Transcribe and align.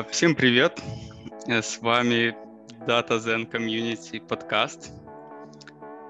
А, 0.00 0.04
всем 0.04 0.34
привет! 0.34 0.80
Э, 1.46 1.60
с 1.60 1.78
вами 1.78 2.34
Data 2.86 3.18
Zen 3.18 3.50
Community 3.50 4.18
подкаст. 4.26 4.90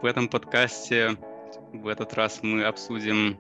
В 0.01 0.07
этом 0.07 0.29
подкасте 0.29 1.17
в 1.73 1.89
этот 1.89 2.15
раз 2.15 2.41
мы 2.45 2.63
обсудим 2.63 3.37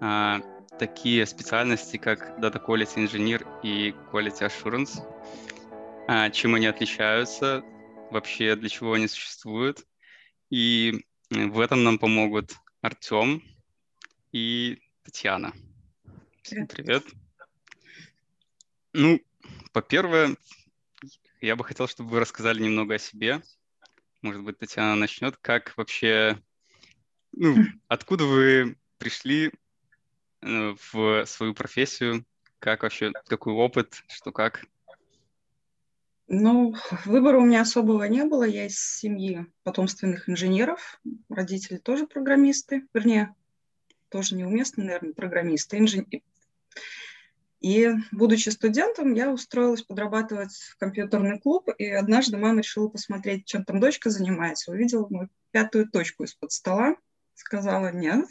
а, 0.00 0.42
такие 0.78 1.26
специальности, 1.26 1.96
как 1.96 2.38
Data 2.38 2.64
Quality 2.64 3.04
Engineer 3.04 3.44
и 3.64 3.90
Quality 4.12 4.48
Assurance, 4.48 5.02
а, 6.06 6.30
чем 6.30 6.54
они 6.54 6.66
отличаются, 6.66 7.64
вообще 8.12 8.54
для 8.54 8.68
чего 8.68 8.92
они 8.92 9.08
существуют. 9.08 9.84
И 10.50 11.04
в 11.30 11.58
этом 11.58 11.82
нам 11.82 11.98
помогут 11.98 12.52
Артем 12.80 13.42
и 14.30 14.78
Татьяна. 15.02 15.52
Всем 16.42 16.68
привет. 16.68 17.02
Ну, 18.92 19.20
по-первых, 19.72 20.36
я 21.40 21.56
бы 21.56 21.64
хотел, 21.64 21.88
чтобы 21.88 22.10
вы 22.10 22.20
рассказали 22.20 22.62
немного 22.62 22.94
о 22.94 22.98
себе. 22.98 23.42
Может 24.22 24.42
быть, 24.42 24.58
Татьяна 24.58 24.94
начнет. 24.96 25.36
Как 25.38 25.76
вообще, 25.76 26.38
ну, 27.32 27.56
откуда 27.88 28.24
вы 28.24 28.76
пришли 28.98 29.52
э, 30.42 30.74
в 30.92 31.24
свою 31.26 31.54
профессию? 31.54 32.24
Как 32.58 32.82
вообще, 32.82 33.12
какой 33.26 33.54
опыт, 33.54 34.02
что 34.08 34.32
как? 34.32 34.66
Ну, 36.32 36.76
выбора 37.06 37.38
у 37.38 37.44
меня 37.44 37.62
особого 37.62 38.04
не 38.04 38.24
было. 38.24 38.44
Я 38.44 38.66
из 38.66 38.78
семьи 38.78 39.46
потомственных 39.64 40.28
инженеров. 40.28 41.00
Родители 41.28 41.78
тоже 41.78 42.06
программисты. 42.06 42.86
Вернее, 42.94 43.34
тоже 44.10 44.36
неуместно, 44.36 44.84
наверное, 44.84 45.14
программисты. 45.14 45.78
Инжен... 45.78 46.06
И, 47.60 47.90
будучи 48.10 48.48
студентом, 48.48 49.12
я 49.12 49.30
устроилась 49.30 49.82
подрабатывать 49.82 50.54
в 50.54 50.76
компьютерный 50.78 51.38
клуб, 51.38 51.68
и 51.76 51.86
однажды 51.86 52.38
мама 52.38 52.60
решила 52.60 52.88
посмотреть, 52.88 53.44
чем 53.44 53.64
там 53.64 53.80
дочка 53.80 54.08
занимается. 54.08 54.72
Увидела 54.72 55.06
мою 55.10 55.28
пятую 55.50 55.86
точку 55.88 56.24
из-под 56.24 56.52
стола, 56.52 56.96
сказала, 57.34 57.92
нет, 57.92 58.26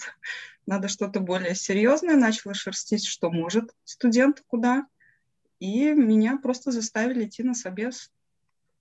надо 0.65 0.87
что-то 0.87 1.19
более 1.19 1.53
серьезное, 1.53 2.15
начала 2.15 2.55
шерстить, 2.55 3.05
что 3.05 3.29
может 3.29 3.75
студент, 3.83 4.43
куда, 4.47 4.87
и 5.59 5.91
меня 5.91 6.37
просто 6.37 6.71
заставили 6.71 7.25
идти 7.25 7.43
на 7.43 7.53
собес. 7.53 8.11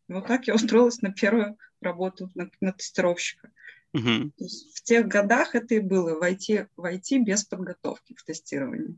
Вот 0.08 0.26
так 0.26 0.46
я 0.46 0.54
устроилась 0.54 1.02
на 1.02 1.12
первую 1.12 1.58
работу, 1.82 2.30
на, 2.34 2.50
на 2.62 2.72
тестировщика. 2.72 3.50
Uh-huh. 3.94 4.30
В 4.38 4.82
тех 4.82 5.08
годах 5.08 5.54
это 5.54 5.74
и 5.74 5.80
было, 5.80 6.18
войти, 6.18 6.66
войти 6.76 7.18
без 7.18 7.44
подготовки 7.44 8.14
в 8.14 8.22
тестировании 8.22 8.96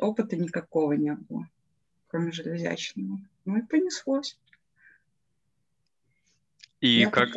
опыта 0.00 0.36
никакого 0.36 0.92
не 0.92 1.12
было, 1.12 1.48
кроме 2.08 2.32
железячного. 2.32 3.20
Ну 3.44 3.58
и 3.58 3.62
понеслось. 3.62 4.38
И 6.80 7.00
я 7.00 7.10
как? 7.10 7.28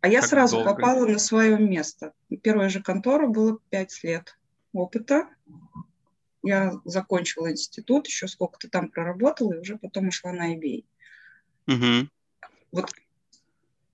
А 0.00 0.08
я 0.08 0.20
как 0.20 0.28
сразу 0.28 0.56
долго? 0.56 0.74
попала 0.74 1.06
на 1.06 1.18
свое 1.18 1.58
место. 1.58 2.12
Первая 2.42 2.68
же 2.68 2.82
контора 2.82 3.26
было 3.26 3.58
пять 3.70 4.02
лет 4.04 4.38
опыта. 4.72 5.28
Я 6.42 6.74
закончила 6.84 7.50
институт, 7.50 8.06
еще 8.06 8.28
сколько-то 8.28 8.68
там 8.70 8.88
проработала, 8.88 9.54
и 9.54 9.58
уже 9.58 9.76
потом 9.76 10.08
ушла 10.08 10.32
на 10.32 10.54
IBA. 10.54 10.84
Угу. 11.66 12.08
Вот 12.70 12.92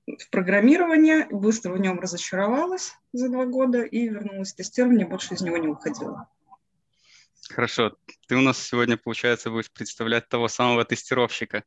в 0.07 0.31
программирование, 0.31 1.27
быстро 1.31 1.73
в 1.73 1.79
нем 1.79 2.01
разочаровалась 2.01 2.95
за 3.13 3.29
два 3.29 3.47
года 3.47 3.83
и 3.83 4.09
вернулась 4.09 4.53
в 4.53 4.57
тестирование, 4.57 5.07
больше 5.07 5.35
из 5.35 5.41
него 5.41 5.57
не 5.57 5.69
уходила. 5.69 6.29
Хорошо. 7.49 7.97
Ты 8.27 8.37
у 8.37 8.41
нас 8.41 8.59
сегодня, 8.59 8.97
получается, 8.97 9.51
будешь 9.51 9.71
представлять 9.71 10.29
того 10.29 10.49
самого 10.49 10.85
тестировщика, 10.85 11.65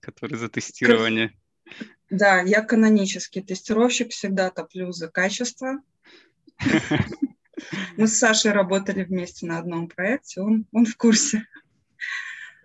который 0.00 0.38
за 0.38 0.48
тестирование. 0.48 1.38
Да, 2.10 2.40
я 2.40 2.62
канонический 2.62 3.42
тестировщик, 3.42 4.10
всегда 4.10 4.50
топлю 4.50 4.92
за 4.92 5.08
качество. 5.08 5.82
Мы 7.96 8.06
с 8.06 8.16
Сашей 8.16 8.52
работали 8.52 9.04
вместе 9.04 9.46
на 9.46 9.58
одном 9.58 9.88
проекте, 9.88 10.40
он, 10.40 10.66
он 10.72 10.86
в 10.86 10.96
курсе. 10.96 11.46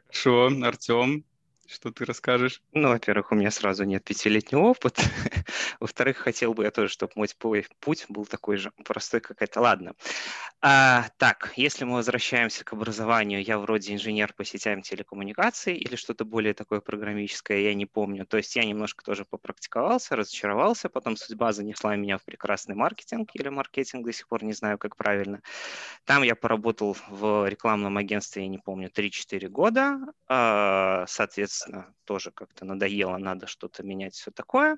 Хорошо, 0.06 0.50
Артем, 0.64 1.26
что 1.68 1.92
ты 1.92 2.06
расскажешь? 2.06 2.62
Ну, 2.74 2.90
во-первых, 2.90 3.32
у 3.32 3.36
меня 3.36 3.52
сразу 3.52 3.84
нет 3.84 4.04
пятилетнего 4.04 4.62
опыта. 4.62 5.02
Во-вторых, 5.80 6.18
хотел 6.18 6.54
бы 6.54 6.64
я 6.64 6.72
тоже, 6.72 6.90
чтобы 6.90 7.14
мой 7.16 7.28
путь 7.80 8.06
был 8.10 8.26
такой 8.26 8.58
же 8.58 8.72
простой, 8.86 9.22
как 9.22 9.42
это. 9.42 9.62
Ладно. 9.62 9.94
А, 10.62 11.08
так, 11.18 11.54
если 11.56 11.84
мы 11.84 11.96
возвращаемся 11.96 12.64
к 12.64 12.74
образованию, 12.74 13.44
я 13.44 13.60
вроде 13.60 13.94
инженер 13.94 14.34
по 14.34 14.46
сетям 14.46 14.82
телекоммуникаций 14.82 15.76
или 15.76 15.96
что-то 15.96 16.26
более 16.26 16.54
такое 16.54 16.80
программическое, 16.80 17.60
я 17.60 17.74
не 17.74 17.86
помню. 17.86 18.26
То 18.26 18.38
есть 18.38 18.56
я 18.56 18.64
немножко 18.64 19.04
тоже 19.04 19.26
попрактиковался, 19.26 20.16
разочаровался, 20.16 20.90
потом 20.90 21.18
судьба 21.18 21.52
занесла 21.52 21.96
меня 21.96 22.18
в 22.18 22.24
прекрасный 22.24 22.76
маркетинг 22.76 23.30
или 23.34 23.50
маркетинг, 23.50 24.06
до 24.06 24.14
сих 24.14 24.28
пор 24.28 24.44
не 24.44 24.54
знаю, 24.54 24.78
как 24.78 24.96
правильно. 24.96 25.42
Там 26.06 26.24
я 26.24 26.36
поработал 26.36 26.96
в 27.10 27.48
рекламном 27.48 27.98
агентстве, 27.98 28.44
я 28.44 28.50
не 28.50 28.58
помню, 28.58 28.90
3-4 28.90 29.48
года. 29.50 30.00
А, 30.28 31.06
соответственно, 31.64 31.94
тоже 32.06 32.32
как-то 32.32 32.66
надоело, 32.66 33.18
надо 33.18 33.48
что-то 33.48 33.84
менять, 33.84 34.14
все 34.14 34.32
такое. 34.32 34.78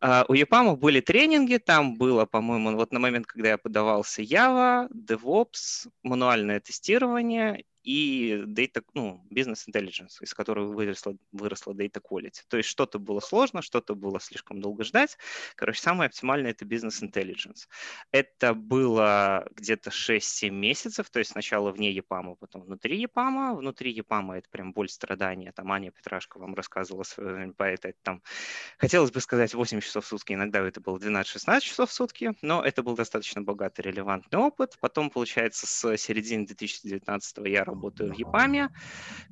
А, 0.00 0.24
у 0.28 0.34
EPAM 0.34 0.76
были 0.76 1.00
тренинги, 1.00 1.56
там 1.58 1.96
было, 1.96 2.24
по-моему, 2.26 2.76
вот 2.76 2.92
на 2.92 2.98
момент, 2.98 3.26
когда 3.26 3.50
я 3.50 3.58
подавался 3.58 4.22
Java, 4.22 4.88
DevOps, 4.90 5.88
мануальное 6.02 6.60
тестирование 6.60 7.64
и 7.82 8.44
data, 8.46 8.84
ну, 8.94 9.24
business 9.30 9.66
intelligence, 9.68 10.22
из 10.22 10.34
которого 10.34 10.72
выросла, 10.72 11.16
выросла 11.32 11.72
data 11.72 12.00
quality. 12.00 12.42
То 12.48 12.56
есть 12.56 12.68
что-то 12.68 12.98
было 12.98 13.20
сложно, 13.20 13.62
что-то 13.62 13.94
было 13.94 14.20
слишком 14.20 14.60
долго 14.60 14.84
ждать. 14.84 15.18
Короче, 15.56 15.80
самое 15.80 16.08
оптимальное— 16.08 16.50
это 16.52 16.64
business 16.64 17.02
intelligence. 17.02 17.68
Это 18.10 18.54
было 18.54 19.48
где-то 19.54 19.90
6-7 19.90 20.50
месяцев, 20.50 21.10
то 21.10 21.18
есть 21.18 21.32
сначала 21.32 21.72
вне 21.72 21.92
ЕПАМа, 21.92 22.36
потом 22.36 22.62
внутри 22.62 23.00
ЕПАМа. 23.00 23.54
Внутри 23.56 23.92
ЕПАМа 23.92 24.38
это 24.38 24.48
прям 24.50 24.72
боль 24.72 24.88
страдания. 24.88 25.52
Там 25.52 25.72
Аня 25.72 25.90
Петрашко 25.90 26.38
вам 26.38 26.54
рассказывала 26.54 27.04
по 27.56 27.64
этой, 27.64 27.94
там, 28.02 28.22
хотелось 28.78 29.10
бы 29.10 29.20
сказать 29.20 29.54
8 29.54 29.80
часов 29.80 30.04
в 30.04 30.08
сутки, 30.08 30.32
иногда 30.32 30.60
это 30.60 30.80
было 30.80 30.98
12-16 30.98 31.60
часов 31.60 31.90
в 31.90 31.92
сутки, 31.92 32.34
но 32.42 32.62
это 32.62 32.82
был 32.82 32.94
достаточно 32.94 33.42
богатый, 33.42 33.82
релевантный 33.82 34.38
опыт. 34.38 34.76
Потом, 34.80 35.10
получается, 35.10 35.66
с 35.66 35.96
середины 35.96 36.46
2019 36.46 37.38
я 37.46 37.64
работаю 37.72 38.12
в 38.14 38.18
ЕПАМе. 38.18 38.68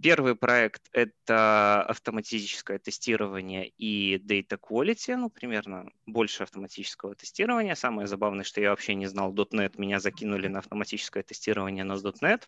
Первый 0.02 0.34
проект— 0.34 0.82
это 0.92 1.82
автоматическое 1.82 2.78
тестирование 2.78 3.68
и 3.68 4.16
data 4.18 4.58
quality, 4.58 5.16
ну, 5.16 5.30
примерно 5.30 5.90
больше 6.06 6.42
автоматического 6.42 7.14
тестирования. 7.14 7.74
Самое 7.74 8.06
забавное, 8.06 8.44
что 8.44 8.60
я 8.60 8.70
вообще 8.70 8.94
не 8.94 9.06
знал 9.06 9.34
.NET, 9.34 9.74
меня 9.78 10.00
закинули 10.00 10.48
на 10.48 10.58
автоматическое 10.58 11.22
тестирование 11.22 11.84
на 11.84 11.94
.NET. 11.94 12.42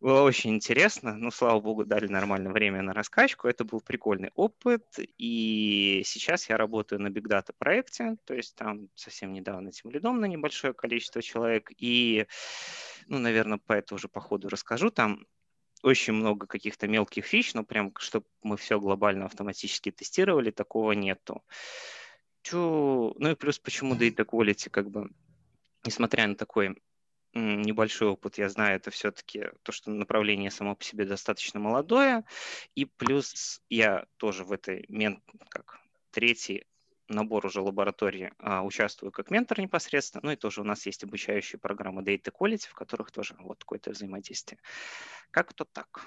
Было 0.00 0.22
очень 0.22 0.54
интересно, 0.54 1.16
ну, 1.16 1.30
слава 1.30 1.58
богу, 1.58 1.84
дали 1.86 2.06
нормальное 2.06 2.52
время 2.52 2.82
на 2.82 2.92
раскачку, 2.92 3.48
это 3.48 3.64
был 3.64 3.80
прикольный 3.80 4.30
опыт, 4.34 4.84
и 5.16 6.02
сейчас 6.04 6.50
я 6.50 6.58
работаю 6.58 7.00
на 7.00 7.08
Big 7.08 7.26
Data 7.26 7.54
проекте, 7.56 8.16
то 8.26 8.34
есть 8.34 8.54
там 8.56 8.88
совсем 8.94 9.32
недавно 9.32 9.70
этим 9.70 9.90
лидом 9.90 10.20
на 10.20 10.26
небольшое 10.26 10.74
количество 10.74 11.22
человек, 11.22 11.70
и 11.78 12.26
ну, 13.06 13.18
наверное, 13.18 13.58
по 13.58 13.72
этому 13.72 13.96
уже 13.96 14.08
по 14.08 14.20
ходу 14.20 14.48
расскажу. 14.48 14.90
Там 14.90 15.26
очень 15.82 16.14
много 16.14 16.46
каких-то 16.46 16.88
мелких 16.88 17.24
фич, 17.26 17.54
но 17.54 17.64
прям, 17.64 17.92
чтобы 17.98 18.26
мы 18.42 18.56
все 18.56 18.80
глобально 18.80 19.26
автоматически 19.26 19.90
тестировали, 19.90 20.50
такого 20.50 20.92
нету. 20.92 21.44
Чу... 22.42 23.14
Ну 23.18 23.30
и 23.30 23.34
плюс 23.34 23.58
почему 23.58 23.94
Data 23.94 24.24
Quality, 24.24 24.70
как 24.70 24.90
бы, 24.90 25.10
несмотря 25.84 26.26
на 26.26 26.34
такой 26.34 26.76
небольшой 27.34 28.08
опыт, 28.08 28.38
я 28.38 28.48
знаю, 28.48 28.76
это 28.76 28.90
все-таки 28.90 29.50
то, 29.62 29.70
что 29.72 29.90
направление 29.90 30.50
само 30.50 30.74
по 30.74 30.82
себе 30.82 31.04
достаточно 31.04 31.60
молодое, 31.60 32.24
и 32.74 32.86
плюс 32.86 33.60
я 33.68 34.06
тоже 34.16 34.44
в 34.44 34.52
этой, 34.52 34.86
мен, 34.88 35.22
как 35.50 35.80
третий 36.10 36.64
набор 37.08 37.46
уже 37.46 37.60
лабораторий 37.60 38.30
а, 38.38 38.62
участвую 38.62 39.12
как 39.12 39.30
ментор 39.30 39.60
непосредственно. 39.60 40.22
Ну 40.24 40.30
и 40.32 40.36
тоже 40.36 40.60
у 40.60 40.64
нас 40.64 40.86
есть 40.86 41.04
обучающие 41.04 41.58
программы 41.58 42.02
Data 42.02 42.32
Quality, 42.32 42.68
в 42.68 42.74
которых 42.74 43.10
тоже 43.10 43.36
вот 43.38 43.58
какое-то 43.58 43.90
взаимодействие. 43.90 44.58
Как-то 45.30 45.64
так. 45.64 46.04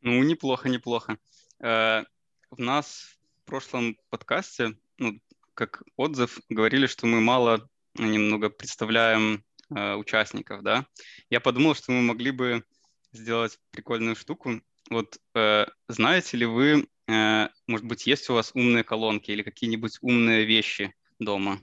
Ну, 0.00 0.22
неплохо, 0.22 0.68
неплохо. 0.68 1.18
Э, 1.60 2.04
в 2.50 2.58
нас 2.58 3.18
в 3.42 3.46
прошлом 3.46 3.96
подкасте, 4.10 4.76
ну, 4.98 5.20
как 5.54 5.82
отзыв, 5.96 6.40
говорили, 6.48 6.86
что 6.86 7.06
мы 7.06 7.20
мало 7.20 7.68
немного 7.94 8.50
представляем 8.50 9.44
э, 9.74 9.94
участников, 9.94 10.62
да. 10.62 10.86
Я 11.30 11.40
подумал, 11.40 11.74
что 11.74 11.92
мы 11.92 12.02
могли 12.02 12.30
бы 12.30 12.64
сделать 13.12 13.58
прикольную 13.70 14.16
штуку. 14.16 14.60
Вот 14.90 15.18
э, 15.34 15.66
знаете 15.88 16.36
ли 16.36 16.46
вы 16.46 16.86
Э, 17.08 17.48
может 17.66 17.86
быть, 17.86 18.06
есть 18.06 18.28
у 18.30 18.34
вас 18.34 18.50
умные 18.54 18.84
колонки 18.84 19.30
или 19.30 19.42
какие-нибудь 19.42 19.98
умные 20.00 20.44
вещи 20.44 20.94
дома? 21.18 21.60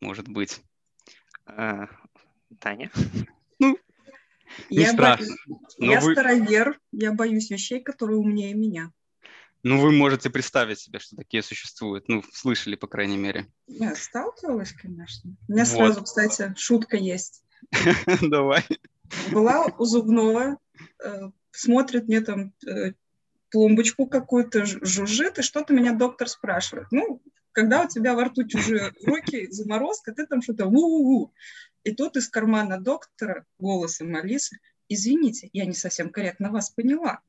Может 0.00 0.28
быть. 0.28 0.60
А, 1.46 1.88
Таня? 2.60 2.90
Ну, 3.58 3.78
Не 4.70 4.82
Я, 4.82 4.92
страшно. 4.92 5.34
Но 5.78 5.92
я 5.92 6.00
вы, 6.00 6.12
старовер, 6.12 6.80
я 6.92 7.12
боюсь 7.12 7.50
вещей, 7.50 7.80
которые 7.80 8.18
умнее 8.18 8.54
меня. 8.54 8.90
ну, 9.62 9.80
вы 9.80 9.92
можете 9.92 10.30
представить 10.30 10.78
себе, 10.78 10.98
что 10.98 11.16
такие 11.16 11.42
существуют. 11.42 12.08
Ну, 12.08 12.22
слышали, 12.32 12.74
по 12.76 12.86
крайней 12.86 13.16
мере. 13.18 13.46
Я 13.66 13.94
сталкивалась, 13.94 14.72
конечно. 14.72 15.36
У 15.48 15.52
меня 15.52 15.64
Вот. 15.64 15.72
сразу, 15.72 16.02
кстати, 16.02 16.54
шутка 16.56 16.96
есть. 16.96 17.44
Давай. 18.22 18.64
Была 19.30 19.66
у 19.66 19.84
зубного, 19.84 20.58
э, 21.04 21.30
смотрит 21.54 22.08
мне 22.08 22.20
там 22.20 22.52
э, 22.66 22.92
пломбочку 23.50 24.06
какую-то, 24.06 24.64
жужжит, 24.64 25.38
и 25.38 25.42
что-то 25.42 25.72
меня 25.72 25.92
доктор 25.92 26.28
спрашивает. 26.28 26.88
Ну, 26.90 27.22
когда 27.52 27.82
у 27.82 27.88
тебя 27.88 28.14
во 28.14 28.24
рту 28.24 28.46
чужие 28.46 28.92
руки, 29.04 29.46
заморозка, 29.50 30.12
ты 30.12 30.26
там 30.26 30.42
что-то 30.42 30.66
у 30.66 31.32
И 31.84 31.92
тут 31.92 32.16
из 32.16 32.28
кармана 32.28 32.80
доктора 32.80 33.46
голосом 33.58 34.16
Алисы, 34.16 34.58
извините, 34.88 35.50
я 35.52 35.64
не 35.64 35.74
совсем 35.74 36.10
корректно 36.10 36.50
вас 36.50 36.70
поняла. 36.70 37.20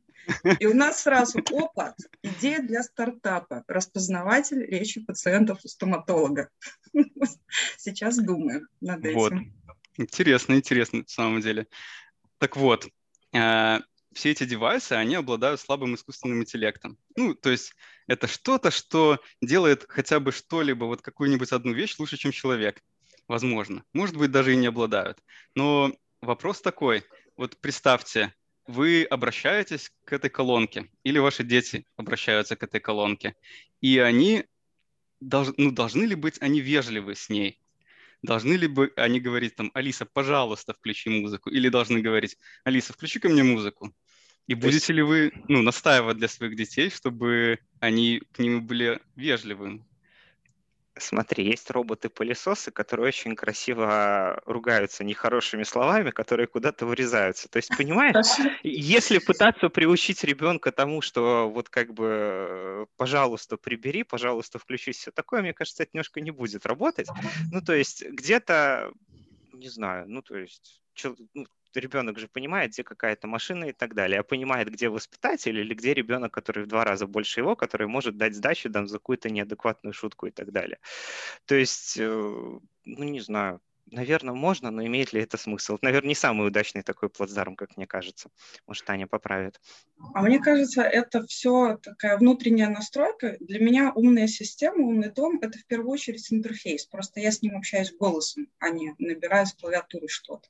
И 0.60 0.66
у 0.66 0.74
нас 0.74 1.04
сразу, 1.04 1.40
опа, 1.52 1.96
идея 2.24 2.60
для 2.60 2.82
стартапа, 2.82 3.64
распознаватель 3.68 4.66
речи 4.66 5.02
пациентов 5.02 5.60
у 5.64 5.68
стоматолога. 5.68 6.50
Сейчас 7.78 8.18
думаем 8.18 8.68
над 8.82 9.06
Вот. 9.14 9.34
этим. 9.34 9.54
Интересно, 9.98 10.54
интересно, 10.56 11.00
на 11.00 11.08
самом 11.08 11.42
деле. 11.42 11.68
Так 12.40 12.58
вот, 12.58 12.88
э, 13.34 13.80
все 14.16 14.32
эти 14.32 14.46
девайсы, 14.46 14.94
они 14.94 15.16
обладают 15.16 15.60
слабым 15.60 15.94
искусственным 15.96 16.42
интеллектом. 16.42 16.98
Ну, 17.18 17.36
то 17.36 17.52
есть 17.52 17.74
это 18.08 18.28
что-то, 18.28 18.72
что 18.72 19.20
делает 19.42 19.86
хотя 19.90 20.22
бы 20.22 20.32
что-либо, 20.32 20.86
вот 20.86 21.02
какую-нибудь 21.02 21.52
одну 21.52 21.74
вещь 21.74 21.96
лучше, 22.00 22.18
чем 22.18 22.32
человек. 22.32 22.82
Возможно. 23.28 23.84
Может 23.94 24.16
быть, 24.16 24.32
даже 24.32 24.54
и 24.54 24.56
не 24.56 24.68
обладают. 24.68 25.20
Но 25.54 25.94
вопрос 26.22 26.62
такой. 26.62 27.04
Вот 27.36 27.58
представьте, 27.60 28.34
вы 28.68 29.04
обращаетесь 29.04 29.92
к 30.06 30.14
этой 30.14 30.30
колонке, 30.30 30.90
или 31.04 31.20
ваши 31.20 31.44
дети 31.44 31.86
обращаются 31.98 32.56
к 32.56 32.64
этой 32.64 32.80
колонке, 32.80 33.36
и 33.82 34.00
они 34.00 34.46
ну, 35.20 35.72
должны 35.72 36.04
ли 36.04 36.16
быть 36.16 36.42
они 36.42 36.62
вежливы 36.62 37.16
с 37.16 37.30
ней? 37.30 37.60
Должны 38.22 38.54
ли 38.54 38.68
бы 38.68 38.94
они 38.96 39.20
говорить 39.20 39.56
там, 39.56 39.72
Алиса, 39.74 40.06
пожалуйста, 40.06 40.74
включи 40.74 41.10
музыку, 41.10 41.50
или 41.50 41.70
должны 41.70 42.02
говорить, 42.02 42.38
Алиса, 42.64 42.94
включи 42.94 43.20
ко 43.20 43.28
мне 43.30 43.44
музыку. 43.44 43.94
И 44.48 44.54
То 44.56 44.68
есть- 44.68 44.88
будете 44.88 44.94
ли 44.94 45.02
вы 45.02 45.32
ну, 45.48 45.62
настаивать 45.62 46.18
для 46.18 46.28
своих 46.28 46.56
детей, 46.56 46.90
чтобы 46.90 47.60
они 47.80 48.22
к 48.34 48.40
ним 48.40 48.66
были 48.66 49.00
вежливы? 49.16 49.82
Смотри, 50.98 51.44
есть 51.46 51.70
роботы-пылесосы, 51.72 52.72
которые 52.72 53.08
очень 53.10 53.36
красиво 53.36 54.42
ругаются 54.46 55.04
нехорошими 55.04 55.64
словами, 55.64 56.12
которые 56.12 56.48
куда-то 56.48 56.86
вырезаются. 56.86 57.50
То 57.50 57.58
есть, 57.58 57.76
понимаешь, 57.76 58.16
если 58.64 59.18
пытаться 59.18 59.68
приучить 59.68 60.24
ребенка 60.24 60.72
тому, 60.72 61.02
что 61.02 61.50
вот 61.50 61.68
как 61.68 61.94
бы, 61.94 62.06
э, 62.08 62.86
пожалуйста, 62.96 63.58
прибери, 63.58 64.04
пожалуйста, 64.04 64.58
включись, 64.58 65.00
все 65.00 65.12
такое, 65.12 65.42
мне 65.42 65.54
кажется, 65.54 65.84
это 65.84 65.90
немножко 65.96 66.22
не 66.22 66.32
будет 66.32 66.66
работать. 66.66 67.10
Ну, 67.52 67.62
то 67.62 67.74
есть 67.74 68.06
где-то, 68.06 68.94
не 69.52 69.68
знаю, 69.68 70.06
ну, 70.08 70.22
то 70.22 70.38
есть 70.38 70.82
ну, 71.34 71.46
ребенок 71.80 72.20
же 72.20 72.28
понимает, 72.28 72.72
где 72.72 72.84
какая-то 72.84 73.28
машина 73.28 73.66
и 73.66 73.74
так 73.74 73.94
далее, 73.94 74.20
а 74.20 74.24
понимает, 74.24 74.70
где 74.72 74.90
воспитатель 74.90 75.58
или 75.58 75.74
где 75.74 75.94
ребенок, 75.94 76.34
который 76.34 76.64
в 76.64 76.68
два 76.68 76.84
раза 76.84 77.08
больше 77.08 77.42
его, 77.42 77.56
который 77.56 77.88
может 77.88 78.18
дать 78.18 78.36
сдачу 78.36 78.72
там, 78.72 78.88
за 78.88 78.98
какую-то 78.98 79.30
неадекватную 79.30 79.94
шутку 79.94 80.28
и 80.28 80.32
так 80.32 80.52
далее. 80.52 80.80
То 81.46 81.56
есть, 81.56 81.98
э, 82.00 82.06
ну, 82.86 83.04
не 83.04 83.20
знаю, 83.20 83.62
наверное, 83.92 84.34
можно, 84.34 84.72
но 84.72 84.86
имеет 84.86 85.14
ли 85.14 85.22
это 85.22 85.38
смысл? 85.38 85.78
Наверное, 85.82 86.10
не 86.10 86.16
самый 86.16 86.48
удачный 86.48 86.82
такой 86.82 87.10
плацдарм, 87.10 87.56
как 87.56 87.78
мне 87.78 87.88
кажется. 87.88 88.30
Может, 88.68 88.86
Таня 88.86 89.08
поправит. 89.08 89.60
А 90.14 90.22
мне 90.22 90.40
кажется, 90.40 90.82
это 90.82 91.26
все 91.26 91.78
такая 91.78 92.18
внутренняя 92.18 92.70
настройка. 92.70 93.38
Для 93.40 93.60
меня 93.60 93.92
умная 93.94 94.28
система, 94.28 94.86
умный 94.86 95.12
дом— 95.12 95.40
это 95.42 95.58
в 95.58 95.66
первую 95.66 95.92
очередь 95.92 96.32
интерфейс. 96.32 96.86
Просто 96.86 97.20
я 97.20 97.32
с 97.32 97.42
ним 97.42 97.58
общаюсь 97.58 97.94
голосом, 97.94 98.48
а 98.60 98.70
не 98.70 98.96
набираю 98.98 99.46
с 99.46 99.54
клавиатуры 99.54 100.08
что-то. 100.08 100.48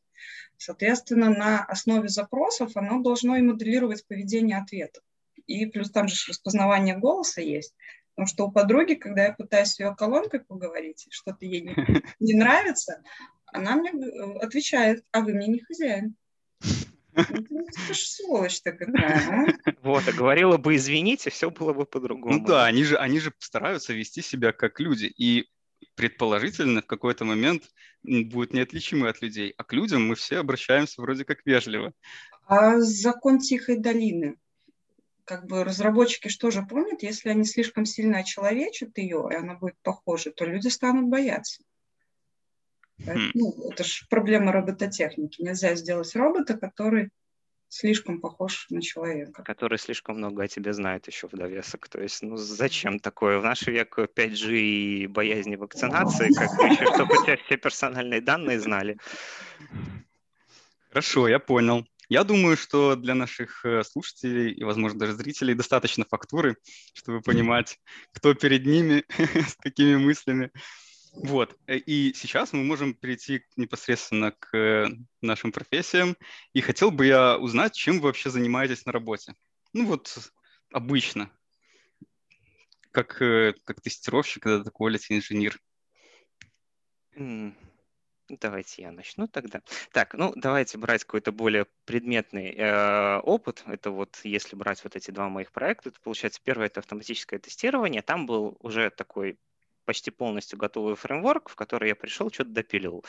Соответственно, 0.57 1.29
на 1.29 1.63
основе 1.63 2.07
запросов 2.07 2.71
оно 2.75 3.01
должно 3.01 3.35
и 3.35 3.41
моделировать 3.41 4.05
поведение 4.07 4.57
ответа. 4.57 5.01
И 5.47 5.65
плюс 5.67 5.91
там 5.91 6.07
же 6.07 6.15
распознавание 6.27 6.97
голоса 6.97 7.41
есть. 7.41 7.75
Потому 8.15 8.27
что 8.27 8.45
у 8.45 8.51
подруги, 8.51 8.93
когда 8.93 9.25
я 9.25 9.33
пытаюсь 9.33 9.73
с 9.73 9.79
ее 9.79 9.93
колонкой 9.95 10.39
поговорить, 10.39 11.07
что-то 11.09 11.45
ей 11.45 11.61
не, 11.61 11.75
не 12.19 12.33
нравится, 12.33 13.03
она 13.45 13.75
мне 13.75 13.91
э, 13.91 14.37
отвечает, 14.39 15.03
а 15.11 15.21
вы 15.21 15.33
мне 15.33 15.47
не 15.47 15.59
хозяин. 15.59 16.15
Ну, 17.13 17.23
ты, 17.23 17.87
ты 17.87 17.93
ж 17.93 17.97
сволочь-то 17.97 18.73
какая, 18.73 19.47
а? 19.65 19.73
Вот, 19.81 20.03
а 20.07 20.11
говорила 20.11 20.57
бы 20.57 20.75
извините, 20.75 21.29
все 21.29 21.49
было 21.49 21.73
бы 21.73 21.85
по-другому. 21.85 22.39
Ну 22.39 22.45
да, 22.45 22.65
они 22.65 22.83
же, 22.83 22.97
они 22.97 23.19
же 23.19 23.33
стараются 23.39 23.93
вести 23.93 24.21
себя 24.21 24.51
как 24.51 24.79
люди. 24.79 25.05
И 25.05 25.47
предположительно 25.95 26.81
в 26.81 26.85
какой-то 26.85 27.23
момент 27.23 27.63
будут 28.03 28.53
неотличимы 28.53 29.07
от 29.07 29.21
людей. 29.21 29.53
А 29.57 29.63
к 29.63 29.73
людям 29.73 30.07
мы 30.07 30.15
все 30.15 30.39
обращаемся 30.39 31.01
вроде 31.01 31.23
как 31.23 31.45
вежливо. 31.45 31.93
А 32.47 32.79
закон 32.79 33.39
тихой 33.39 33.77
долины, 33.79 34.35
как 35.25 35.47
бы 35.47 35.63
разработчики 35.63 36.27
что 36.27 36.51
же 36.51 36.63
помнят, 36.63 37.03
если 37.03 37.29
они 37.29 37.43
слишком 37.43 37.85
сильно 37.85 38.19
очеловечат 38.19 38.97
ее, 38.97 39.27
и 39.31 39.35
она 39.35 39.55
будет 39.55 39.75
похожа, 39.81 40.31
то 40.31 40.45
люди 40.45 40.67
станут 40.67 41.09
бояться. 41.09 41.63
Хм. 43.05 43.31
Ну, 43.33 43.71
это 43.71 43.83
же 43.83 44.05
проблема 44.09 44.51
робототехники. 44.51 45.41
Нельзя 45.41 45.75
сделать 45.75 46.15
робота, 46.15 46.57
который 46.57 47.09
слишком 47.67 48.21
похож 48.21 48.67
на 48.69 48.81
человека. 48.81 49.43
который 49.43 49.77
слишком 49.77 50.17
много 50.17 50.43
о 50.43 50.47
тебе 50.47 50.71
знает 50.73 51.07
еще 51.07 51.27
в 51.27 51.31
довесок. 51.31 51.89
То 51.89 52.01
есть, 52.01 52.21
ну 52.21 52.37
зачем 52.37 52.99
такое? 52.99 53.39
В 53.39 53.43
наш 53.43 53.67
век 53.67 53.97
5G 53.97 54.57
и 54.57 55.07
боязни 55.07 55.55
вакцинации, 55.55 56.33
как 56.33 56.51
еще, 56.71 56.85
чтобы 56.93 57.19
у 57.19 57.23
тебя 57.23 57.37
все 57.37 57.57
персональные 57.57 58.21
данные 58.21 58.59
знали. 58.59 58.97
Хорошо, 60.89 61.27
я 61.27 61.39
понял. 61.39 61.85
Я 62.09 62.23
думаю, 62.23 62.57
что 62.57 62.95
для 62.95 63.15
наших 63.15 63.65
э, 63.65 63.83
слушателей 63.83 64.51
и, 64.51 64.63
возможно, 64.63 64.99
даже 64.99 65.13
зрителей 65.13 65.55
достаточно 65.55 66.05
фактуры, 66.05 66.57
чтобы 66.93 67.21
понимать, 67.21 67.79
кто 68.11 68.33
перед 68.33 68.65
ними, 68.65 69.03
с 69.49 69.55
какими 69.55 69.95
мыслями. 69.95 70.51
Вот. 71.13 71.57
Э, 71.67 71.77
И 71.77 72.13
сейчас 72.13 72.53
мы 72.53 72.63
можем 72.63 72.93
перейти 72.93 73.45
непосредственно 73.55 74.31
к 74.31 74.55
э, 74.55 74.87
нашим 75.21 75.51
профессиям. 75.51 76.15
И 76.53 76.61
хотел 76.61 76.91
бы 76.91 77.05
я 77.05 77.37
узнать, 77.37 77.73
чем 77.73 77.99
вы 77.99 78.07
вообще 78.07 78.29
занимаетесь 78.29 78.85
на 78.85 78.91
работе. 78.91 79.35
Ну 79.73 79.85
вот 79.85 80.15
обычно. 80.71 81.31
Как, 82.91 83.17
как 83.17 83.81
тестировщик, 83.81 84.45
это 84.45 84.69
quality 84.69 85.17
инженер. 85.17 85.59
М, 87.15 87.57
Давайте 88.29 88.81
я 88.81 88.91
начну 88.91 89.27
тогда. 89.27 89.61
Так, 89.91 90.15
ну 90.15 90.33
давайте 90.35 90.79
брать 90.79 91.03
какой-то 91.03 91.31
более 91.31 91.67
предметный 91.85 92.55
э, 92.55 93.19
опыт. 93.19 93.63
Это 93.67 93.91
вот 93.91 94.19
если 94.23 94.55
брать 94.55 94.83
вот 94.83 94.95
эти 94.95 95.11
два 95.11 95.29
моих 95.29 95.51
проекта, 95.51 95.91
то 95.91 96.01
получается 96.01 96.41
первое 96.43 96.67
это 96.67 96.79
автоматическое 96.79 97.39
тестирование. 97.39 98.01
Там 98.01 98.25
был 98.25 98.57
уже 98.61 98.89
такой 98.89 99.37
почти 99.85 100.11
полностью 100.11 100.59
готовый 100.59 100.95
фреймворк, 100.95 101.49
в 101.49 101.55
который 101.55 101.89
я 101.89 101.95
пришел, 101.95 102.31
что-то 102.31 102.51
допилил. 102.51 103.03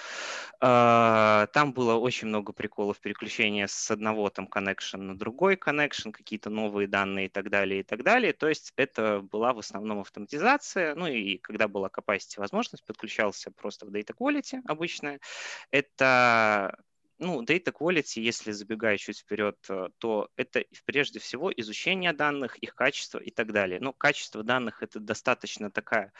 А, 0.61 1.47
Там 1.49 1.73
было 1.73 1.95
очень 1.95 2.28
много 2.28 2.52
приколов 2.52 3.00
переключения 3.00 3.66
с 3.66 3.90
одного 3.90 4.30
там 4.30 4.49
connection 4.49 4.99
на 4.99 5.18
другой 5.18 5.56
connection, 5.56 6.12
какие-то 6.12 6.50
новые 6.50 6.88
данные 6.88 7.26
и 7.26 7.28
так 7.28 7.50
далее, 7.50 7.80
и 7.80 7.83
так 7.83 8.02
далее. 8.02 8.33
То 8.33 8.49
есть 8.49 8.73
это 8.76 9.21
была 9.21 9.52
в 9.52 9.59
основном 9.59 10.00
автоматизация, 10.00 10.95
ну 10.95 11.06
и 11.06 11.38
когда 11.38 11.68
была 11.68 11.88
capacity 11.88 12.38
возможность, 12.38 12.85
подключался 12.85 13.50
просто 13.50 13.87
в 13.87 13.90
data 13.90 14.14
quality 14.18 14.61
обычная. 14.66 15.21
Это 15.71 16.76
ну, 17.18 17.42
data 17.42 17.73
quality, 17.73 18.21
если 18.21 18.52
забегая 18.52 18.99
чуть 18.99 19.21
вперед, 19.21 19.56
э, 19.68 19.88
то 19.99 20.28
это 20.37 20.64
прежде 20.85 21.18
всего 21.18 21.50
изучение 21.52 22.12
данных, 22.12 22.56
их 22.59 22.75
качество 22.75 23.18
и 23.18 23.30
так 23.30 23.52
далее. 23.52 23.80
Но 23.80 23.92
качество 23.92 24.42
данных 24.42 24.83
это 24.83 25.00
достаточно 25.00 25.71
такая 25.71 26.12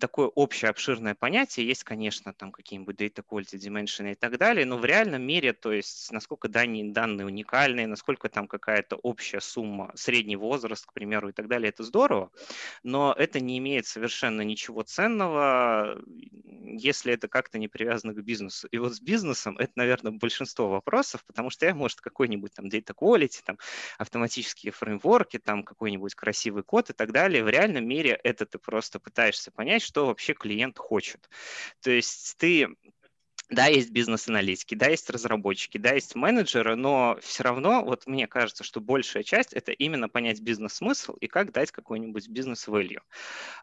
такое 0.00 0.26
общее 0.28 0.70
обширное 0.70 1.14
понятие. 1.14 1.66
Есть, 1.66 1.84
конечно, 1.84 2.32
там 2.32 2.52
какие-нибудь 2.52 2.96
data 2.96 3.24
quality 3.28 3.56
dimension 3.56 4.12
и 4.12 4.14
так 4.14 4.38
далее, 4.38 4.66
но 4.66 4.76
в 4.76 4.84
реальном 4.84 5.22
мире, 5.22 5.52
то 5.52 5.72
есть 5.72 6.10
насколько 6.12 6.48
данные, 6.48 6.92
данные 6.92 7.26
уникальные, 7.26 7.86
насколько 7.86 8.28
там 8.28 8.48
какая-то 8.48 8.96
общая 8.96 9.40
сумма, 9.40 9.92
средний 9.94 10.36
возраст, 10.36 10.86
к 10.86 10.92
примеру, 10.92 11.28
и 11.28 11.32
так 11.32 11.48
далее, 11.48 11.68
это 11.68 11.82
здорово, 11.82 12.30
но 12.82 13.14
это 13.16 13.40
не 13.40 13.58
имеет 13.58 13.86
совершенно 13.86 14.42
ничего 14.42 14.82
ценного, 14.82 16.00
если 16.62 17.12
это 17.12 17.28
как-то 17.28 17.58
не 17.58 17.68
привязано 17.68 18.12
к 18.12 18.22
бизнесу. 18.22 18.68
И 18.70 18.78
вот 18.78 18.94
с 18.94 19.00
бизнесом 19.00 19.56
это, 19.58 19.72
наверное, 19.76 20.12
большинство 20.12 20.68
вопросов, 20.68 21.24
потому 21.26 21.50
что 21.50 21.66
я, 21.66 21.74
может, 21.74 22.00
какой-нибудь 22.00 22.52
там 22.54 22.66
data 22.66 22.94
quality, 22.94 23.40
там 23.44 23.58
автоматические 23.98 24.72
фреймворки, 24.72 25.38
там 25.38 25.62
какой-нибудь 25.62 26.14
красивый 26.14 26.62
код 26.64 26.90
и 26.90 26.92
так 26.92 27.12
далее, 27.12 27.44
в 27.44 27.48
реальном 27.48 27.86
мире 27.86 28.18
это 28.24 28.46
ты 28.46 28.58
просто 28.58 28.98
пытаешься 28.98 29.50
понять, 29.50 29.75
что 29.82 30.06
вообще 30.06 30.34
клиент 30.34 30.78
хочет. 30.78 31.28
То 31.80 31.90
есть 31.90 32.36
ты 32.38 32.68
да, 33.48 33.66
есть 33.66 33.90
бизнес-аналитики, 33.90 34.74
да, 34.74 34.88
есть 34.88 35.08
разработчики, 35.08 35.78
да, 35.78 35.92
есть 35.92 36.16
менеджеры, 36.16 36.74
но 36.74 37.16
все 37.22 37.44
равно, 37.44 37.84
вот 37.84 38.06
мне 38.06 38.26
кажется, 38.26 38.64
что 38.64 38.80
большая 38.80 39.22
часть– 39.22 39.52
это 39.54 39.70
именно 39.70 40.08
понять 40.08 40.40
бизнес-смысл 40.40 41.14
и 41.20 41.28
как 41.28 41.52
дать 41.52 41.70
какой-нибудь 41.70 42.28
бизнес-value. 42.28 43.02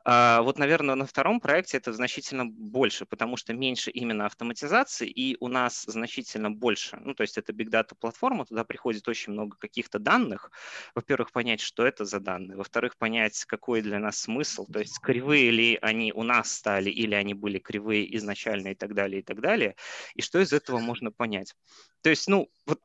А, 0.06 0.42
вот, 0.42 0.58
наверное, 0.58 0.96
на 0.96 1.06
втором 1.06 1.42
проекте 1.42 1.78
это 1.78 1.92
значительно 1.92 2.46
больше, 2.46 3.06
потому 3.06 3.36
что 3.36 3.54
меньше 3.54 3.92
именно 3.92 4.26
автоматизации, 4.26 5.10
и 5.10 5.36
у 5.42 5.50
нас 5.50 5.84
значительно 5.86 6.50
больше, 6.50 6.98
ну, 7.02 7.14
то 7.14 7.24
есть 7.24 7.38
это 7.38 7.52
Big 7.52 7.70
Data 7.70 7.94
платформа, 8.00 8.46
туда 8.46 8.64
приходит 8.64 9.08
очень 9.10 9.34
много 9.34 9.58
каких-то 9.58 10.00
данных. 10.00 10.52
Во-первых, 10.96 11.34
понять, 11.34 11.60
что 11.60 11.86
это 11.86 12.06
за 12.06 12.22
данные, 12.22 12.56
во-вторых, 12.56 12.96
понять, 12.96 13.44
какой 13.46 13.82
для 13.82 14.00
нас 14.00 14.18
смысл, 14.18 14.66
то 14.66 14.80
есть 14.80 15.00
кривые 15.00 15.52
ли 15.52 15.78
они 15.82 16.14
у 16.14 16.24
нас 16.24 16.54
стали, 16.54 16.90
или 16.90 17.16
они 17.16 17.34
были 17.34 17.60
кривые 17.60 18.16
изначально 18.16 18.70
и 18.70 18.76
так 18.76 18.94
далее, 18.94 19.20
и 19.20 19.24
так 19.24 19.42
далее 19.42 19.73
и 20.16 20.22
что 20.22 20.40
из 20.40 20.54
этого 20.54 20.80
можно 20.80 21.12
понять. 21.12 21.56
То 22.02 22.10
есть, 22.10 22.28
ну, 22.28 22.50
вот, 22.66 22.82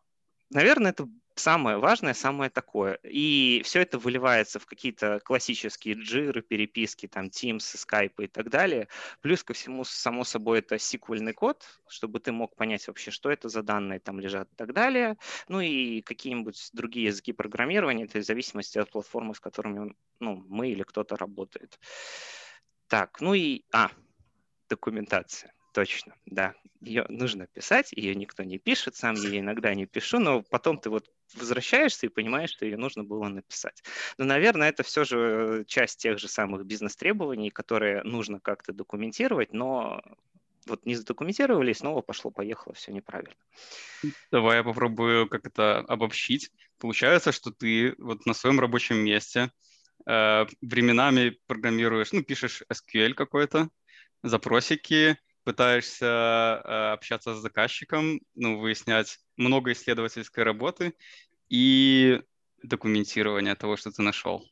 наверное, 0.51 0.93
это 0.93 1.09
самое 1.39 1.79
важное, 1.79 2.15
самое 2.15 2.51
такое. 2.51 2.99
И 3.03 3.63
все 3.65 3.81
это 3.81 3.99
выливается 3.99 4.59
в 4.59 4.67
какие-то 4.67 5.21
классические 5.21 5.95
джиры, 5.95 6.43
переписки, 6.43 7.07
там, 7.07 7.27
Teams, 7.27 7.59
Skype 7.59 8.25
и 8.25 8.27
так 8.27 8.51
далее. 8.51 8.89
Плюс 9.21 9.43
ко 9.43 9.55
всему, 9.55 9.85
само 9.85 10.25
собой, 10.25 10.59
это 10.59 10.79
сиквельный 10.79 11.33
код, 11.33 11.65
чтобы 11.89 12.21
ты 12.21 12.33
мог 12.33 12.55
понять 12.57 12.87
вообще, 12.89 13.11
что 13.11 13.31
это 13.31 13.49
за 13.49 13.63
данные 13.63 14.01
там 14.01 14.21
лежат 14.21 14.53
и 14.53 14.57
так 14.57 14.73
далее. 14.73 15.17
Ну 15.49 15.61
и 15.61 16.03
какие-нибудь 16.03 16.71
другие 16.73 17.07
языки 17.07 17.33
программирования, 17.33 18.05
это 18.05 18.19
в 18.19 18.25
зависимости 18.25 18.79
от 18.79 18.91
платформы, 18.91 19.35
с 19.35 19.41
которыми 19.41 19.95
ну, 20.21 20.45
мы 20.49 20.71
или 20.71 20.83
кто-то 20.83 21.17
работает. 21.17 21.79
Так, 22.89 23.21
ну 23.21 23.35
и... 23.35 23.65
А, 23.73 23.91
документация 24.69 25.53
точно, 25.73 26.15
да. 26.27 26.55
Ее 26.81 27.07
нужно 27.09 27.47
писать, 27.47 27.93
ее 27.93 28.15
никто 28.15 28.45
не 28.45 28.59
пишет, 28.59 28.97
сам 28.97 29.15
я 29.17 29.41
иногда 29.41 29.75
не 29.75 29.87
пишу, 29.87 30.19
но 30.19 30.43
потом 30.43 30.79
ты 30.79 30.91
вот 30.91 31.11
возвращаешься 31.35 32.07
и 32.07 32.11
понимаешь, 32.11 32.51
что 32.51 32.65
ее 32.65 32.77
нужно 32.77 33.05
было 33.05 33.29
написать. 33.29 33.83
Но, 34.17 34.25
наверное, 34.25 34.69
это 34.69 34.83
все 34.83 35.05
же 35.05 35.65
часть 35.67 36.01
тех 36.01 36.19
же 36.19 36.29
самых 36.29 36.65
бизнес-требований, 36.65 37.51
которые 37.51 38.03
нужно 38.05 38.41
как-то 38.41 38.73
документировать, 38.73 39.53
но 39.53 40.01
вот 40.67 40.85
не 40.87 40.95
задокументировали, 40.95 41.71
и 41.71 41.75
снова 41.75 42.03
пошло-поехало, 42.03 42.75
все 42.75 42.93
неправильно. 42.93 43.35
Давай 44.31 44.59
я 44.59 44.65
попробую 44.65 45.29
как 45.29 45.47
это 45.47 45.79
обобщить. 45.81 46.51
Получается, 46.79 47.33
что 47.33 47.51
ты 47.51 47.95
вот 47.99 48.27
на 48.27 48.35
своем 48.35 48.61
рабочем 48.61 48.99
месте 48.99 49.51
э, 50.07 50.47
временами 50.61 51.39
программируешь, 51.47 52.13
ну, 52.13 52.23
пишешь 52.23 52.63
SQL 52.71 53.15
какой-то, 53.15 53.69
запросики, 54.23 55.19
пытаешься 55.49 56.61
э, 56.63 56.93
общаться 56.93 57.35
с 57.35 57.39
заказчиком, 57.39 58.21
ну, 58.35 58.59
выяснять 58.59 59.19
много 59.39 59.73
исследовательской 59.73 60.45
работы 60.45 60.93
и 61.49 62.21
документирование 62.63 63.55
того, 63.55 63.79
что 63.79 63.91
ты 63.91 64.03
нашел. 64.03 64.45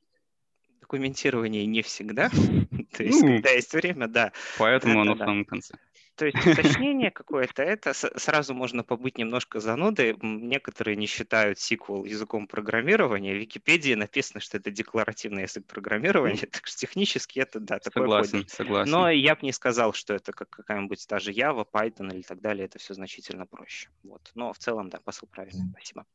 Документирование 0.80 1.66
не 1.66 1.82
всегда. 1.82 2.30
То 2.96 3.02
есть, 3.02 3.20
ну, 3.20 3.26
когда 3.28 3.50
есть 3.50 3.74
время, 3.74 4.08
да. 4.08 4.32
Поэтому 4.56 5.02
оно 5.02 5.16
в 5.16 5.18
самом 5.18 5.44
конце. 5.44 5.74
То 6.16 6.24
есть 6.24 6.46
уточнение 6.46 7.10
какое-то, 7.10 7.62
это 7.62 7.92
сразу 7.92 8.54
можно 8.54 8.82
побыть 8.82 9.18
немножко 9.18 9.60
занудой. 9.60 10.16
Некоторые 10.22 10.96
не 10.96 11.06
считают 11.06 11.58
SQL 11.58 12.08
языком 12.08 12.46
программирования. 12.46 13.34
В 13.34 13.38
Википедии 13.38 13.92
написано, 13.92 14.40
что 14.40 14.56
это 14.56 14.70
декларативный 14.70 15.42
язык 15.42 15.66
программирования, 15.66 16.46
так 16.50 16.66
что 16.66 16.78
технически 16.78 17.40
это, 17.40 17.60
да, 17.60 17.78
такой 17.78 18.02
Согласен, 18.02 18.30
кодинг. 18.30 18.50
согласен. 18.50 18.90
Но 18.90 19.10
я 19.10 19.34
бы 19.34 19.40
не 19.42 19.52
сказал, 19.52 19.92
что 19.92 20.14
это 20.14 20.32
как 20.32 20.48
какая-нибудь 20.48 21.04
даже 21.06 21.32
Java, 21.32 21.66
Python 21.70 22.14
или 22.14 22.22
так 22.22 22.40
далее. 22.40 22.64
Это 22.64 22.78
все 22.78 22.94
значительно 22.94 23.44
проще. 23.44 23.90
Вот. 24.02 24.30
Но 24.34 24.54
в 24.54 24.58
целом, 24.58 24.88
да, 24.88 24.98
посыл 25.00 25.28
правильный. 25.28 25.68
Спасибо. 25.70 26.06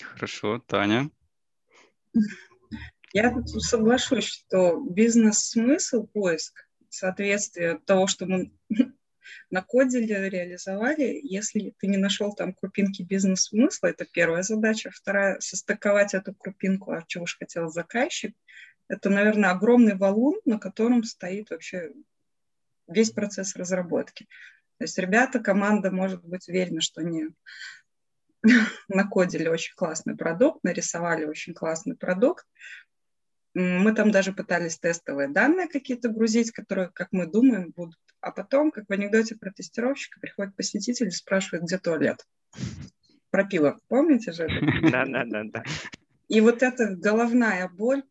Хорошо. 0.00 0.62
Таня? 0.68 1.10
Я 3.12 3.30
тут 3.30 3.48
соглашусь, 3.48 4.24
что 4.24 4.80
бизнес-смысл, 4.80 6.06
поиск, 6.06 6.68
соответствие 6.88 7.80
того, 7.84 8.06
что 8.06 8.26
мы 8.26 8.52
накодили, 9.50 10.12
реализовали. 10.12 11.20
Если 11.22 11.74
ты 11.78 11.86
не 11.86 11.96
нашел 11.96 12.34
там 12.34 12.52
крупинки 12.52 13.02
бизнес-смысла, 13.02 13.88
это 13.88 14.04
первая 14.04 14.42
задача. 14.42 14.90
Вторая— 14.92 15.38
состыковать 15.40 16.14
эту 16.14 16.34
крупинку, 16.34 16.92
а 16.92 17.04
чего 17.06 17.26
же 17.26 17.36
хотел 17.38 17.68
заказчик. 17.68 18.34
Это, 18.88 19.10
наверное, 19.10 19.50
огромный 19.50 19.96
валун, 19.96 20.40
на 20.44 20.58
котором 20.58 21.04
стоит 21.04 21.50
вообще 21.50 21.92
весь 22.88 23.10
процесс 23.10 23.56
разработки. 23.56 24.26
То 24.78 24.84
есть 24.84 24.98
ребята, 24.98 25.38
команда 25.38 25.90
может 25.90 26.24
быть 26.24 26.48
уверена, 26.48 26.80
что 26.80 27.00
они 27.00 27.28
накодили 28.88 29.48
очень 29.48 29.74
классный 29.76 30.16
продукт, 30.16 30.64
нарисовали 30.64 31.24
очень 31.24 31.54
классный 31.54 31.96
продукт, 31.96 32.46
мы 33.54 33.94
там 33.94 34.10
даже 34.10 34.32
пытались 34.32 34.78
тестовые 34.78 35.28
данные 35.28 35.68
какие-то 35.68 36.08
грузить, 36.08 36.50
которые, 36.52 36.90
как 36.92 37.08
мы 37.12 37.26
думаем, 37.26 37.72
будут. 37.76 37.98
А 38.20 38.30
потом, 38.30 38.70
как 38.70 38.88
в 38.88 38.92
анекдоте 38.92 39.36
про 39.36 39.50
тестировщика, 39.50 40.20
приходит 40.20 40.56
посетитель 40.56 41.08
и 41.08 41.10
спрашивает, 41.10 41.64
где 41.64 41.78
туалет. 41.78 42.24
Про 43.30 43.44
пиво. 43.44 43.78
Помните 43.88 44.32
же 44.32 44.44
это? 44.44 44.54
Да, 44.90 45.04
да, 45.06 45.24
да, 45.24 45.42
да. 45.44 45.64
И 46.28 46.40
вот 46.40 46.62
эта 46.62 46.94
головная 46.94 47.68
боль 47.68 48.04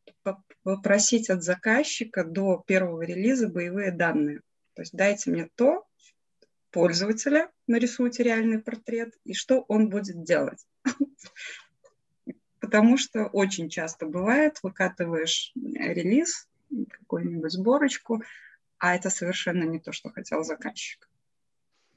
попросить 0.63 1.29
от 1.29 1.43
заказчика 1.43 2.24
до 2.24 2.63
первого 2.67 3.01
релиза 3.01 3.48
боевые 3.48 3.91
данные. 3.91 4.41
То 4.75 4.83
есть 4.83 4.93
дайте 4.93 5.31
мне 5.31 5.50
то, 5.55 5.86
пользователя, 6.71 7.50
нарисуйте 7.67 8.24
реальный 8.24 8.60
портрет, 8.60 9.13
и 9.24 9.33
что 9.33 9.65
он 9.67 9.89
будет 9.89 10.24
делать 10.24 10.63
потому 12.62 12.98
что 12.98 13.25
очень 13.25 13.70
часто 13.70 14.06
бывает, 14.06 14.60
выкатываешь 14.63 15.51
релиз, 15.56 16.48
какую-нибудь 16.91 17.51
сборочку, 17.51 18.24
а 18.77 18.96
это 18.96 19.10
совершенно 19.10 19.63
не 19.63 19.80
то, 19.80 19.91
что 19.91 20.10
хотел 20.10 20.44
заказчик. 20.44 21.10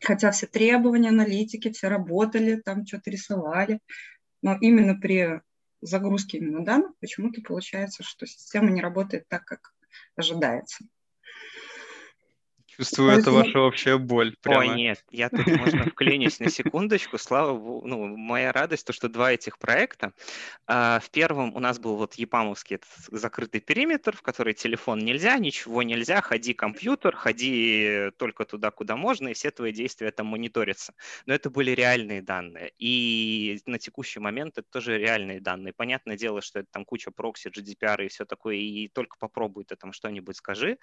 Хотя 0.00 0.32
все 0.32 0.46
требования 0.46 1.10
аналитики, 1.10 1.70
все 1.70 1.88
работали, 1.88 2.56
там 2.56 2.84
что-то 2.84 3.10
рисовали, 3.10 3.78
но 4.42 4.56
именно 4.60 4.94
при 4.98 5.40
загрузке 5.80 6.38
именно 6.38 6.64
данных 6.64 6.92
почему-то 6.98 7.40
получается, 7.42 8.02
что 8.02 8.26
система 8.26 8.70
не 8.70 8.80
работает 8.80 9.28
так, 9.28 9.44
как 9.44 9.74
ожидается. 10.16 10.84
Чувствую, 12.76 13.10
это 13.10 13.30
ваша 13.30 13.60
общая 13.60 13.98
боль. 13.98 14.34
Прямо. 14.42 14.60
Ой, 14.60 14.68
нет, 14.76 15.04
я 15.10 15.28
тут, 15.28 15.46
можно, 15.46 15.84
вклинюсь 15.84 16.40
на 16.40 16.50
секундочку. 16.50 17.18
Слава 17.18 17.56
богу, 17.56 17.86
ну, 17.86 18.16
моя 18.16 18.52
радость, 18.52 18.86
то, 18.86 18.92
что 18.92 19.08
два 19.08 19.32
этих 19.32 19.58
проекта. 19.58 20.12
А, 20.66 20.98
в 21.00 21.10
первом 21.10 21.54
у 21.54 21.60
нас 21.60 21.78
был 21.78 21.96
вот 21.96 22.14
Епамовский 22.14 22.76
этот 22.76 22.88
закрытый 23.10 23.60
периметр, 23.60 24.16
в 24.16 24.22
который 24.22 24.54
телефон 24.54 24.98
нельзя, 25.00 25.38
ничего 25.38 25.82
нельзя, 25.82 26.20
ходи 26.20 26.54
компьютер, 26.54 27.14
ходи 27.14 28.10
только 28.18 28.44
туда, 28.44 28.70
куда 28.70 28.96
можно, 28.96 29.28
и 29.28 29.34
все 29.34 29.50
твои 29.50 29.72
действия 29.72 30.10
там 30.10 30.26
мониторятся. 30.26 30.94
Но 31.26 31.34
это 31.34 31.50
были 31.50 31.70
реальные 31.70 32.22
данные. 32.22 32.72
И 32.78 33.60
на 33.66 33.78
текущий 33.78 34.20
момент 34.20 34.58
это 34.58 34.68
тоже 34.68 34.98
реальные 34.98 35.40
данные. 35.40 35.72
Понятное 35.72 36.16
дело, 36.16 36.40
что 36.40 36.60
это 36.60 36.68
там 36.72 36.84
куча 36.84 37.10
прокси, 37.10 37.48
GDPR 37.48 38.04
и 38.04 38.08
все 38.08 38.24
такое, 38.24 38.56
и 38.56 38.88
только 38.88 39.16
попробуй 39.18 39.64
ты 39.64 39.76
там 39.76 39.92
что-нибудь 39.92 40.36
скажи. 40.36 40.78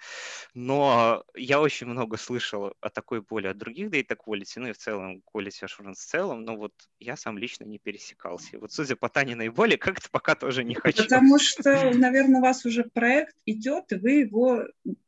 Но 0.54 1.24
я 1.34 1.60
очень 1.60 1.81
очень 1.82 1.90
много 1.90 2.16
слышал 2.16 2.72
о 2.80 2.90
такой 2.90 3.20
боли 3.20 3.48
от 3.48 3.58
других 3.58 3.88
data 3.88 4.16
quality, 4.16 4.56
ну 4.56 4.68
и 4.68 4.72
в 4.72 4.78
целом 4.78 5.22
quality 5.34 5.64
assurance 5.64 5.94
в 5.94 6.06
целом, 6.06 6.44
но 6.44 6.56
вот 6.56 6.72
я 7.00 7.16
сам 7.16 7.38
лично 7.38 7.64
не 7.64 7.78
пересекался. 7.78 8.56
И 8.56 8.56
вот 8.56 8.72
судя 8.72 8.94
по 8.94 9.08
Таниной 9.08 9.48
боли, 9.48 9.76
как-то 9.80 10.08
пока 10.10 10.34
тоже 10.34 10.64
не 10.64 10.74
хочу. 10.74 11.02
Потому 11.02 11.38
что, 11.38 11.90
наверное, 11.94 12.38
у 12.38 12.42
вас 12.42 12.64
уже 12.64 12.84
проект 12.84 13.34
идет, 13.46 13.90
и 13.92 13.96
вы 13.96 14.10
его 14.12 14.64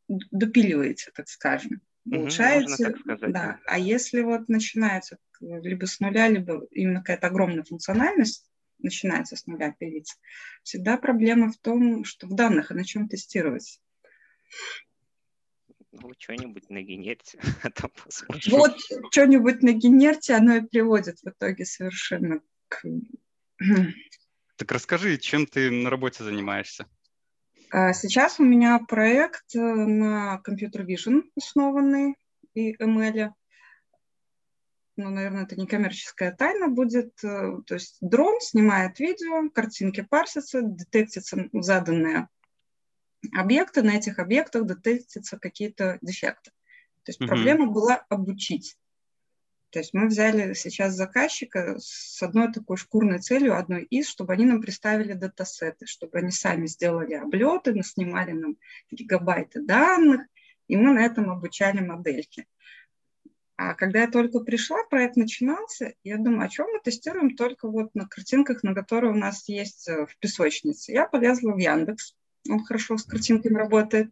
допиливаете, 0.09 1.13
так 1.15 1.29
скажем. 1.29 1.81
Улучшаете. 2.11 2.89
Угу, 2.89 2.99
сказать, 2.99 3.33
да. 3.33 3.59
А 3.67 3.79
если 3.79 4.21
вот 4.23 4.49
начинается 4.49 5.19
либо 5.41 5.87
с 5.87 6.01
нуля, 6.01 6.29
либо 6.29 6.67
именно 6.71 7.01
какая-то 7.01 7.29
огромная 7.29 7.65
функциональность, 7.65 8.47
начинается 8.79 9.37
с 9.37 9.47
нуля 9.47 9.75
пилиться, 9.79 10.17
всегда 10.63 10.99
проблема 10.99 11.51
в 11.51 11.57
том, 11.57 12.05
что 12.05 12.27
в 12.27 12.35
данных, 12.35 12.71
а 12.71 12.75
на 12.75 12.85
чем 12.85 13.09
тестировать 13.09 13.81
ну, 16.01 16.13
что-нибудь 16.19 16.71
нагенерьте, 16.71 17.39
а 17.63 17.71
там 17.71 17.91
Вот, 18.51 18.77
что-нибудь 19.11 19.63
нагенерьте, 19.63 20.35
оно 20.35 20.57
и 20.57 20.61
приводит 20.61 21.21
в 21.21 21.29
итоге 21.29 21.65
совершенно 21.65 22.41
к... 22.69 22.83
Так 24.57 24.71
расскажи, 24.71 25.19
чем 25.19 25.47
ты 25.47 25.69
на 25.69 25.91
работе 25.91 26.23
занимаешься? 26.23 26.87
А, 27.71 27.93
сейчас 27.93 28.39
у 28.39 28.45
меня 28.45 28.79
проект 28.79 29.57
э, 29.57 29.59
на 29.59 30.41
Computer 30.47 30.87
Vision 30.87 31.23
основанный 31.37 32.15
и 32.55 32.73
ML. 32.77 33.31
Ну, 34.97 35.11
наверное, 35.11 35.43
это 35.43 35.57
не 35.57 35.67
коммерческая 35.67 36.31
тайна 36.31 36.69
будет. 36.69 37.13
Э, 37.25 37.57
то 37.67 37.75
есть 37.75 37.97
дрон 38.01 38.41
снимает 38.41 39.01
видео, 39.01 39.51
картинки 39.51 40.07
парсятся, 40.09 40.63
детектятся 40.63 41.49
заданные 41.53 42.29
объекты, 43.33 43.83
на 43.83 43.97
этих 43.97 44.19
объектах 44.19 44.67
детектятся 44.67 45.39
какие-то 45.39 45.99
дефекты. 46.03 46.51
То 47.05 47.11
есть 47.11 47.21
mm-hmm. 47.21 47.27
проблема 47.27 47.67
была 47.67 48.05
обучить. 48.09 48.77
То 49.71 49.81
есть 49.81 49.93
мы 49.93 50.07
взяли 50.07 50.55
сейчас 50.55 50.95
заказчика 50.95 51.77
с 51.81 52.23
одной 52.23 52.53
такой 52.53 52.77
шкурной 52.77 53.19
целью, 53.19 53.59
одной 53.59 53.83
из, 53.83 54.09
чтобы 54.09 54.33
они 54.33 54.45
нам 54.45 54.63
представили 54.63 55.15
датасеты, 55.15 55.87
чтобы 55.87 56.19
они 56.19 56.31
сами 56.31 56.67
сделали 56.67 57.15
облеты, 57.15 57.83
снимали 57.83 58.31
нам 58.31 58.57
гигабайты 58.93 59.63
данных, 59.63 60.23
и 60.69 60.77
мы 60.77 60.93
на 60.93 61.05
этом 61.05 61.29
обучали 61.29 61.81
модельки. 61.81 62.47
А 63.57 63.75
когда 63.75 64.03
я 64.03 64.11
только 64.11 64.41
пришла, 64.41 64.85
проект 64.85 65.17
начинался, 65.17 65.95
я 66.03 66.19
думаю, 66.19 66.47
о 66.47 66.49
чем 66.49 66.67
мы 66.73 66.81
тестируем 66.81 67.37
только 67.37 67.69
вот 67.69 67.95
на 67.95 68.07
картинках, 68.07 68.63
на 68.63 68.75
которые 68.75 69.13
у 69.13 69.17
нас 69.17 69.49
есть 69.49 69.89
э, 69.89 70.07
в 70.07 70.17
песочнице. 70.19 70.93
Я 70.93 71.07
полезла 71.07 71.53
в 71.53 71.59
Яндекс, 71.59 72.17
он 72.49 72.65
хорошо 72.65 72.99
с 72.99 73.05
картинками 73.05 73.55
работает, 73.55 74.11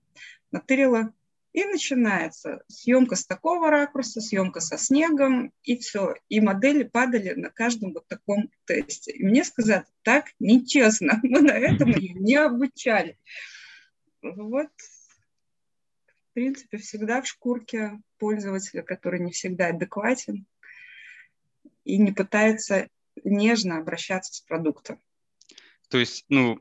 натырила, 0.50 1.12
и 1.52 1.64
начинается 1.64 2.62
съемка 2.66 3.14
с 3.14 3.26
такого 3.26 3.70
ракурса, 3.70 4.22
съемка 4.22 4.60
со 4.60 4.78
снегом, 4.78 5.52
и 5.62 5.76
все. 5.76 6.14
И 6.30 6.40
модели 6.40 6.82
падали 6.82 7.34
на 7.34 7.50
каждом 7.50 7.92
вот 7.92 8.06
таком 8.08 8.50
тесте. 8.64 9.12
И 9.12 9.22
мне 9.22 9.44
сказать, 9.44 9.86
так 10.02 10.32
нечестно, 10.38 11.20
мы 11.22 11.40
на 11.42 11.52
этом 11.52 11.90
ее 11.90 12.14
не 12.18 12.36
обучали. 12.36 13.18
Вот 14.22 14.70
в 16.32 16.34
принципе, 16.34 16.78
всегда 16.78 17.20
в 17.20 17.26
шкурке 17.26 18.00
пользователя, 18.16 18.80
который 18.80 19.20
не 19.20 19.32
всегда 19.32 19.66
адекватен 19.66 20.46
и 21.84 21.98
не 21.98 22.10
пытается 22.10 22.88
нежно 23.22 23.76
обращаться 23.76 24.32
с 24.32 24.40
продуктом. 24.40 24.98
То 25.90 25.98
есть, 25.98 26.24
ну, 26.30 26.58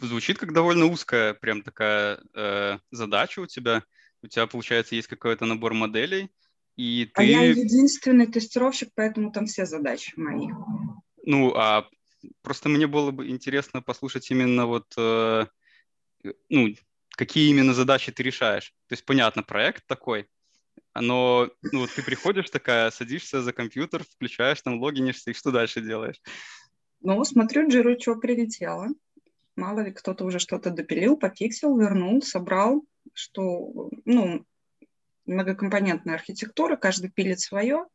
звучит 0.00 0.38
как 0.38 0.52
довольно 0.52 0.86
узкая 0.86 1.34
прям 1.34 1.62
такая 1.62 2.20
э, 2.34 2.78
задача 2.90 3.40
у 3.40 3.46
тебя. 3.46 3.82
У 4.22 4.26
тебя, 4.26 4.46
получается, 4.46 4.94
есть 4.94 5.08
какой-то 5.08 5.44
набор 5.44 5.74
моделей, 5.74 6.30
и 6.76 7.10
ты... 7.14 7.22
А 7.22 7.24
я 7.24 7.42
единственный 7.44 8.26
тестировщик, 8.26 8.88
поэтому 8.94 9.30
там 9.30 9.46
все 9.46 9.66
задачи 9.66 10.14
мои. 10.16 10.48
Ну, 11.26 11.54
а 11.54 11.86
просто 12.42 12.68
мне 12.68 12.86
было 12.86 13.10
бы 13.10 13.28
интересно 13.28 13.82
послушать 13.82 14.30
именно 14.30 14.66
вот, 14.66 14.86
э, 14.96 15.46
ну, 16.48 16.74
какие 17.10 17.50
именно 17.50 17.74
задачи 17.74 18.12
ты 18.12 18.22
решаешь. 18.22 18.74
То 18.88 18.94
есть, 18.94 19.04
понятно, 19.04 19.42
проект 19.42 19.86
такой, 19.86 20.26
но 20.94 21.50
ну, 21.62 21.86
ты 21.86 22.02
приходишь 22.02 22.50
такая, 22.50 22.90
садишься 22.90 23.42
за 23.42 23.52
компьютер, 23.52 24.04
включаешь, 24.04 24.62
там 24.62 24.80
логинишься, 24.80 25.30
и 25.30 25.34
что 25.34 25.50
дальше 25.50 25.80
делаешь? 25.80 26.20
Ну, 27.00 27.22
смотрю, 27.24 27.68
Джиру, 27.68 27.98
что 28.00 28.16
прилетело. 28.16 28.88
Мало 29.56 29.80
ли, 29.80 29.92
кто-то 29.92 30.24
уже 30.24 30.38
что-то 30.38 30.70
допилил, 30.70 31.16
пофиксил, 31.16 31.78
вернул, 31.78 32.22
собрал, 32.22 32.84
что, 33.12 33.90
ну, 34.04 34.44
многокомпонентная 35.26 36.14
архитектура, 36.14 36.76
каждый 36.76 37.10
пилит 37.10 37.40
свое, 37.40 37.86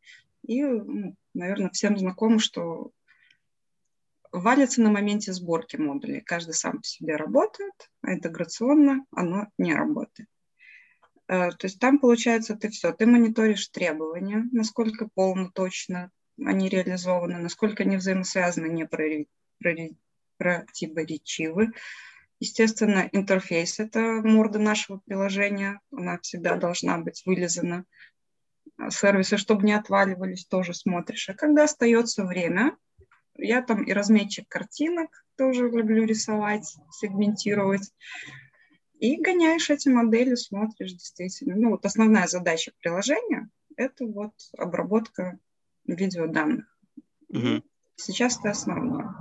и, 0.42 0.64
ну, 0.64 1.14
наверное, 1.34 1.70
всем 1.70 1.98
знакомо, 1.98 2.38
что 2.38 2.92
валится 4.32 4.80
на 4.80 4.90
моменте 4.90 5.32
сборки 5.32 5.76
модулей. 5.76 6.20
Каждый 6.20 6.54
сам 6.54 6.78
по 6.78 6.84
себе 6.84 7.16
работает, 7.16 7.90
а 8.02 8.14
интеграционно 8.14 9.04
оно 9.10 9.48
не 9.58 9.74
работает. 9.74 10.28
Э, 11.28 11.50
то 11.50 11.66
есть 11.66 11.78
там, 11.78 11.98
получается, 11.98 12.56
ты 12.56 12.70
все, 12.70 12.92
ты 12.92 13.06
мониторишь 13.06 13.68
требования, 13.68 14.48
насколько 14.52 15.08
полно, 15.14 15.50
точно 15.52 16.10
они 16.42 16.68
реализованы, 16.68 17.38
насколько 17.38 17.82
они 17.82 17.96
взаимосвязаны, 17.96 18.66
не 18.66 18.86
противоречивы. 20.40 21.72
Естественно, 22.40 23.08
интерфейс– 23.12 23.78
это 23.78 24.00
морда 24.00 24.58
нашего 24.58 24.98
приложения, 24.98 25.80
она 25.92 26.18
всегда 26.22 26.56
должна 26.56 26.96
быть 26.98 27.22
вылезана. 27.26 27.84
Сервисы, 28.88 29.36
чтобы 29.36 29.66
не 29.66 29.74
отваливались, 29.74 30.46
тоже 30.46 30.72
смотришь. 30.72 31.28
А 31.28 31.34
когда 31.34 31.64
остается 31.64 32.24
время, 32.24 32.76
я 33.36 33.60
там 33.60 33.82
и 33.82 33.92
разметчик 33.92 34.48
картинок 34.48 35.10
тоже 35.36 35.68
люблю 35.68 36.04
рисовать, 36.04 36.78
сегментировать. 36.90 37.92
И 38.98 39.20
гоняешь 39.20 39.68
эти 39.68 39.90
модели, 39.90 40.34
смотришь 40.34 40.92
действительно. 40.92 41.56
Ну, 41.56 41.70
вот 41.70 41.84
основная 41.84 42.26
задача 42.26 42.72
приложения– 42.80 43.50
это 43.76 44.06
вот 44.06 44.32
обработка 44.56 45.38
видеоданных. 45.86 46.64
Угу. 47.28 47.62
Сейчас 47.96 48.38
это 48.38 48.50
основное. 48.50 49.14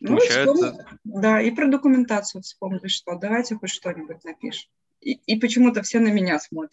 Ну, 0.00 0.16
Получается... 0.16 0.54
вспомни, 0.54 0.98
да, 1.04 1.40
и 1.40 1.50
про 1.50 1.68
документацию 1.68 2.42
вспомнили, 2.42 2.88
что 2.88 3.16
давайте 3.16 3.56
хоть 3.56 3.70
что-нибудь 3.70 4.22
напишем. 4.24 4.70
И, 5.00 5.12
и 5.12 5.38
почему-то 5.38 5.82
все 5.82 6.00
на 6.00 6.08
меня 6.08 6.38
смотрят. 6.38 6.72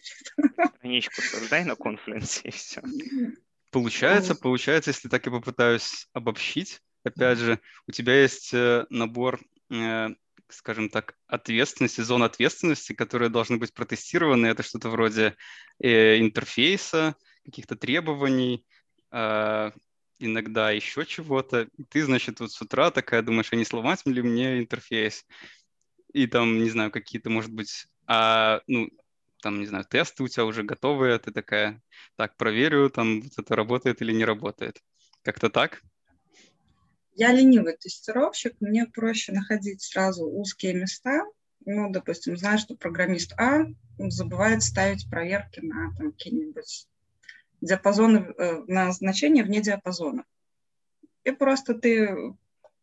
Страничку 0.78 1.22
создай 1.22 1.64
на 1.64 1.76
конференции 1.76 2.48
и 2.48 2.50
все. 2.50 2.82
Получается, 3.70 4.34
получается, 4.34 4.90
если 4.90 5.08
так 5.08 5.26
и 5.26 5.30
попытаюсь 5.30 6.08
обобщить, 6.12 6.80
опять 7.04 7.38
же, 7.38 7.60
у 7.86 7.92
тебя 7.92 8.20
есть 8.20 8.52
э, 8.54 8.86
набор, 8.90 9.40
э, 9.70 10.08
скажем 10.48 10.88
так, 10.88 11.14
ответственности, 11.26 12.00
зон 12.00 12.22
ответственности, 12.22 12.94
которые 12.94 13.28
должны 13.28 13.58
быть 13.58 13.74
протестированы. 13.74 14.46
Это 14.46 14.62
что-то 14.62 14.88
вроде 14.88 15.36
э, 15.80 16.18
интерфейса, 16.18 17.16
каких-то 17.44 17.76
требований, 17.76 18.64
а, 19.10 19.72
иногда 20.18 20.70
еще 20.70 21.04
чего-то. 21.04 21.68
Ты, 21.90 22.04
значит, 22.04 22.40
вот 22.40 22.52
с 22.52 22.60
утра 22.60 22.90
такая 22.90 23.22
думаешь, 23.22 23.52
а 23.52 23.56
не 23.56 23.64
сломать 23.64 24.04
ли 24.06 24.22
мне 24.22 24.58
интерфейс? 24.58 25.24
И 26.12 26.26
там, 26.26 26.62
не 26.62 26.70
знаю, 26.70 26.90
какие-то, 26.90 27.30
может 27.30 27.52
быть, 27.52 27.86
а, 28.06 28.60
ну, 28.66 28.88
там, 29.42 29.60
не 29.60 29.66
знаю, 29.66 29.84
тесты 29.84 30.22
у 30.22 30.28
тебя 30.28 30.44
уже 30.44 30.62
готовые, 30.62 31.18
ты 31.18 31.30
такая, 31.30 31.82
так, 32.16 32.36
проверю, 32.36 32.90
там, 32.90 33.20
вот 33.20 33.32
это 33.36 33.54
работает 33.54 34.02
или 34.02 34.12
не 34.12 34.24
работает. 34.24 34.80
Как-то 35.22 35.50
так? 35.50 35.82
Я 37.14 37.32
ленивый 37.32 37.76
тестировщик, 37.76 38.54
мне 38.60 38.86
проще 38.86 39.32
находить 39.32 39.82
сразу 39.82 40.26
узкие 40.26 40.74
места. 40.74 41.24
Ну, 41.64 41.90
допустим, 41.90 42.36
знаю, 42.36 42.58
что 42.58 42.76
программист 42.76 43.32
А 43.38 43.64
забывает 43.98 44.62
ставить 44.62 45.08
проверки 45.08 45.60
на 45.60 45.92
там 45.96 46.12
какие-нибудь 46.12 46.86
диапазоны, 47.60 48.34
э, 48.36 48.62
на 48.66 48.92
значения 48.92 49.42
вне 49.42 49.60
диапазона. 49.60 50.24
И 51.24 51.30
просто 51.32 51.74
ты 51.74 52.34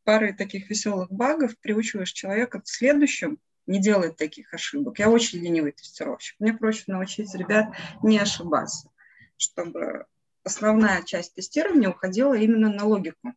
парой 0.03 0.33
таких 0.33 0.69
веселых 0.69 1.11
багов 1.11 1.57
приучиваешь 1.59 2.11
человека 2.11 2.61
к 2.61 2.67
следующему 2.67 3.37
не 3.65 3.79
делать 3.79 4.17
таких 4.17 4.53
ошибок. 4.53 4.99
Я 4.99 5.09
очень 5.09 5.39
ленивый 5.39 5.71
тестировщик. 5.71 6.35
Мне 6.39 6.53
проще 6.53 6.83
научить 6.87 7.33
ребят 7.33 7.73
не 8.01 8.19
ошибаться, 8.19 8.89
чтобы 9.37 10.05
основная 10.43 11.03
часть 11.03 11.35
тестирования 11.35 11.89
уходила 11.89 12.33
именно 12.33 12.69
на 12.71 12.83
логику. 12.85 13.33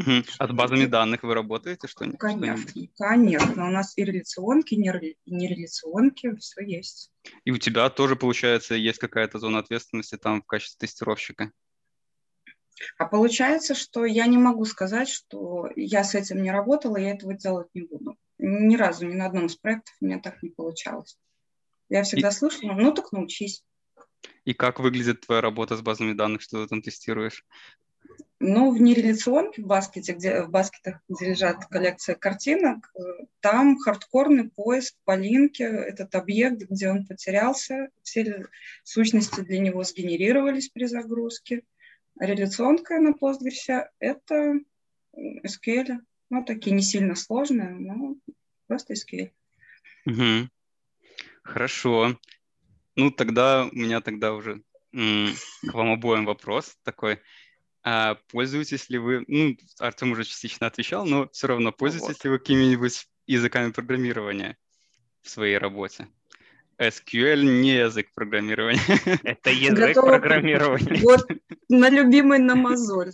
Угу. 0.00 0.24
С 0.48 0.52
базами 0.52 0.86
данных 0.86 1.22
вы 1.22 1.34
работаете 1.34 1.86
что-нибудь? 1.86 2.18
Конечно, 2.18 2.72
конечно. 2.96 3.66
У 3.66 3.70
нас 3.70 3.92
и 3.96 4.04
реляционки, 4.04 4.74
и 4.74 4.78
нереляционки, 5.26 6.34
все 6.36 6.64
есть. 6.64 7.12
И 7.44 7.50
у 7.50 7.58
тебя 7.58 7.90
тоже, 7.90 8.16
получается, 8.16 8.74
есть 8.74 8.98
какая-то 8.98 9.38
зона 9.38 9.58
ответственности 9.58 10.16
там 10.16 10.42
в 10.42 10.46
качестве 10.46 10.86
тестировщика? 10.86 11.52
А 12.96 13.04
получается, 13.04 13.74
что 13.74 14.06
я 14.06 14.26
не 14.26 14.38
могу 14.38 14.64
сказать, 14.64 15.08
что 15.08 15.68
я 15.76 16.02
с 16.02 16.14
этим 16.14 16.42
не 16.42 16.50
работала, 16.50 16.96
я 16.96 17.10
этого 17.10 17.34
делать 17.34 17.68
не 17.74 17.82
буду 17.82 18.16
ни 18.38 18.76
разу, 18.76 19.06
ни 19.06 19.14
на 19.14 19.26
одном 19.26 19.46
из 19.46 19.56
проектов 19.56 19.94
у 20.00 20.06
меня 20.06 20.18
так 20.18 20.42
не 20.42 20.48
получалось. 20.48 21.18
Я 21.90 22.04
всегда 22.04 22.28
и... 22.28 22.32
слышала, 22.32 22.72
ну 22.72 22.94
так 22.94 23.12
научись. 23.12 23.62
И 24.44 24.54
как 24.54 24.80
выглядит 24.80 25.20
твоя 25.20 25.42
работа 25.42 25.76
с 25.76 25.82
базами 25.82 26.14
данных, 26.14 26.40
что 26.40 26.62
ты 26.62 26.68
там 26.68 26.80
тестируешь? 26.80 27.44
Ну, 28.42 28.72
в 28.72 28.80
нереляционке, 28.80 29.60
в 29.60 29.66
баскете, 29.66 30.14
где 30.14 30.42
в 30.42 30.50
баскетах, 30.50 31.02
где 31.10 31.30
лежат 31.30 31.66
коллекция 31.66 32.14
картинок, 32.14 32.90
там 33.40 33.78
хардкорный 33.78 34.48
поиск 34.48 34.96
по 35.04 35.14
линке, 35.14 35.64
этот 35.64 36.14
объект, 36.14 36.62
где 36.70 36.88
он 36.88 37.06
потерялся, 37.06 37.90
все 38.02 38.46
сущности 38.82 39.42
для 39.42 39.58
него 39.58 39.84
сгенерировались 39.84 40.70
при 40.70 40.86
загрузке. 40.86 41.64
Реляционка 42.18 42.98
на 42.98 43.10
Postgres– 43.10 43.88
это 43.98 44.60
SQL. 45.14 45.98
Ну, 46.30 46.42
такие 46.42 46.74
не 46.74 46.82
сильно 46.82 47.16
сложные, 47.16 47.70
но 47.70 48.16
просто 48.66 48.94
SQL. 48.94 49.30
Угу. 50.06 50.48
Хорошо. 51.42 52.18
Ну, 52.96 53.10
тогда 53.10 53.68
у 53.70 53.76
меня 53.76 54.00
тогда 54.00 54.32
уже 54.32 54.62
к 54.92 55.72
вам 55.74 55.92
обоим 55.92 56.24
вопрос 56.24 56.76
такой. 56.84 57.20
А 57.82 58.16
пользуетесь 58.28 58.90
ли 58.90 58.98
вы, 58.98 59.24
ну, 59.26 59.56
Артем 59.78 60.12
уже 60.12 60.24
частично 60.24 60.66
отвечал, 60.66 61.06
но 61.06 61.28
все 61.32 61.46
равно 61.46 61.72
пользуетесь 61.72 62.18
вот. 62.18 62.24
ли 62.24 62.30
вы 62.30 62.38
какими-нибудь 62.38 63.06
языками 63.26 63.72
программирования 63.72 64.58
в 65.22 65.30
своей 65.30 65.56
работе? 65.56 66.08
SQL 66.80 67.42
не 67.42 67.76
язык 67.76 68.08
программирования. 68.14 68.80
Это 69.22 69.50
язык 69.50 69.94
Готова... 69.94 70.08
программирования. 70.08 71.00
Вот 71.02 71.26
на 71.68 71.90
любимый 71.90 72.38
на 72.38 72.54
мозоль. 72.54 73.12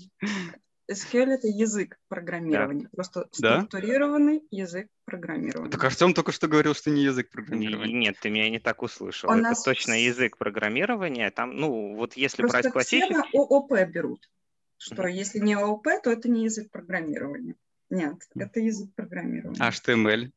SQL 0.89 1.33
это 1.33 1.49
язык 1.49 1.99
программирования, 2.09 2.85
да. 2.85 2.91
просто 2.95 3.29
да? 3.41 3.57
структурированный 3.57 4.45
язык 4.53 4.87
программирования. 5.05 5.73
Так 5.73 5.83
Артем 5.83 6.15
только 6.15 6.31
что 6.31 6.47
говорил, 6.47 6.75
что 6.75 6.91
не 6.91 7.03
язык 7.03 7.29
программирования. 7.29 7.93
Нет, 7.93 8.17
ты 8.21 8.31
меня 8.31 8.49
не 8.51 8.61
так 8.61 8.83
услышал. 8.83 9.29
У 9.29 9.33
это 9.33 9.43
нас... 9.43 9.65
точно 9.65 10.01
язык 10.01 10.39
программирования. 10.39 11.33
Там, 11.33 11.57
ну, 11.57 11.97
вот 11.97 12.17
если 12.17 12.43
просто 12.43 12.61
брать 12.61 12.73
классический... 12.73 13.15
Все 13.15 13.19
на 13.19 13.29
ООП 13.33 13.73
берут, 13.89 14.31
что 14.79 15.07
если 15.07 15.39
не 15.39 15.55
ООП, 15.55 15.89
то 16.03 16.11
это 16.11 16.29
не 16.29 16.45
язык 16.45 16.71
программирования. 16.71 17.55
Нет, 17.91 18.17
это 18.35 18.61
язык 18.61 18.91
программирования. 18.95 19.61
HTML? 19.61 20.31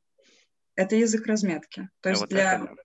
Это 0.75 0.95
язык 0.95 1.25
разметки. 1.25 1.89
То 2.01 2.09
а 2.09 2.11
есть 2.11 2.21
вот 2.21 2.29
для... 2.29 2.55
Это, 2.55 2.75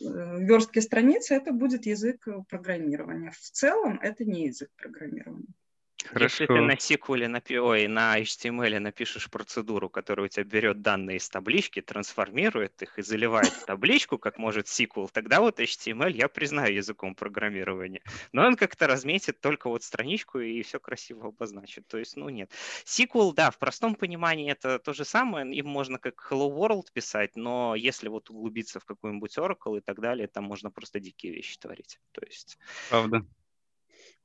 Э, 0.00 0.38
верстки 0.40 0.80
страницы 0.80 1.34
это 1.34 1.52
будет 1.52 1.86
язык 1.86 2.26
программирования. 2.48 3.30
В 3.30 3.38
целом 3.38 3.98
это 4.02 4.24
не 4.24 4.46
язык 4.46 4.70
программирования. 4.76 5.54
Хорошо. 6.04 6.44
Если 6.44 6.46
ты 6.46 6.60
на 6.60 6.74
SQL, 6.74 7.28
на, 7.28 7.62
ой, 7.62 7.86
на 7.86 8.20
HTML 8.20 8.78
напишешь 8.78 9.30
процедуру, 9.30 9.88
которая 9.88 10.26
у 10.26 10.28
тебя 10.28 10.44
берет 10.44 10.82
данные 10.82 11.16
из 11.16 11.28
таблички, 11.28 11.80
трансформирует 11.80 12.82
их 12.82 12.98
и 12.98 13.02
заливает 13.02 13.48
в 13.48 13.64
табличку, 13.66 14.18
как 14.18 14.38
может 14.38 14.66
SQL, 14.66 15.08
тогда 15.12 15.40
вот 15.40 15.60
HTML 15.60 16.12
я 16.12 16.28
признаю 16.28 16.74
языком 16.74 17.14
программирования. 17.14 18.02
Но 18.32 18.46
он 18.46 18.56
как-то 18.56 18.86
разметит 18.86 19.40
только 19.40 19.68
вот 19.68 19.82
страничку 19.82 20.38
и 20.40 20.62
все 20.62 20.78
красиво 20.78 21.28
обозначит. 21.28 21.86
То 21.88 21.98
есть, 21.98 22.16
ну 22.16 22.28
нет. 22.28 22.50
SQL, 22.84 23.32
да, 23.34 23.50
в 23.50 23.58
простом 23.58 23.94
понимании 23.94 24.50
это 24.50 24.78
то 24.78 24.92
же 24.92 25.04
самое. 25.04 25.54
Им 25.54 25.66
можно 25.66 25.98
как 25.98 26.14
Hello 26.30 26.50
World 26.50 26.86
писать, 26.92 27.36
но 27.36 27.74
если 27.74 28.08
вот 28.08 28.30
углубиться 28.30 28.78
в 28.78 28.84
какой-нибудь 28.84 29.36
Oracle 29.38 29.78
и 29.78 29.80
так 29.80 30.00
далее, 30.00 30.28
там 30.28 30.44
можно 30.44 30.70
просто 30.70 31.00
дикие 31.00 31.32
вещи 31.32 31.58
творить. 31.58 31.98
То 32.12 32.22
есть... 32.26 32.58
Правда. 32.90 33.24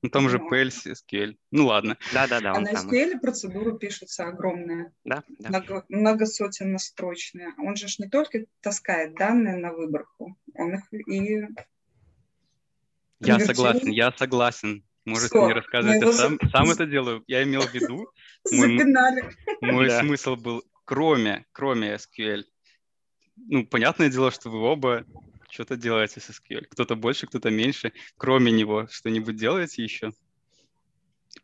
Ну, 0.01 0.09
там 0.09 0.29
же 0.29 0.37
PL, 0.37 0.69
SQL. 0.69 1.35
Ну, 1.51 1.67
ладно. 1.67 1.97
Да-да-да. 2.13 2.53
А 2.53 2.59
на 2.59 2.69
SQL 2.71 3.11
там. 3.11 3.19
процедуры 3.19 3.77
пишутся 3.77 4.27
огромные. 4.27 4.93
Да, 5.03 5.23
да. 5.39 5.49
Много, 5.49 5.85
много 5.89 6.25
сотен 6.25 6.71
настрочные. 6.71 7.53
Он 7.57 7.75
же 7.75 7.87
не 7.99 8.07
только 8.07 8.45
таскает 8.61 9.15
данные 9.15 9.57
на 9.57 9.73
выборку, 9.73 10.37
он 10.53 10.75
их 10.75 10.93
и... 11.07 11.47
Я 13.19 13.39
согласен, 13.39 13.89
я 13.89 14.13
согласен. 14.13 14.85
Можете 15.03 15.27
Что? 15.27 15.47
не 15.47 15.53
рассказывать, 15.53 16.01
я 16.01 16.11
сам, 16.13 16.39
сам 16.51 16.71
это 16.71 16.85
делаю. 16.85 17.23
Я 17.27 17.43
имел 17.43 17.61
в 17.61 17.73
виду, 17.73 18.11
мой, 18.51 18.79
мой 19.61 19.87
да. 19.87 20.01
смысл 20.01 20.35
был, 20.35 20.63
кроме, 20.85 21.45
кроме 21.51 21.95
SQL. 21.95 22.43
Ну, 23.35 23.65
понятное 23.65 24.09
дело, 24.09 24.31
что 24.31 24.49
вы 24.49 24.59
оба 24.59 25.05
что-то 25.49 25.75
делаете 25.75 26.19
с 26.19 26.29
SQL. 26.29 26.65
Кто-то 26.69 26.95
больше, 26.95 27.27
кто-то 27.27 27.49
меньше. 27.49 27.93
Кроме 28.17 28.51
него 28.51 28.87
что-нибудь 28.89 29.35
делаете 29.35 29.83
еще? 29.83 30.11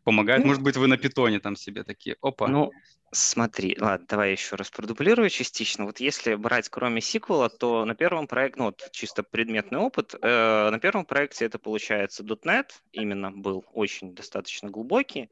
Помогает? 0.04 0.42
Ну, 0.42 0.48
Может 0.48 0.62
быть, 0.62 0.76
вы 0.76 0.86
на 0.86 0.96
питоне 0.96 1.40
там 1.40 1.56
себе 1.56 1.82
такие, 1.82 2.16
опа. 2.20 2.48
Ну, 2.48 2.72
смотри, 3.12 3.76
ладно, 3.80 4.06
давай 4.08 4.32
еще 4.32 4.56
раз 4.56 4.70
продублирую 4.70 5.30
частично. 5.30 5.84
Вот 5.84 6.00
если 6.00 6.34
брать 6.34 6.68
кроме 6.68 7.00
сиквела, 7.00 7.48
то 7.48 7.84
на 7.84 7.94
первом 7.94 8.26
проекте, 8.26 8.58
ну, 8.58 8.64
вот 8.66 8.88
чисто 8.92 9.22
предметный 9.22 9.78
опыт, 9.78 10.14
э, 10.20 10.70
на 10.70 10.78
первом 10.78 11.04
проекте 11.04 11.44
это 11.44 11.58
получается 11.58 12.22
.NET, 12.22 12.70
именно 12.92 13.30
был 13.30 13.64
очень 13.72 14.14
достаточно 14.14 14.70
глубокий, 14.70 15.30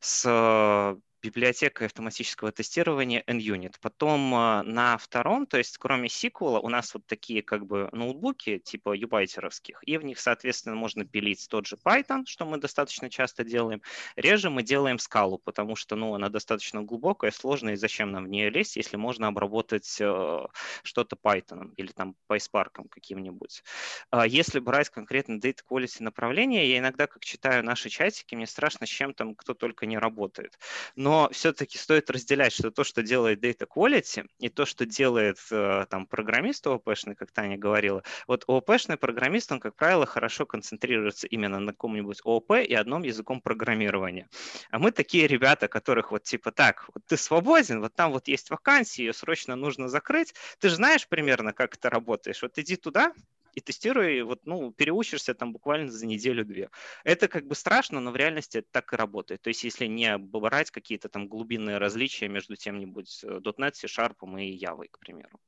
с 0.00 0.96
библиотекой 1.24 1.86
автоматического 1.86 2.52
тестирования 2.52 3.22
NUnit. 3.26 3.76
Потом 3.80 4.34
а, 4.34 4.62
на 4.62 4.98
втором, 4.98 5.46
то 5.46 5.56
есть 5.56 5.78
кроме 5.78 6.08
SQL, 6.08 6.60
у 6.62 6.68
нас 6.68 6.92
вот 6.92 7.06
такие 7.06 7.42
как 7.42 7.64
бы 7.66 7.88
ноутбуки 7.92 8.58
типа 8.58 8.92
юбайтеровских, 8.92 9.82
и 9.86 9.96
в 9.96 10.04
них, 10.04 10.20
соответственно, 10.20 10.76
можно 10.76 11.06
пилить 11.06 11.46
тот 11.48 11.66
же 11.66 11.76
Python, 11.82 12.24
что 12.26 12.44
мы 12.44 12.58
достаточно 12.58 13.08
часто 13.08 13.42
делаем. 13.42 13.80
Реже 14.16 14.50
мы 14.50 14.62
делаем 14.62 14.98
скалу, 14.98 15.38
потому 15.38 15.76
что 15.76 15.96
ну, 15.96 16.14
она 16.14 16.28
достаточно 16.28 16.82
глубокая, 16.82 17.30
сложная, 17.30 17.72
и 17.72 17.76
зачем 17.76 18.12
нам 18.12 18.24
в 18.24 18.28
нее 18.28 18.50
лезть, 18.50 18.76
если 18.76 18.98
можно 18.98 19.28
обработать 19.28 19.96
э, 20.00 20.46
что-то 20.82 21.16
Python 21.16 21.72
или 21.76 21.92
там 21.92 22.16
PySpark 22.28 22.88
каким-нибудь. 22.90 23.62
А 24.10 24.26
если 24.26 24.58
брать 24.58 24.90
конкретно 24.90 25.38
Data 25.38 25.60
Quality 25.66 26.02
направление, 26.02 26.68
я 26.68 26.78
иногда, 26.78 27.06
как 27.06 27.24
читаю 27.24 27.64
наши 27.64 27.88
чатики, 27.88 28.34
мне 28.34 28.46
страшно, 28.46 28.86
с 28.86 28.90
чем 28.90 29.14
там 29.14 29.34
кто 29.34 29.54
только 29.54 29.86
не 29.86 29.96
работает. 29.96 30.58
Но 30.96 31.13
но 31.14 31.28
все-таки 31.30 31.78
стоит 31.78 32.10
разделять, 32.10 32.52
что 32.52 32.72
то, 32.72 32.82
что 32.82 33.00
делает 33.00 33.40
Data 33.40 33.68
Quality, 33.72 34.26
и 34.40 34.48
то, 34.48 34.66
что 34.66 34.84
делает 34.84 35.38
э, 35.52 35.86
там 35.88 36.06
программист 36.08 36.66
ООПшный, 36.66 37.14
как 37.14 37.30
Таня 37.30 37.56
говорила. 37.56 38.02
Вот 38.26 38.42
ООПшный 38.48 38.96
программист, 38.96 39.52
он, 39.52 39.60
как 39.60 39.76
правило, 39.76 40.06
хорошо 40.06 40.44
концентрируется 40.44 41.28
именно 41.28 41.60
на 41.60 41.70
каком-нибудь 41.70 42.18
ООП 42.24 42.54
и 42.66 42.74
одном 42.74 43.04
языком 43.04 43.40
программирования. 43.40 44.28
А 44.72 44.80
мы 44.80 44.90
такие 44.90 45.28
ребята, 45.28 45.68
которых 45.68 46.10
вот 46.10 46.24
типа 46.24 46.50
так, 46.50 46.88
вот 46.92 47.04
ты 47.06 47.16
свободен, 47.16 47.80
вот 47.80 47.94
там 47.94 48.10
вот 48.10 48.26
есть 48.26 48.50
вакансия, 48.50 49.04
ее 49.04 49.12
срочно 49.12 49.54
нужно 49.54 49.88
закрыть, 49.88 50.34
ты 50.58 50.68
же 50.68 50.74
знаешь 50.74 51.06
примерно, 51.06 51.52
как 51.52 51.76
это 51.76 51.90
работаешь, 51.90 52.42
вот 52.42 52.58
иди 52.58 52.74
туда, 52.74 53.12
и 53.54 53.60
тестируй, 53.60 54.22
вот, 54.22 54.40
ну, 54.44 54.72
переучишься 54.72 55.34
там 55.34 55.52
буквально 55.52 55.90
за 55.90 56.06
неделю-две. 56.06 56.70
Это 57.04 57.28
как 57.28 57.46
бы 57.46 57.54
страшно, 57.54 58.00
но 58.00 58.10
в 58.10 58.16
реальности 58.16 58.58
это 58.58 58.68
так 58.70 58.92
и 58.92 58.96
работает. 58.96 59.42
То 59.42 59.48
есть 59.48 59.64
если 59.64 59.86
не 59.86 60.16
брать 60.18 60.70
какие-то 60.70 61.08
там 61.08 61.28
глубинные 61.28 61.78
различия 61.78 62.28
между 62.28 62.56
тем-нибудь 62.56 63.20
э, 63.24 63.40
.NET, 63.58 63.74
C-Sharp 63.74 64.16
и 64.40 64.58
Java, 64.58 64.86
к 64.90 64.98
примеру. 64.98 65.40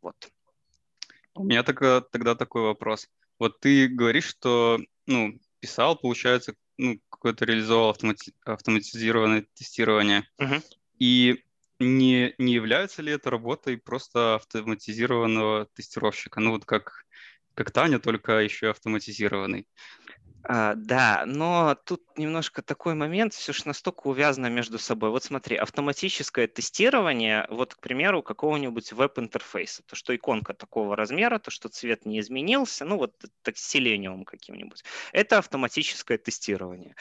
Вот. 0.00 0.30
У 1.34 1.44
меня 1.44 1.62
тогда, 1.62 2.00
тогда 2.00 2.34
такой 2.34 2.62
вопрос. 2.62 3.08
Вот 3.38 3.60
ты 3.60 3.88
говоришь, 3.88 4.26
что 4.26 4.78
ну, 5.06 5.38
писал, 5.60 5.96
получается, 5.96 6.54
ну, 6.76 7.00
какое-то 7.08 7.44
реализовал 7.44 7.90
автомати- 7.92 8.34
автоматизированное 8.44 9.46
тестирование. 9.54 10.28
Uh-huh. 10.40 10.62
И 10.98 11.44
не, 11.78 12.34
не 12.38 12.54
является 12.54 13.02
ли 13.02 13.12
это 13.12 13.30
работой 13.30 13.76
просто 13.76 14.36
автоматизированного 14.36 15.66
тестировщика? 15.74 16.40
Ну, 16.40 16.52
вот 16.52 16.64
как 16.64 17.04
как 17.54 17.70
Таня, 17.70 17.98
только 17.98 18.38
еще 18.40 18.70
автоматизированный. 18.70 19.66
А, 20.44 20.74
да, 20.74 21.22
но 21.24 21.76
тут 21.84 22.02
немножко 22.18 22.62
такой 22.62 22.94
момент, 22.94 23.32
все 23.32 23.52
же 23.52 23.62
настолько 23.64 24.08
увязано 24.08 24.48
между 24.48 24.78
собой. 24.78 25.10
Вот 25.10 25.22
смотри, 25.22 25.56
автоматическое 25.56 26.48
тестирование, 26.48 27.46
вот, 27.48 27.74
к 27.74 27.80
примеру, 27.80 28.22
какого-нибудь 28.22 28.92
веб-интерфейса, 28.92 29.84
то, 29.86 29.94
что 29.94 30.14
иконка 30.16 30.52
такого 30.52 30.96
размера, 30.96 31.38
то, 31.38 31.52
что 31.52 31.68
цвет 31.68 32.06
не 32.06 32.18
изменился, 32.18 32.84
ну 32.84 32.96
вот 32.96 33.14
так 33.42 33.56
селениум 33.56 34.24
каким-нибудь, 34.24 34.82
это 35.12 35.38
автоматическое 35.38 36.18
тестирование. 36.18 36.96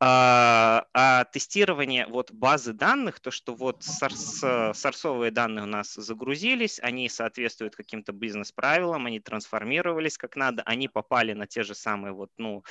А, 0.00 0.86
а 0.94 1.24
тестирование 1.24 2.06
вот 2.06 2.32
базы 2.32 2.72
данных, 2.72 3.20
то, 3.20 3.30
что 3.30 3.54
вот 3.54 3.82
сорс, 3.82 4.42
сорсовые 4.74 5.30
данные 5.30 5.64
у 5.64 5.68
нас 5.68 5.92
загрузились, 5.94 6.80
они 6.80 7.10
соответствуют 7.10 7.76
каким-то 7.76 8.12
бизнес-правилам, 8.12 9.04
они 9.04 9.20
трансформировались 9.20 10.16
как 10.16 10.34
надо, 10.34 10.62
они 10.64 10.88
попали 10.88 11.34
на 11.34 11.46
те 11.46 11.62
же 11.62 11.74
самые 11.74 12.12
вот, 12.12 12.30
ну, 12.38 12.64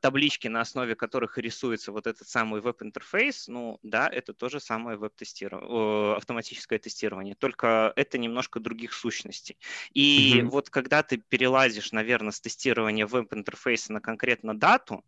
таблички, 0.00 0.46
на 0.46 0.60
основе 0.60 0.94
которых 0.94 1.38
рисуется 1.38 1.90
вот 1.90 2.06
этот 2.06 2.28
самый 2.28 2.60
веб-интерфейс, 2.60 3.48
ну 3.48 3.78
да, 3.82 4.08
это 4.08 4.34
то 4.34 4.50
же 4.50 4.60
самое 4.60 4.98
веб-тестирование, 4.98 6.16
автоматическое 6.16 6.78
тестирование, 6.78 7.34
только 7.34 7.90
это 7.96 8.18
немножко 8.18 8.60
других 8.60 8.92
сущностей. 8.92 9.56
И 9.94 10.34
mm-hmm. 10.34 10.48
вот 10.48 10.68
когда 10.68 11.02
ты 11.02 11.16
перелазишь, 11.16 11.92
наверное, 11.92 12.32
с 12.32 12.42
тестирования 12.42 13.06
веб-интерфейса 13.06 13.94
на 13.94 14.02
конкретно 14.02 14.54
дату, 14.54 15.02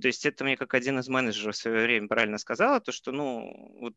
то 0.00 0.06
есть 0.06 0.24
это 0.24 0.44
мне 0.44 0.56
как 0.56 0.72
один 0.72 0.98
из 1.00 1.08
менеджеров 1.08 1.54
в 1.54 1.58
свое 1.58 1.82
время 1.82 2.08
правильно 2.08 2.38
сказала, 2.38 2.80
то 2.80 2.92
что, 2.92 3.12
ну, 3.12 3.76
вот 3.78 3.94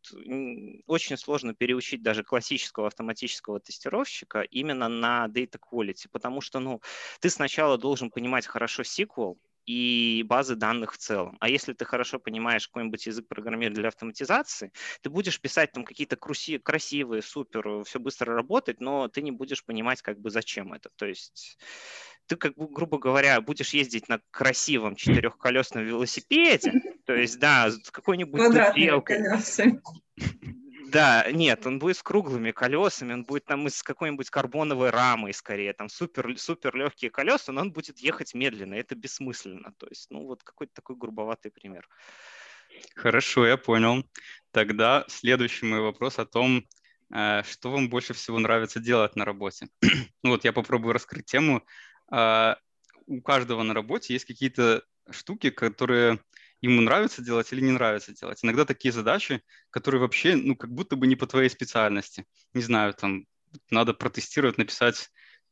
очень 0.87 1.17
сложно 1.17 1.53
переучить 1.53 2.03
даже 2.03 2.25
классического 2.25 2.87
автоматического 2.87 3.61
тестировщика 3.61 4.41
именно 4.41 4.89
на 4.89 5.27
data 5.29 5.57
quality, 5.57 6.07
потому 6.11 6.41
что, 6.41 6.59
ну, 6.59 6.81
ты 7.21 7.29
сначала 7.29 7.77
должен 7.77 8.11
понимать 8.11 8.45
хорошо 8.45 8.83
SQL, 8.83 9.37
и 9.67 10.23
базы 10.25 10.55
данных 10.55 10.93
в 10.93 10.97
целом. 10.97 11.37
А 11.41 11.49
если 11.49 11.73
ты 11.73 11.85
хорошо 11.85 12.19
понимаешь 12.19 12.67
какой-нибудь 12.67 13.05
язык 13.05 13.27
программирования 13.27 13.75
для 13.75 13.89
автоматизации, 13.89 14.71
ты 15.01 15.09
будешь 15.09 15.39
писать 15.39 15.73
там 15.73 15.83
какие-то 15.83 16.15
красивые, 16.15 17.21
супер, 17.21 17.83
все 17.83 17.99
быстро 17.99 18.33
работать, 18.33 18.79
но 18.79 19.09
ты 19.09 19.21
не 19.21 19.31
будешь 19.31 19.63
понимать, 19.65 20.01
как 20.01 20.19
бы 20.19 20.29
зачем 20.29 20.73
это. 20.73 20.89
То 20.95 21.05
есть 21.05 21.59
ты, 22.27 22.37
как 22.37 22.55
бы, 22.55 22.67
грубо 22.69 22.97
говоря, 22.97 23.39
будешь 23.41 23.73
ездить 23.73 24.07
на 24.07 24.21
красивом 24.31 24.95
четырехколесном 24.95 25.83
велосипеде, 25.83 26.73
то 27.05 27.13
есть, 27.13 27.37
да, 27.39 27.69
с 27.69 27.91
какой-нибудь 27.91 28.41
стрелкой. 28.71 29.19
Да, 30.91 31.29
нет, 31.31 31.65
он 31.65 31.79
будет 31.79 31.97
с 31.97 32.03
круглыми 32.03 32.51
колесами, 32.51 33.13
он 33.13 33.23
будет 33.25 33.45
там 33.45 33.67
из 33.67 33.83
какой-нибудь 33.83 34.29
карбоновой 34.29 34.89
рамы 34.89 35.33
скорее, 35.33 35.73
там 35.73 35.89
супер, 35.89 36.37
супер 36.37 36.75
легкие 36.75 37.11
колеса, 37.11 37.51
но 37.51 37.61
он 37.61 37.71
будет 37.71 37.99
ехать 37.99 38.33
медленно, 38.33 38.75
это 38.75 38.95
бессмысленно. 38.95 39.73
То 39.77 39.87
есть, 39.87 40.07
ну 40.11 40.25
вот 40.25 40.43
какой-то 40.43 40.73
такой 40.73 40.95
грубоватый 40.95 41.51
пример. 41.51 41.87
Хорошо, 42.95 43.45
я 43.45 43.57
понял. 43.57 44.03
Тогда 44.51 45.03
следующий 45.07 45.65
мой 45.65 45.81
вопрос 45.81 46.19
о 46.19 46.25
том, 46.25 46.65
э, 47.13 47.43
что 47.43 47.71
вам 47.71 47.89
больше 47.89 48.13
всего 48.13 48.39
нравится 48.39 48.79
делать 48.79 49.15
на 49.15 49.25
работе. 49.25 49.67
Ну 50.23 50.31
вот 50.31 50.45
я 50.45 50.53
попробую 50.53 50.93
раскрыть 50.93 51.25
тему. 51.25 51.63
А, 52.11 52.57
у 53.05 53.21
каждого 53.21 53.63
на 53.63 53.73
работе 53.73 54.13
есть 54.13 54.25
какие-то 54.25 54.83
штуки, 55.09 55.49
которые 55.49 56.19
ему 56.61 56.81
нравится 56.81 57.21
делать 57.21 57.51
или 57.53 57.61
не 57.61 57.71
нравится 57.71 58.13
делать. 58.13 58.43
Иногда 58.43 58.65
такие 58.65 58.91
задачи, 58.91 59.41
которые 59.69 60.01
вообще, 60.01 60.35
ну, 60.35 60.55
как 60.55 60.71
будто 60.71 60.95
бы 60.95 61.07
не 61.07 61.15
по 61.15 61.27
твоей 61.27 61.49
специальности. 61.49 62.25
Не 62.53 62.61
знаю, 62.61 62.93
там, 62.93 63.25
надо 63.69 63.93
протестировать, 63.93 64.57
написать 64.57 65.09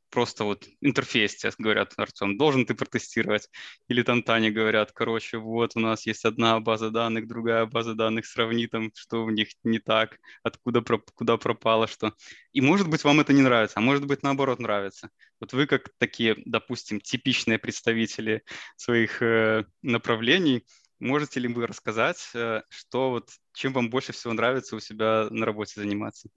просто 0.10 0.46
вот 0.46 0.66
интерфейс 0.82 1.36
тебе 1.36 1.52
говорят, 1.58 1.94
Артем, 1.98 2.38
должен 2.38 2.66
ты 2.66 2.74
протестировать. 2.74 3.50
Или 3.90 4.02
там 4.02 4.24
Таня 4.24 4.52
говорят, 4.52 4.92
короче, 4.94 5.38
вот 5.38 5.76
у 5.76 5.80
нас 5.80 6.06
есть 6.06 6.26
одна 6.26 6.60
база 6.60 6.90
данных, 6.90 7.28
другая 7.28 7.66
база 7.66 7.94
данных, 7.96 8.26
сравни 8.26 8.68
там, 8.68 8.92
что 8.96 9.26
в 9.26 9.32
них 9.32 9.50
не 9.64 9.80
так, 9.80 10.18
откуда 10.44 10.82
куда 11.16 11.38
пропало 11.38 11.88
что. 11.88 12.14
И 12.54 12.62
может 12.62 12.90
быть 12.90 13.04
вам 13.04 13.20
это 13.20 13.34
не 13.34 13.42
нравится, 13.42 13.80
а 13.80 13.82
может 13.82 14.06
быть 14.06 14.24
наоборот 14.24 14.60
нравится. 14.60 15.10
Вот 15.42 15.54
вы 15.54 15.68
как 15.68 15.90
такие, 15.98 16.38
допустим, 16.46 17.02
типичные 17.02 17.60
представители 17.60 18.44
своих 18.78 19.22
э, 19.22 19.66
направлений, 19.82 20.64
можете 21.00 21.40
ли 21.40 21.48
вы 21.48 21.68
рассказать, 21.68 22.30
э, 22.34 22.62
что 22.70 23.12
вот, 23.12 23.30
чем 23.54 23.74
вам 23.74 23.90
больше 23.90 24.14
всего 24.14 24.34
нравится 24.34 24.76
у 24.76 24.80
себя 24.80 25.28
на 25.30 25.46
работе 25.46 25.80
заниматься? 25.80 26.30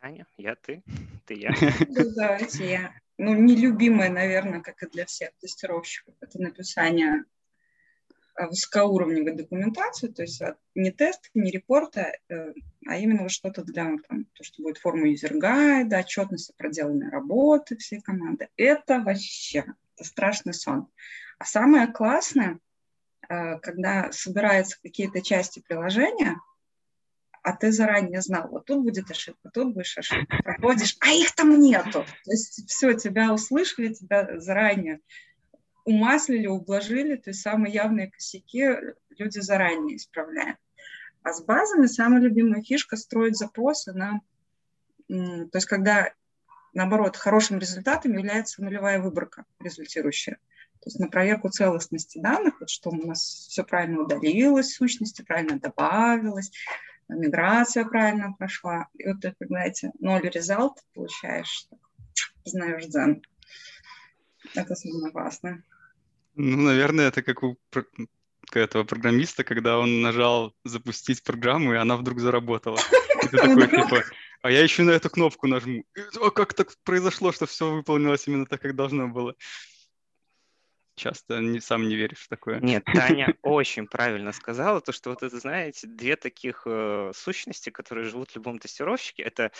Аня, 0.00 0.26
я, 0.36 0.54
ты, 0.56 0.82
ты, 1.24 1.34
я. 1.34 1.54
Давайте 2.16 2.70
я. 2.70 2.94
Ну, 3.16 3.34
нелюбимое, 3.34 4.10
наверное, 4.10 4.60
как 4.60 4.82
и 4.82 4.90
для 4.90 5.06
всех 5.06 5.30
тестировщиков, 5.40 6.14
это 6.20 6.40
написание 6.42 7.24
э, 8.36 8.46
высокоуровневой 8.46 9.34
документации, 9.34 10.08
то 10.08 10.22
есть 10.22 10.42
не 10.74 10.90
тест, 10.90 11.30
не 11.32 11.50
репорта, 11.50 12.12
э, 12.28 12.52
а 12.86 12.96
именно 12.98 13.28
что-то 13.28 13.62
для 13.62 13.96
там, 14.08 14.26
то, 14.34 14.44
что 14.44 14.62
будет 14.62 14.78
форма 14.78 15.08
юзергайда, 15.08 16.00
отчетность 16.00 16.50
о 16.50 16.54
проделанной 16.54 17.08
работы 17.08 17.76
всей 17.78 18.00
команды. 18.00 18.48
Это 18.56 19.00
вообще 19.00 19.64
страшный 20.00 20.54
сон. 20.54 20.88
А 21.38 21.44
самое 21.44 21.86
классное, 21.86 22.58
э, 23.28 23.58
когда 23.58 24.10
собираются 24.12 24.78
какие-то 24.82 25.22
части 25.22 25.60
приложения, 25.60 26.36
а 27.42 27.54
ты 27.54 27.72
заранее 27.72 28.22
знал, 28.22 28.48
вот 28.48 28.64
тут 28.64 28.82
будет 28.82 29.10
ошибка, 29.10 29.50
тут 29.52 29.74
будешь 29.74 29.98
ошибка, 29.98 30.38
проходишь, 30.42 30.96
а 31.00 31.10
их 31.10 31.34
там 31.34 31.60
нету. 31.60 32.04
То 32.24 32.30
есть 32.30 32.66
все, 32.68 32.94
тебя 32.94 33.34
услышали, 33.34 33.92
тебя 33.92 34.40
заранее 34.40 35.00
умаслили, 35.84 36.46
ублажили, 36.46 37.16
то 37.16 37.30
есть 37.30 37.42
самые 37.42 37.74
явные 37.74 38.10
косяки 38.10 38.66
люди 39.10 39.38
заранее 39.40 39.96
исправляют. 39.96 40.58
А 41.22 41.32
с 41.32 41.42
базами 41.42 41.86
самая 41.86 42.20
любимая 42.20 42.62
фишка 42.62 42.96
строить 42.96 43.36
запросы 43.36 43.92
на... 43.92 44.20
То 45.08 45.50
есть 45.52 45.66
когда, 45.66 46.12
наоборот, 46.74 47.16
хорошим 47.16 47.58
результатом 47.58 48.12
является 48.12 48.62
нулевая 48.62 49.00
выборка 49.00 49.44
результирующая. 49.60 50.38
То 50.80 50.88
есть 50.88 50.98
на 50.98 51.08
проверку 51.08 51.48
целостности 51.48 52.18
данных, 52.18 52.60
вот 52.60 52.68
что 52.68 52.90
у 52.90 53.06
нас 53.06 53.20
все 53.22 53.64
правильно 53.64 54.00
удалилось, 54.00 54.74
сущности 54.74 55.22
правильно 55.22 55.58
добавилось, 55.58 56.50
миграция 57.08 57.84
правильно 57.86 58.34
прошла. 58.38 58.88
И 58.98 59.06
вот 59.06 59.20
ты, 59.22 59.34
знаете, 59.40 59.92
ноль 59.98 60.28
результат 60.28 60.84
получаешь, 60.92 61.68
знаешь 62.44 62.84
дзен. 62.84 63.22
Это 64.54 64.74
самое 64.74 65.10
классное. 65.10 65.62
Ну, 66.34 66.56
наверное, 66.58 67.08
это 67.08 67.22
как 67.22 67.42
у 67.42 67.56
этого 68.52 68.84
программиста, 68.84 69.44
когда 69.44 69.78
он 69.78 70.02
нажал 70.02 70.54
запустить 70.64 71.22
программу, 71.22 71.72
и 71.72 71.78
она 71.78 71.96
вдруг 71.96 72.20
заработала. 72.20 72.78
И 73.22 73.28
ты 73.28 73.38
такой, 73.38 73.68
типа, 73.68 74.04
а 74.44 74.50
я 74.50 74.62
еще 74.62 74.82
на 74.82 74.90
эту 74.90 75.08
кнопку 75.08 75.46
нажму. 75.46 75.86
А 76.20 76.30
как 76.30 76.52
так 76.52 76.74
произошло, 76.84 77.32
что 77.32 77.46
все 77.46 77.70
выполнилось 77.70 78.28
именно 78.28 78.44
так, 78.44 78.60
как 78.60 78.76
должно 78.76 79.08
было? 79.08 79.34
часто 80.96 81.40
не, 81.40 81.60
сам 81.60 81.88
не 81.88 81.96
веришь 81.96 82.20
в 82.20 82.28
такое. 82.28 82.60
Нет, 82.60 82.84
Таня 82.84 83.34
очень 83.42 83.86
правильно 83.86 84.32
сказала, 84.32 84.80
то, 84.80 84.92
что 84.92 85.10
вот 85.10 85.22
это, 85.22 85.40
знаете, 85.40 85.86
две 85.86 86.14
таких 86.14 86.62
э, 86.66 87.10
сущности, 87.16 87.70
которые 87.70 88.04
живут 88.04 88.30
в 88.30 88.36
любом 88.36 88.58
тестировщике, 88.58 89.22
это 89.22 89.50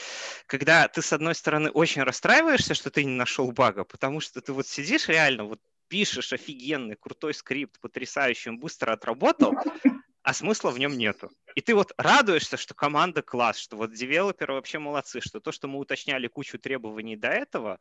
когда 0.46 0.86
ты, 0.86 1.02
с 1.02 1.12
одной 1.12 1.34
стороны, 1.34 1.70
очень 1.70 2.02
расстраиваешься, 2.02 2.74
что 2.74 2.90
ты 2.90 3.04
не 3.04 3.16
нашел 3.16 3.50
бага, 3.52 3.84
потому 3.84 4.20
что 4.20 4.42
ты 4.42 4.52
вот 4.52 4.68
сидишь 4.68 5.08
реально, 5.08 5.44
вот 5.44 5.60
пишешь 5.88 6.32
офигенный, 6.32 6.94
крутой 6.94 7.34
скрипт, 7.34 7.80
потрясающий, 7.80 8.50
он 8.50 8.58
быстро 8.58 8.92
отработал, 8.92 9.54
а 10.22 10.34
смысла 10.34 10.70
в 10.70 10.78
нем 10.78 10.96
нету. 10.96 11.30
И 11.54 11.60
ты 11.60 11.74
вот 11.74 11.92
радуешься, 11.96 12.56
что 12.56 12.74
команда 12.74 13.22
класс, 13.22 13.58
что 13.58 13.76
вот 13.76 13.92
девелоперы 13.92 14.54
вообще 14.54 14.78
молодцы, 14.78 15.20
что 15.20 15.40
то, 15.40 15.52
что 15.52 15.68
мы 15.68 15.78
уточняли 15.78 16.26
кучу 16.26 16.58
требований 16.58 17.16
до 17.16 17.28
этого, 17.28 17.78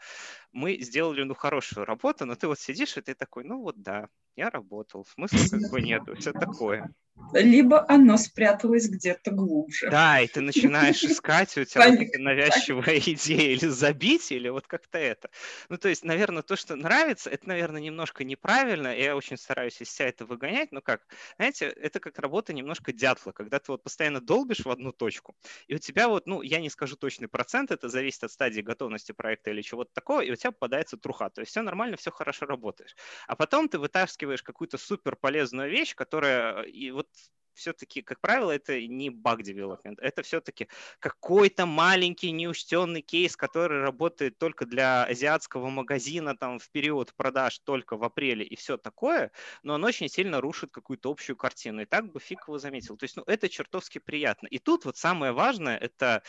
мы 0.52 0.78
сделали 0.80 1.24
ну 1.24 1.34
хорошую 1.34 1.86
работу, 1.86 2.26
но 2.26 2.36
ты 2.36 2.48
вот 2.48 2.60
сидишь 2.60 2.98
и 2.98 3.02
ты 3.02 3.16
такой, 3.16 3.44
ну 3.44 3.62
вот 3.62 3.82
да, 3.82 4.08
я 4.36 4.50
работал, 4.50 5.06
смысла 5.06 5.58
как 5.58 5.72
бы 5.72 5.82
нету, 5.82 6.16
все 6.16 6.32
такое. 6.34 6.94
Либо 7.34 7.86
оно 7.90 8.18
спряталось 8.18 8.90
где-то 8.90 9.32
глубже. 9.32 9.90
Да, 9.90 10.20
и 10.20 10.28
ты 10.28 10.42
начинаешь 10.42 11.04
искать, 11.04 11.56
у 11.58 11.64
тебя 11.64 11.92
навязчивая 12.18 13.00
идея 13.00 13.52
или 13.52 13.68
забить, 13.68 14.32
или 14.32 14.50
вот 14.50 14.66
как-то 14.68 14.98
это. 14.98 15.30
Ну, 15.70 15.78
то 15.78 15.90
есть, 15.90 16.04
наверное, 16.04 16.42
то, 16.42 16.56
что 16.56 16.76
нравится, 16.76 17.30
это, 17.30 17.48
наверное, 17.48 17.82
немножко 17.82 18.24
неправильно, 18.24 18.96
я 18.96 19.16
очень 19.16 19.38
стараюсь 19.38 19.80
из 19.82 19.92
себя 19.92 20.10
это 20.10 20.26
выгонять, 20.26 20.72
но 20.72 20.82
как, 20.82 21.02
знаете, 21.38 21.66
это 21.66 22.00
как 22.00 22.18
работа 22.20 22.52
немножко 22.52 22.92
дятла, 22.92 23.32
когда 23.32 23.60
ты 23.64 23.72
вот 23.72 23.84
постоянно 23.84 24.22
долбишь 24.22 24.66
в 24.66 24.70
одну 24.70 24.92
точку, 24.92 25.36
и 25.68 25.76
у 25.76 25.78
тебя 25.80 26.08
вот, 26.10 26.28
ну, 26.28 26.42
я 26.42 26.60
не 26.60 26.70
скажу 26.70 26.96
точный 26.96 27.28
процент, 27.28 27.72
это 27.72 27.90
зависит 27.90 28.24
от 28.24 28.32
стадии 28.32 28.62
готовности 28.62 29.12
проекта 29.12 29.52
или 29.52 29.62
чего-то 29.62 29.92
такого, 29.94 30.22
и 30.22 30.32
у 30.32 30.36
тебя 30.36 30.52
попадается 30.52 30.98
труха, 30.98 31.30
то 31.30 31.42
есть 31.42 31.52
все 31.52 31.62
нормально, 31.62 31.98
все 31.98 32.12
хорошо 32.12 32.46
работаешь. 32.46 32.96
А 33.28 33.36
потом 33.36 33.70
ты 33.70 33.80
вытаскиваешь 33.80 34.44
какую-то 34.44 34.78
супер 34.78 35.16
полезную 35.16 35.70
вещь, 35.70 35.96
которая, 35.96 36.64
и 36.64 36.92
вот 36.92 37.08
все-таки, 37.54 38.02
как 38.02 38.20
правило, 38.20 38.52
это 38.52 38.80
не 38.82 39.10
баг 39.10 39.42
development, 39.42 39.98
это 40.00 40.24
все-таки 40.24 40.68
какой-то 41.00 41.66
маленький 41.66 42.32
неучтенный 42.32 43.02
кейс, 43.02 43.36
который 43.36 43.82
работает 43.82 44.38
только 44.38 44.66
для 44.66 45.04
азиатского 45.04 45.70
магазина 45.70 46.36
там 46.36 46.60
в 46.60 46.70
период 46.70 47.14
продаж 47.16 47.60
только 47.60 47.98
в 47.98 48.04
апреле 48.04 48.46
и 48.46 48.56
все 48.56 48.78
такое, 48.78 49.32
но 49.64 49.76
он 49.76 49.84
очень 49.84 50.10
сильно 50.10 50.42
рушит 50.42 50.72
какую-то 50.72 51.10
общую 51.10 51.36
картину. 51.36 51.82
И 51.82 51.86
так 51.86 52.12
бы 52.12 52.20
фиг 52.20 52.48
его 52.48 52.58
заметил. 52.58 52.98
То 52.98 53.04
есть, 53.06 53.16
ну, 53.16 53.24
это 53.26 53.50
чертовски 53.50 54.00
приятно. 54.00 54.48
И 54.48 54.60
тут 54.60 54.86
вот 54.86 54.98
самое 54.98 55.32
важное, 55.32 55.78
это 55.78 56.24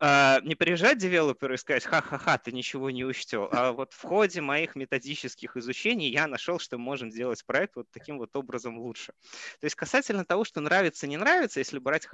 э, 0.00 0.40
не 0.42 0.54
приезжать 0.54 0.98
девелоперу 0.98 1.54
и 1.54 1.56
сказать, 1.56 1.84
ха-ха-ха, 1.84 2.38
ты 2.38 2.52
ничего 2.52 2.90
не 2.90 3.04
учтел, 3.04 3.48
а 3.52 3.72
вот 3.72 3.92
в 3.92 4.02
ходе 4.02 4.40
моих 4.40 4.76
методических 4.76 5.56
изучений 5.56 6.10
я 6.10 6.26
нашел, 6.26 6.58
что 6.58 6.78
мы 6.78 6.84
можем 6.84 7.10
сделать 7.10 7.44
проект 7.44 7.76
вот 7.76 7.90
таким 7.90 8.18
вот 8.18 8.36
образом 8.36 8.78
лучше. 8.78 9.12
То 9.60 9.64
есть 9.64 9.74
касательно 9.74 10.24
того, 10.24 10.44
что 10.44 10.60
нравится, 10.64 11.06
не 11.06 11.16
нравится, 11.16 11.60
если 11.60 11.78
брать 11.78 12.06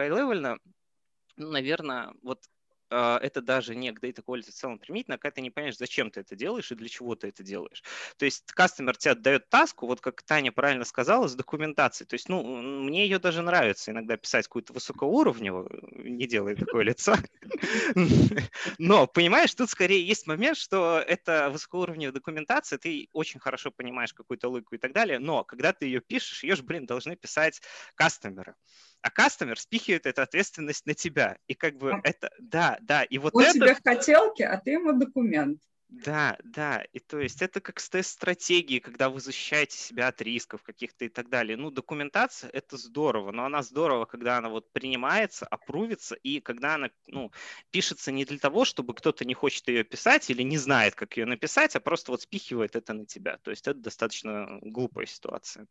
ну, 1.36 1.50
наверное, 1.50 2.12
вот 2.22 2.44
это 2.90 3.40
даже 3.40 3.74
не 3.74 3.92
к 3.92 4.02
Data 4.02 4.22
Quality 4.24 4.50
в 4.50 4.54
целом 4.54 4.78
применительно, 4.78 5.18
когда 5.18 5.36
ты 5.36 5.40
не 5.40 5.50
понимаешь, 5.50 5.76
зачем 5.76 6.10
ты 6.10 6.20
это 6.20 6.36
делаешь 6.36 6.70
и 6.72 6.74
для 6.74 6.88
чего 6.88 7.14
ты 7.14 7.28
это 7.28 7.42
делаешь. 7.42 7.82
То 8.16 8.24
есть 8.24 8.44
кастомер 8.52 8.96
тебе 8.96 9.12
отдает 9.12 9.48
таску, 9.48 9.86
вот 9.86 10.00
как 10.00 10.22
Таня 10.22 10.52
правильно 10.52 10.84
сказала, 10.84 11.28
с 11.28 11.34
документацией. 11.34 12.06
То 12.08 12.14
есть, 12.14 12.28
ну, 12.28 12.42
мне 12.42 13.04
ее 13.04 13.18
даже 13.18 13.42
нравится 13.42 13.90
иногда 13.90 14.16
писать 14.16 14.46
какую-то 14.46 14.72
высокоуровневую, 14.72 15.68
не 15.92 16.26
делай 16.26 16.56
такое 16.56 16.84
лицо. 16.84 17.14
Но, 18.78 19.06
понимаешь, 19.06 19.54
тут 19.54 19.70
скорее 19.70 20.06
есть 20.06 20.26
момент, 20.26 20.56
что 20.56 20.98
это 20.98 21.50
высокоуровневая 21.50 22.12
документация, 22.12 22.78
ты 22.78 23.08
очень 23.12 23.40
хорошо 23.40 23.70
понимаешь 23.70 24.12
какую-то 24.12 24.48
логику 24.48 24.74
и 24.74 24.78
так 24.78 24.92
далее, 24.92 25.18
но 25.18 25.44
когда 25.44 25.72
ты 25.72 25.86
ее 25.86 26.00
пишешь, 26.00 26.42
ее 26.44 26.56
же, 26.56 26.62
блин, 26.62 26.86
должны 26.86 27.16
писать 27.16 27.60
кастомеры 27.94 28.54
а 29.02 29.10
кастомер 29.10 29.58
спихивает 29.58 30.06
эту 30.06 30.22
ответственность 30.22 30.86
на 30.86 30.94
тебя. 30.94 31.38
И 31.46 31.54
как 31.54 31.76
бы 31.76 32.00
это, 32.04 32.30
да, 32.38 32.78
да, 32.82 33.02
и 33.02 33.18
вот 33.18 33.34
У 33.34 33.40
это... 33.40 33.54
тебя 33.54 33.76
хотелки, 33.82 34.42
а 34.42 34.58
ты 34.58 34.72
ему 34.72 34.92
документ. 34.92 35.60
Да, 35.90 36.38
да, 36.44 36.84
и 36.92 37.00
то 37.00 37.18
есть 37.18 37.42
это 37.42 37.60
как 37.60 37.80
с 37.80 37.90
тест-стратегией, 37.90 38.78
когда 38.78 39.10
вы 39.10 39.20
защищаете 39.20 39.76
себя 39.76 40.06
от 40.06 40.22
рисков 40.22 40.62
каких-то 40.62 41.04
и 41.04 41.08
так 41.08 41.28
далее. 41.28 41.56
Ну, 41.56 41.72
документация— 41.72 42.48
это 42.52 42.76
здорово, 42.76 43.32
но 43.32 43.44
она 43.44 43.62
здорово, 43.62 44.04
когда 44.04 44.38
она 44.38 44.50
вот 44.50 44.70
принимается, 44.70 45.46
опрувится, 45.46 46.14
и 46.14 46.38
когда 46.38 46.76
она, 46.76 46.90
ну, 47.08 47.32
пишется 47.72 48.12
не 48.12 48.24
для 48.24 48.38
того, 48.38 48.64
чтобы 48.64 48.94
кто-то 48.94 49.24
не 49.24 49.34
хочет 49.34 49.66
ее 49.66 49.82
писать 49.82 50.30
или 50.30 50.42
не 50.42 50.58
знает, 50.58 50.94
как 50.94 51.16
ее 51.16 51.26
написать, 51.26 51.74
а 51.74 51.80
просто 51.80 52.12
вот 52.12 52.22
спихивает 52.22 52.76
это 52.76 52.92
на 52.92 53.04
тебя. 53.04 53.38
То 53.38 53.50
есть 53.50 53.66
это 53.66 53.80
достаточно 53.80 54.60
глупая 54.62 55.06
ситуация. 55.06 55.66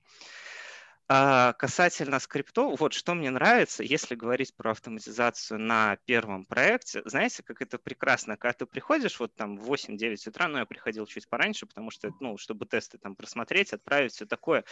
А 1.12 1.54
касательно 1.54 2.20
скриптов, 2.20 2.80
вот 2.80 2.94
что 2.94 3.16
мне 3.16 3.32
нравится, 3.32 3.82
если 3.82 4.14
говорить 4.14 4.54
про 4.56 4.72
автоматизацию 4.72 5.60
на 5.60 5.98
первом 6.06 6.46
проекте, 6.46 7.02
знаете, 7.04 7.42
как 7.42 7.64
это 7.64 7.80
прекрасно, 7.80 8.38
когда 8.38 8.54
ты 8.54 8.66
приходишь 8.68 9.20
вот 9.20 9.34
там 9.34 9.58
в 9.58 9.72
8-9 9.72 10.30
утра, 10.30 10.48
но 10.48 10.54
ну, 10.54 10.60
я 10.60 10.66
приходил 10.68 11.08
чуть 11.08 11.28
пораньше, 11.28 11.66
потому 11.66 11.90
что, 11.90 12.12
ну, 12.20 12.38
чтобы 12.38 12.68
тесты 12.68 13.00
там 13.00 13.16
просмотреть, 13.16 13.74
отправить, 13.74 14.14
все 14.14 14.28
такое, 14.28 14.64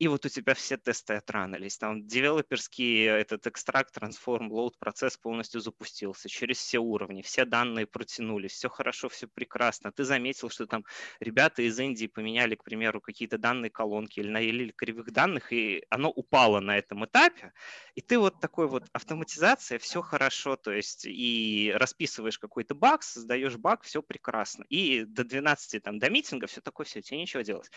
и 0.00 0.08
вот 0.08 0.24
у 0.24 0.30
тебя 0.30 0.54
все 0.54 0.78
тесты 0.78 1.12
отранулись. 1.12 1.76
Там 1.76 2.06
девелоперский 2.06 3.04
этот 3.04 3.46
экстракт, 3.46 3.94
transform, 3.94 4.48
load 4.48 4.72
процесс 4.78 5.18
полностью 5.18 5.60
запустился 5.60 6.26
через 6.30 6.56
все 6.56 6.78
уровни, 6.78 7.20
все 7.20 7.44
данные 7.44 7.86
протянулись, 7.86 8.52
все 8.52 8.70
хорошо, 8.70 9.10
все 9.10 9.28
прекрасно. 9.28 9.92
Ты 9.92 10.04
заметил, 10.04 10.48
что 10.48 10.66
там 10.66 10.86
ребята 11.20 11.60
из 11.60 11.78
Индии 11.78 12.06
поменяли, 12.06 12.54
к 12.54 12.64
примеру, 12.64 13.02
какие-то 13.02 13.36
данные 13.36 13.68
колонки 13.68 14.20
или 14.20 14.30
налили 14.30 14.72
кривых 14.72 15.12
данных, 15.12 15.52
и 15.52 15.84
оно 15.90 16.08
упало 16.08 16.60
на 16.60 16.78
этом 16.78 17.04
этапе. 17.04 17.52
И 17.94 18.00
ты 18.00 18.18
вот 18.18 18.40
такой 18.40 18.68
вот 18.68 18.84
автоматизация, 18.94 19.78
все 19.78 20.00
хорошо, 20.00 20.56
то 20.56 20.72
есть 20.72 21.04
и 21.04 21.74
расписываешь 21.76 22.38
какой-то 22.38 22.74
баг, 22.74 23.02
создаешь 23.02 23.58
баг, 23.58 23.82
все 23.82 24.00
прекрасно. 24.00 24.64
И 24.70 25.04
до 25.04 25.24
12 25.24 25.82
там, 25.82 25.98
до 25.98 26.08
митинга 26.08 26.46
все 26.46 26.62
такое, 26.62 26.86
все, 26.86 27.02
тебе 27.02 27.18
нечего 27.18 27.44
делать. 27.44 27.70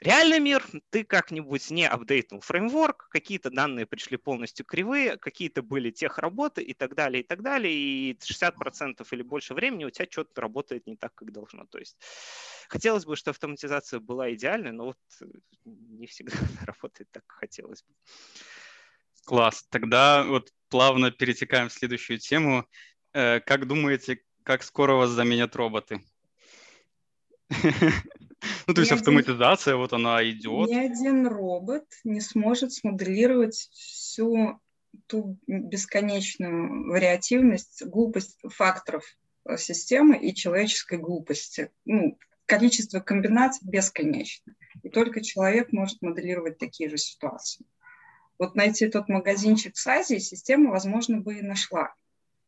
Реальный 0.00 0.40
мир, 0.40 0.64
ты 0.88 1.04
как-нибудь 1.04 1.70
не 1.70 1.86
апдейтнул 1.86 2.40
фреймворк, 2.40 3.08
какие-то 3.10 3.50
данные 3.50 3.84
пришли 3.84 4.16
полностью 4.16 4.64
кривые, 4.64 5.18
какие-то 5.18 5.60
были 5.60 5.90
тех 5.90 6.16
работы 6.16 6.62
и 6.62 6.72
так 6.72 6.94
далее, 6.94 7.22
и 7.22 7.26
так 7.26 7.42
далее, 7.42 7.74
и 7.74 8.18
60% 8.18 9.06
или 9.10 9.22
больше 9.22 9.52
времени 9.52 9.84
у 9.84 9.90
тебя 9.90 10.06
что-то 10.08 10.40
работает 10.40 10.86
не 10.86 10.96
так, 10.96 11.14
как 11.14 11.30
должно. 11.32 11.66
То 11.66 11.78
есть 11.78 11.98
хотелось 12.68 13.04
бы, 13.04 13.14
чтобы 13.14 13.34
автоматизация 13.34 14.00
была 14.00 14.32
идеальной, 14.32 14.72
но 14.72 14.86
вот 14.86 14.98
не 15.66 16.06
всегда 16.06 16.32
работает 16.64 17.10
так, 17.10 17.26
как 17.26 17.38
хотелось 17.38 17.82
бы. 17.82 17.92
Класс. 19.26 19.66
Тогда 19.68 20.24
вот 20.24 20.50
плавно 20.70 21.10
перетекаем 21.10 21.68
в 21.68 21.74
следующую 21.74 22.18
тему. 22.18 22.66
Э, 23.12 23.40
как 23.40 23.66
думаете, 23.66 24.22
как 24.44 24.62
скоро 24.62 24.94
вас 24.94 25.10
заменят 25.10 25.54
роботы? 25.56 26.00
Ну, 28.66 28.74
то 28.74 28.80
есть 28.80 28.92
автоматизация, 28.92 29.76
вот 29.76 29.92
она 29.92 30.28
идет. 30.28 30.68
Ни 30.68 30.76
один 30.76 31.26
робот 31.26 31.84
не 32.04 32.20
сможет 32.20 32.72
смоделировать 32.72 33.54
всю 33.72 34.60
ту 35.06 35.38
бесконечную 35.46 36.88
вариативность, 36.90 37.84
глупость 37.84 38.38
факторов 38.48 39.04
э, 39.44 39.56
системы 39.56 40.16
и 40.16 40.34
человеческой 40.34 40.98
глупости. 40.98 41.70
Ну, 41.84 42.18
количество 42.46 43.00
комбинаций 43.00 43.66
бесконечно. 43.68 44.54
И 44.82 44.88
только 44.88 45.22
человек 45.22 45.72
может 45.72 46.02
моделировать 46.02 46.58
такие 46.58 46.90
же 46.90 46.96
ситуации. 46.96 47.66
Вот 48.38 48.54
найти 48.54 48.88
тот 48.88 49.08
магазинчик 49.08 49.76
с 49.76 49.86
Азии 49.86 50.18
система, 50.18 50.70
возможно, 50.70 51.20
бы 51.20 51.38
и 51.38 51.42
нашла. 51.42 51.94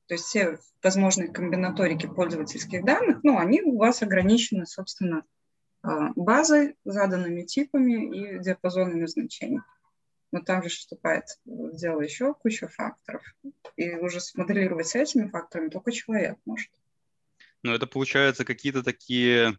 То 0.07 0.15
есть 0.15 0.25
все 0.25 0.59
возможные 0.83 1.29
комбинаторики 1.29 2.07
пользовательских 2.07 2.85
данных, 2.85 3.21
ну, 3.23 3.39
они 3.39 3.63
у 3.63 3.79
вас 3.79 4.03
ограничены, 4.03 4.67
собственно, 4.67 5.25
базой, 5.83 6.77
заданными 6.85 7.42
типами 7.42 8.16
и 8.16 8.38
диапазонами 8.38 9.07
значений. 9.07 9.61
Но 10.31 10.40
там 10.40 10.62
же 10.62 10.71
вступает 10.71 11.25
в 11.45 11.77
дело 11.77 12.01
еще 12.01 12.35
куча 12.35 12.68
факторов. 12.68 13.23
И 13.77 13.90
уже 13.97 14.21
смоделировать 14.21 14.95
этими 14.95 15.29
факторами 15.29 15.68
только 15.68 15.92
человек 15.92 16.38
может. 16.45 16.71
Но 17.62 17.75
это 17.75 17.87
получается 17.87 18.45
какие-то 18.45 18.83
такие 18.83 19.59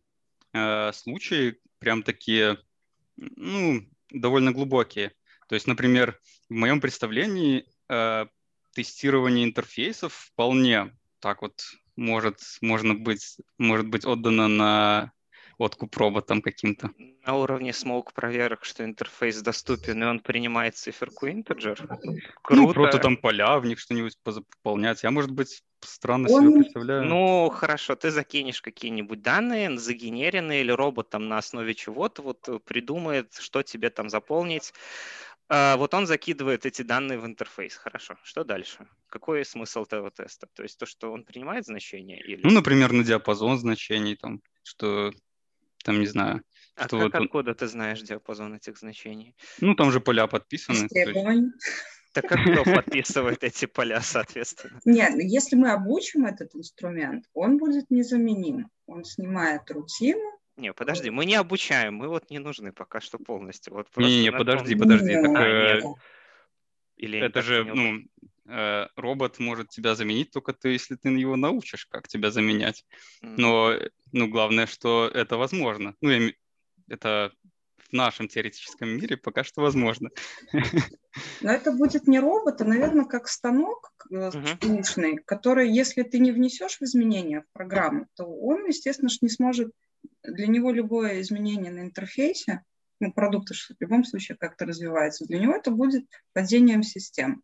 э, 0.53 0.91
случаи, 0.93 1.59
прям 1.79 2.03
такие, 2.03 2.57
ну, 3.15 3.81
довольно 4.09 4.51
глубокие. 4.51 5.13
То 5.47 5.55
есть, 5.55 5.67
например, 5.67 6.19
в 6.49 6.53
моем 6.53 6.81
представлении 6.81 7.65
э, 7.89 8.25
тестирование 8.73 9.45
интерфейсов 9.45 10.13
вполне 10.13 10.97
так 11.19 11.41
вот 11.41 11.61
может, 11.95 12.39
можно 12.61 12.95
быть, 12.95 13.37
может 13.57 13.87
быть 13.87 14.05
отдано 14.05 14.47
на 14.47 15.11
откуп 15.57 15.97
роботом 15.97 16.41
каким-то. 16.41 16.91
На 17.25 17.35
уровне 17.35 17.73
смоук 17.73 18.13
проверок, 18.13 18.65
что 18.65 18.83
интерфейс 18.83 19.41
доступен, 19.41 20.03
и 20.03 20.05
он 20.05 20.19
принимает 20.19 20.75
циферку 20.75 21.27
integer. 21.27 21.77
Ну, 22.03 22.17
Круто. 22.41 22.61
Ну, 22.61 22.73
просто 22.73 22.99
там 22.99 23.17
поля, 23.17 23.59
в 23.59 23.65
них 23.65 23.79
что-нибудь 23.79 24.17
пополнять. 24.23 25.03
Я, 25.03 25.11
может 25.11 25.31
быть, 25.31 25.63
странно 25.81 26.29
он... 26.29 26.43
себе 26.43 26.61
представляю. 26.61 27.03
Ну, 27.05 27.49
хорошо, 27.49 27.95
ты 27.95 28.11
закинешь 28.11 28.61
какие-нибудь 28.61 29.21
данные, 29.21 29.77
загенеренные, 29.77 30.61
или 30.61 30.71
робот 30.71 31.09
там 31.09 31.27
на 31.27 31.37
основе 31.37 31.73
чего-то 31.73 32.21
вот 32.21 32.65
придумает, 32.65 33.33
что 33.35 33.63
тебе 33.63 33.89
там 33.89 34.09
заполнить. 34.09 34.73
А, 35.49 35.77
вот 35.77 35.93
он 35.93 36.07
закидывает 36.07 36.65
эти 36.65 36.81
данные 36.81 37.19
в 37.19 37.25
интерфейс. 37.25 37.75
Хорошо. 37.75 38.15
Что 38.23 38.43
дальше? 38.43 38.87
Какой 39.07 39.45
смысл 39.45 39.83
этого 39.83 40.09
теста? 40.09 40.47
То 40.53 40.63
есть 40.63 40.77
то, 40.79 40.85
что 40.85 41.11
он 41.11 41.25
принимает 41.25 41.65
значение? 41.65 42.19
Или... 42.21 42.41
Ну, 42.43 42.51
например, 42.51 42.91
на 42.91 43.03
диапазон 43.03 43.57
значений, 43.57 44.15
там, 44.15 44.41
что 44.63 45.11
там, 45.83 45.99
не 45.99 46.07
знаю. 46.07 46.41
А 46.75 46.87
что 46.87 46.97
как, 46.97 47.13
вот 47.13 47.15
откуда 47.15 47.53
ты 47.53 47.67
знаешь 47.67 48.01
диапазон 48.01 48.55
этих 48.55 48.77
значений? 48.77 49.35
Ну, 49.61 49.75
там 49.75 49.91
же 49.91 49.99
поля 49.99 50.27
подписаны. 50.27 50.87
Так 52.13 52.27
как 52.27 52.39
кто 52.41 52.63
подписывает 52.63 53.43
эти 53.43 53.65
поля, 53.65 53.99
соответственно? 54.01 54.79
Нет, 54.85 55.11
ну, 55.15 55.21
если 55.21 55.55
мы 55.55 55.71
обучим 55.71 56.25
этот 56.25 56.55
инструмент, 56.55 57.25
он 57.33 57.57
будет 57.57 57.89
незаменим. 57.89 58.69
Он 58.85 59.03
снимает 59.03 59.69
рутину. 59.71 60.21
Не, 60.55 60.73
подожди, 60.73 61.09
мы 61.09 61.25
не 61.25 61.33
обучаем, 61.33 61.95
мы 61.95 62.07
вот 62.07 62.29
не 62.29 62.37
нужны 62.37 62.71
пока 62.71 63.01
что 63.01 63.17
полностью. 63.17 63.73
Вот 63.73 63.87
не, 63.97 64.21
не, 64.21 64.31
подожди, 64.31 64.75
подожди. 64.75 65.13
Так, 65.13 65.83
Или 66.97 67.19
это 67.19 67.41
же, 67.41 67.63
ну, 67.63 68.03
робот 68.45 69.39
может 69.39 69.69
тебя 69.69 69.95
заменить 69.95 70.31
только 70.31 70.53
ты, 70.53 70.69
если 70.69 70.95
ты 70.95 71.09
его 71.09 71.35
научишь, 71.35 71.85
как 71.85 72.07
тебя 72.07 72.31
заменять. 72.31 72.85
Но, 73.21 73.73
ну, 74.11 74.27
главное, 74.27 74.67
что 74.67 75.07
это 75.07 75.37
возможно. 75.37 75.95
Ну, 76.01 76.31
это 76.89 77.31
в 77.89 77.93
нашем 77.93 78.27
теоретическом 78.27 78.89
мире 78.89 79.17
пока 79.17 79.43
что 79.43 79.61
возможно. 79.61 80.09
Но 81.41 81.51
это 81.51 81.71
будет 81.71 82.07
не 82.07 82.19
робот, 82.19 82.59
а, 82.61 82.65
наверное, 82.65 83.05
как 83.05 83.27
станок 83.27 83.93
uh-huh. 84.11 85.17
который, 85.25 85.71
если 85.71 86.01
ты 86.03 86.19
не 86.19 86.31
внесешь 86.31 86.77
в 86.79 86.81
изменения 86.81 87.41
в 87.41 87.51
программу, 87.53 88.07
то 88.15 88.25
он, 88.25 88.65
естественно, 88.65 89.09
не 89.21 89.29
сможет 89.29 89.71
для 90.23 90.47
него 90.47 90.71
любое 90.71 91.21
изменение 91.21 91.71
на 91.71 91.81
интерфейсе, 91.81 92.63
ну, 92.99 93.11
продукты 93.13 93.53
в 93.53 93.79
любом 93.79 94.05
случае 94.05 94.37
как-то 94.37 94.65
развивается, 94.65 95.25
для 95.25 95.39
него 95.39 95.53
это 95.53 95.71
будет 95.71 96.05
падением 96.33 96.83
систем. 96.83 97.43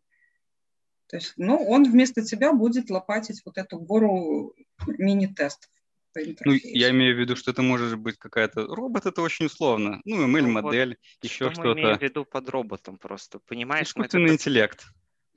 То 1.10 1.16
есть, 1.16 1.34
ну, 1.36 1.68
он 1.68 1.90
вместо 1.90 2.24
тебя 2.24 2.52
будет 2.52 2.88
лопатить 2.88 3.42
вот 3.44 3.58
эту 3.58 3.78
гору 3.78 4.54
мини-тестов. 4.86 5.68
Ну, 6.14 6.52
я 6.62 6.90
имею 6.90 7.16
в 7.16 7.18
виду, 7.18 7.34
что 7.34 7.50
это 7.50 7.62
может 7.62 7.98
быть 7.98 8.16
какая-то... 8.16 8.66
Робот— 8.66 9.06
это 9.06 9.20
очень 9.20 9.46
условно. 9.46 10.00
Ну, 10.04 10.26
ML-модель, 10.28 10.90
вот 10.90 11.24
еще 11.24 11.50
что-то. 11.50 11.52
Что 11.52 11.74
мы 11.74 11.80
имеем 11.80 11.98
в 11.98 12.02
виду 12.02 12.24
под 12.24 12.48
роботом 12.48 12.96
просто? 12.96 13.40
Понимаешь? 13.40 13.88
Искусственный 13.88 14.26
это... 14.26 14.34
интеллект. 14.34 14.86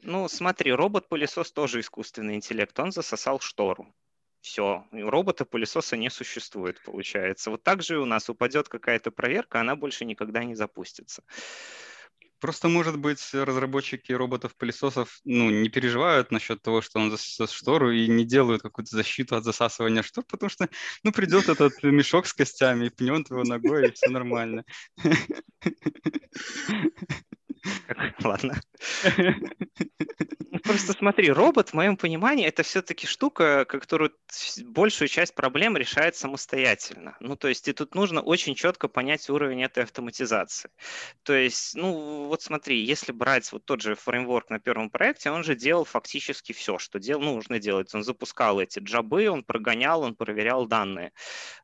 Ну, 0.03 0.27
смотри, 0.27 0.71
робот-пылесос 0.71 1.51
тоже 1.51 1.79
искусственный 1.79 2.35
интеллект. 2.35 2.79
Он 2.79 2.91
засосал 2.91 3.39
штору. 3.39 3.93
Все, 4.41 4.85
робота-пылесоса 4.91 5.97
не 5.97 6.09
существует, 6.09 6.81
получается. 6.83 7.49
Вот 7.49 7.63
так 7.63 7.81
же 7.81 7.99
у 7.99 8.05
нас 8.05 8.29
упадет 8.29 8.67
какая-то 8.67 9.09
проверка, 9.09 9.61
она 9.61 9.75
больше 9.75 10.05
никогда 10.05 10.43
не 10.43 10.53
запустится. 10.53 11.23
Просто, 12.43 12.67
может 12.67 12.99
быть, 12.99 13.33
разработчики 13.33 14.11
роботов-пылесосов 14.11 15.21
ну, 15.23 15.49
не 15.49 15.69
переживают 15.69 16.29
насчет 16.29 16.61
того, 16.61 16.81
что 16.81 16.99
он 16.99 17.09
засосет 17.09 17.49
штору 17.49 17.89
и 17.89 18.05
не 18.09 18.25
делают 18.25 18.61
какую-то 18.61 18.97
защиту 18.97 19.37
от 19.37 19.45
засасывания 19.45 20.03
штор, 20.03 20.25
потому 20.29 20.49
что 20.49 20.67
ну, 21.03 21.13
придет 21.13 21.47
этот 21.47 21.81
мешок 21.83 22.27
с 22.27 22.33
костями 22.33 22.87
и 22.87 22.89
пнет 22.89 23.29
его 23.29 23.45
ногой, 23.45 23.87
и 23.87 23.91
все 23.93 24.09
нормально. 24.09 24.65
Ладно. 28.23 28.59
Ну, 30.51 30.59
просто 30.59 30.93
смотри, 30.93 31.31
робот, 31.31 31.69
в 31.69 31.73
моем 31.73 31.97
понимании, 31.97 32.45
это 32.45 32.63
все-таки 32.63 33.07
штука, 33.07 33.65
которую 33.65 34.11
большую 34.65 35.07
часть 35.07 35.33
проблем 35.33 35.77
решает 35.77 36.15
самостоятельно. 36.15 37.15
Ну, 37.19 37.35
то 37.35 37.47
есть 37.47 37.67
и 37.67 37.73
тут 37.73 37.95
нужно 37.95 38.21
очень 38.21 38.53
четко 38.53 38.87
понять 38.87 39.29
уровень 39.29 39.63
этой 39.63 39.83
автоматизации. 39.83 40.69
То 41.23 41.33
есть, 41.33 41.75
ну, 41.75 42.25
вот 42.27 42.41
смотри, 42.41 42.83
если 42.83 43.11
брать 43.11 43.51
вот 43.51 43.65
тот 43.65 43.81
же 43.81 43.95
фреймворк 43.95 44.49
на 44.49 44.59
первом 44.59 44.89
проекте, 44.89 45.31
он 45.31 45.43
же 45.43 45.55
делал 45.55 45.85
фактически 45.85 46.51
все, 46.51 46.77
что 46.77 46.99
дел, 46.99 47.19
ну, 47.19 47.35
нужно 47.35 47.59
делать. 47.59 47.93
Он 47.95 48.03
запускал 48.03 48.59
эти 48.59 48.79
джабы, 48.79 49.29
он 49.29 49.43
прогонял, 49.43 50.01
он 50.01 50.15
проверял 50.15 50.67
данные. 50.67 51.13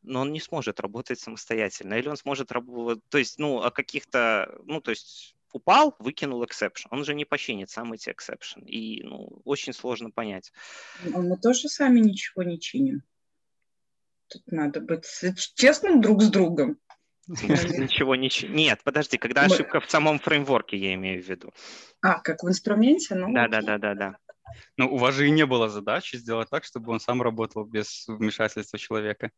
Но 0.01 0.21
он 0.21 0.31
не 0.31 0.39
сможет 0.39 0.79
работать 0.79 1.19
самостоятельно. 1.19 1.93
Или 1.95 2.09
он 2.09 2.17
сможет 2.17 2.51
работать, 2.51 3.03
то 3.09 3.17
есть, 3.17 3.38
ну, 3.38 3.62
о 3.62 3.71
каких-то, 3.71 4.57
ну, 4.65 4.81
то 4.81 4.91
есть 4.91 5.35
упал, 5.53 5.95
выкинул 5.99 6.43
exception. 6.43 6.88
Он 6.91 7.03
же 7.03 7.13
не 7.13 7.25
починит 7.25 7.69
сам 7.69 7.93
эти 7.93 8.09
exception. 8.09 8.65
И 8.65 9.03
ну, 9.03 9.41
очень 9.45 9.73
сложно 9.73 10.12
понять. 10.12 10.51
Но 11.03 11.21
мы 11.21 11.38
тоже 11.38 11.69
сами 11.69 11.99
ничего 11.99 12.43
не 12.43 12.59
чиним. 12.59 13.03
Тут 14.27 14.43
надо 14.47 14.79
быть 14.79 15.06
честным 15.56 16.02
друг 16.02 16.21
с 16.21 16.29
другом. 16.29 16.77
Ничего 17.27 18.15
не 18.15 18.29
Нет, 18.50 18.79
подожди, 18.83 19.19
когда 19.19 19.43
ошибка 19.43 19.79
в 19.79 19.89
самом 19.89 20.17
фреймворке, 20.17 20.77
я 20.77 20.95
имею 20.95 21.21
в 21.21 21.27
виду. 21.27 21.54
А, 22.02 22.19
как 22.21 22.41
в 22.41 22.47
инструменте? 22.47 23.13
Ну, 23.13 23.31
да, 23.31 23.47
да, 23.47 23.62
да, 23.62 23.77
да, 23.77 23.93
да. 23.93 24.17
Ну, 24.77 24.91
у 24.91 24.97
вас 24.97 25.13
же 25.13 25.27
и 25.27 25.31
не 25.31 25.45
было 25.45 25.69
задачи 25.69 26.15
сделать 26.15 26.50
так, 26.50 26.63
чтобы 26.63 26.91
он 26.91 27.00
сам 27.00 27.21
работал 27.21 27.65
без 27.65 28.06
вмешательства 28.08 28.79
человека. 28.79 29.31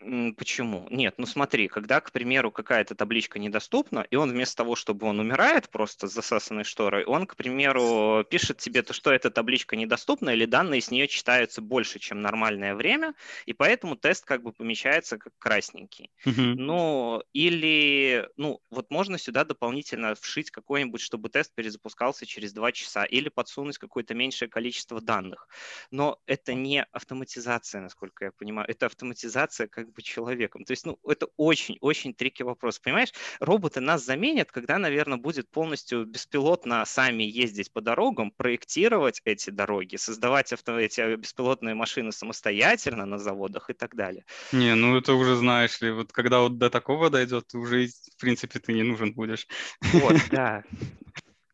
Почему? 0.00 0.86
Нет, 0.90 1.14
ну 1.18 1.26
смотри, 1.26 1.68
когда, 1.68 2.00
к 2.00 2.10
примеру, 2.10 2.50
какая-то 2.50 2.94
табличка 2.94 3.38
недоступна, 3.38 4.06
и 4.10 4.16
он 4.16 4.30
вместо 4.30 4.56
того, 4.56 4.74
чтобы 4.74 5.06
он 5.06 5.20
умирает 5.20 5.68
просто 5.68 6.08
с 6.08 6.14
засасанной 6.14 6.64
шторой, 6.64 7.04
он, 7.04 7.26
к 7.26 7.36
примеру, 7.36 8.24
пишет 8.30 8.56
тебе, 8.58 8.82
то, 8.82 8.94
что 8.94 9.12
эта 9.12 9.30
табличка 9.30 9.76
недоступна, 9.76 10.30
или 10.30 10.46
данные 10.46 10.80
с 10.80 10.90
нее 10.90 11.06
читаются 11.06 11.60
больше, 11.60 11.98
чем 11.98 12.22
нормальное 12.22 12.74
время, 12.74 13.14
и 13.44 13.52
поэтому 13.52 13.94
тест 13.94 14.24
как 14.24 14.42
бы 14.42 14.52
помещается 14.52 15.18
как 15.18 15.34
красненький. 15.38 16.10
Uh-huh. 16.24 16.54
Ну, 16.56 17.22
или, 17.34 18.26
ну, 18.36 18.60
вот 18.70 18.90
можно 18.90 19.18
сюда 19.18 19.44
дополнительно 19.44 20.14
вшить 20.14 20.50
какой-нибудь, 20.50 21.02
чтобы 21.02 21.28
тест 21.28 21.54
перезапускался 21.54 22.24
через 22.24 22.54
два 22.54 22.72
часа, 22.72 23.04
или 23.04 23.28
подсунуть 23.28 23.76
какое-то 23.76 24.14
меньшее 24.14 24.48
количество 24.48 25.02
данных. 25.02 25.48
Но 25.90 26.18
это 26.24 26.54
не 26.54 26.84
автоматизация, 26.84 27.82
насколько 27.82 28.24
я 28.26 28.32
понимаю, 28.32 28.66
это 28.70 28.86
автоматизация 28.86 29.68
как 29.68 29.89
бы 29.92 30.02
человеком. 30.02 30.64
То 30.64 30.72
есть, 30.72 30.86
ну, 30.86 30.98
это 31.06 31.28
очень-очень 31.36 32.14
трики 32.14 32.42
вопрос. 32.42 32.78
Понимаешь, 32.78 33.12
роботы 33.40 33.80
нас 33.80 34.04
заменят, 34.04 34.50
когда, 34.50 34.78
наверное, 34.78 35.18
будет 35.18 35.50
полностью 35.50 36.04
беспилотно 36.04 36.84
сами 36.84 37.24
ездить 37.24 37.72
по 37.72 37.80
дорогам, 37.80 38.30
проектировать 38.30 39.20
эти 39.24 39.50
дороги, 39.50 39.96
создавать 39.96 40.52
авто, 40.52 40.78
эти 40.78 41.16
беспилотные 41.16 41.74
машины 41.74 42.12
самостоятельно 42.12 43.06
на 43.06 43.18
заводах 43.18 43.70
и 43.70 43.72
так 43.72 43.94
далее. 43.94 44.24
Не, 44.52 44.74
ну 44.74 44.96
это 44.96 45.14
уже 45.14 45.36
знаешь 45.36 45.80
ли, 45.80 45.90
вот 45.90 46.12
когда 46.12 46.40
вот 46.40 46.58
до 46.58 46.70
такого 46.70 47.10
дойдет, 47.10 47.54
уже, 47.54 47.88
в 47.88 48.20
принципе, 48.20 48.58
ты 48.58 48.72
не 48.72 48.82
нужен 48.82 49.12
будешь. 49.12 49.46
Вот, 49.92 50.16
да. 50.30 50.64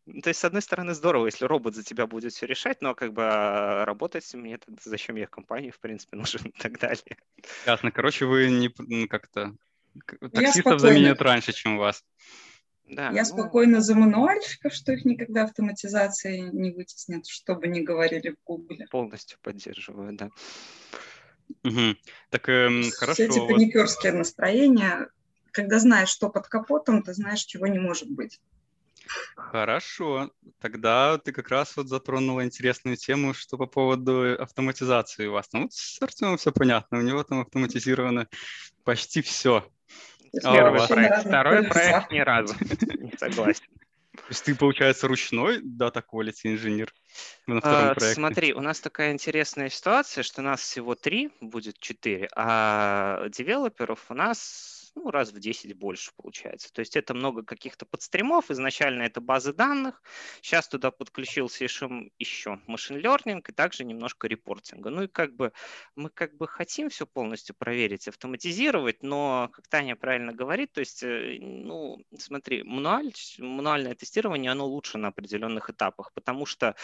То 0.07 0.29
есть, 0.29 0.39
с 0.39 0.45
одной 0.45 0.63
стороны, 0.63 0.95
здорово, 0.95 1.27
если 1.27 1.45
робот 1.47 1.75
за 1.75 1.83
тебя 1.83 2.07
будет 2.07 2.33
все 2.33 2.47
решать, 2.47 2.81
но 2.81 2.95
как 2.95 3.13
бы 3.13 3.23
а, 3.25 3.85
работать 3.85 4.33
мне 4.35 4.57
тогда 4.57 4.81
зачем 4.85 5.17
я 5.17 5.27
в 5.27 5.31
компании, 5.31 5.71
в 5.71 5.81
принципе, 5.81 6.17
нужен 6.17 6.43
и 6.43 6.53
так 6.53 6.79
далее. 6.79 7.17
Ясно. 7.67 7.91
Короче, 7.91 8.27
вы 8.27 8.49
не 8.51 8.73
ну, 8.79 9.09
как-то 9.09 9.55
таксистов 10.33 10.81
заменят 10.81 11.21
раньше, 11.21 11.53
чем 11.53 11.79
вас. 11.79 12.05
Да, 12.89 13.11
я 13.11 13.23
ну... 13.23 13.25
спокойно 13.25 13.81
за 13.81 13.97
мануальщиков, 13.97 14.73
что 14.73 14.93
их 14.93 15.05
никогда 15.05 15.43
автоматизации 15.43 16.39
не 16.39 16.71
вытеснят, 16.71 17.27
что 17.27 17.57
бы 17.57 17.67
ни 17.67 17.81
говорили 17.81 18.31
в 18.31 18.45
Гугле. 18.45 18.87
Полностью 18.89 19.39
поддерживаю, 19.43 20.17
да. 20.17 20.31
Угу. 21.65 21.97
Так, 22.31 22.49
эм, 22.49 22.83
Все 22.83 22.93
хорошо. 22.93 23.23
эти 23.25 23.39
паникерские 23.39 24.13
настроения, 24.13 25.09
когда 25.51 25.81
знаешь, 25.81 26.11
что 26.11 26.29
под 26.29 26.47
капотом, 26.47 27.03
ты 27.03 27.13
знаешь, 27.13 27.45
чего 27.45 27.67
не 27.67 27.81
может 27.81 28.09
быть. 28.09 28.41
Хорошо, 29.37 30.31
тогда 30.61 31.19
ты 31.19 31.33
как 31.33 31.49
раз 31.49 31.77
вот 31.77 31.89
затронула 31.89 32.45
интересную 32.45 32.97
тему, 32.97 33.35
что 33.35 33.57
по 33.57 33.67
поводу 33.67 34.35
автоматизации 34.41 35.27
у 35.27 35.33
вас. 35.33 35.49
Ну 35.53 35.63
вот 35.63 35.73
с 35.73 36.01
Артемом 36.03 36.37
все 36.37 36.53
понятно, 36.53 36.99
у 36.99 37.03
него 37.03 37.23
там 37.23 37.41
автоматизировано 37.41 38.29
почти 38.85 39.23
все. 39.23 39.69
Первый 40.43 40.83
а 40.83 40.87
проект, 40.87 41.27
второй 41.27 41.63
проект 41.65 42.11
ни 42.11 42.19
разу. 42.19 42.55
Не 42.99 43.17
согласен. 43.17 43.65
То 44.17 44.31
есть 44.31 44.45
ты, 44.45 44.55
получается, 44.55 45.09
ручной 45.09 45.61
дата 45.63 46.01
quality 46.01 46.55
инженер 46.55 46.93
на 47.47 47.61
втором 47.61 47.91
а, 47.91 47.95
проекте? 47.95 48.15
Смотри, 48.15 48.55
у 48.55 48.61
нас 48.61 48.81
такая 48.81 49.13
интересная 49.13 49.69
ситуация, 49.69 50.25
что 50.25 50.43
нас 50.43 50.61
всего 50.61 50.95
три, 50.95 51.31
будет 51.41 51.79
четыре, 51.79 52.29
а 52.35 53.29
девелоперов 53.29 54.07
у 54.09 54.15
нас 54.15 54.76
ну, 54.97 55.11
раз 55.11 55.31
в 55.31 55.39
10 55.39 55.75
больше 55.75 56.11
получается. 56.17 56.73
То 56.73 56.81
есть 56.81 56.97
это 56.97 57.13
много 57.13 57.43
каких-то 57.45 57.85
подстримов. 57.85 58.51
Изначально 58.51 59.03
это 59.03 59.21
базы 59.21 59.53
данных. 59.53 60.03
Сейчас 60.41 60.69
туда 60.69 60.91
подключился 60.91 61.65
еще, 61.65 62.59
машин 62.67 62.97
learning 62.97 63.43
и 63.47 63.53
также 63.53 63.85
немножко 63.85 64.27
репортинга. 64.27 64.91
Ну 64.91 65.03
и 65.03 65.07
как 65.09 65.37
бы 65.37 65.53
мы 65.95 66.09
как 66.09 66.35
бы 66.37 66.49
хотим 66.49 66.89
все 66.89 67.07
полностью 67.07 67.55
проверить, 67.55 68.09
автоматизировать, 68.09 69.03
но, 69.03 69.51
как 69.53 69.69
Таня 69.69 69.97
правильно 69.97 70.33
говорит, 70.33 70.73
то 70.73 70.81
есть, 70.81 71.03
э, 71.03 71.37
ну, 71.41 72.03
смотри, 72.19 72.63
мануаль, 72.63 73.13
мануальное 73.39 73.95
тестирование, 73.95 74.51
оно 74.51 74.67
лучше 74.67 74.97
на 74.97 75.09
определенных 75.09 75.69
этапах, 75.69 76.13
потому 76.15 76.47
что 76.47 76.75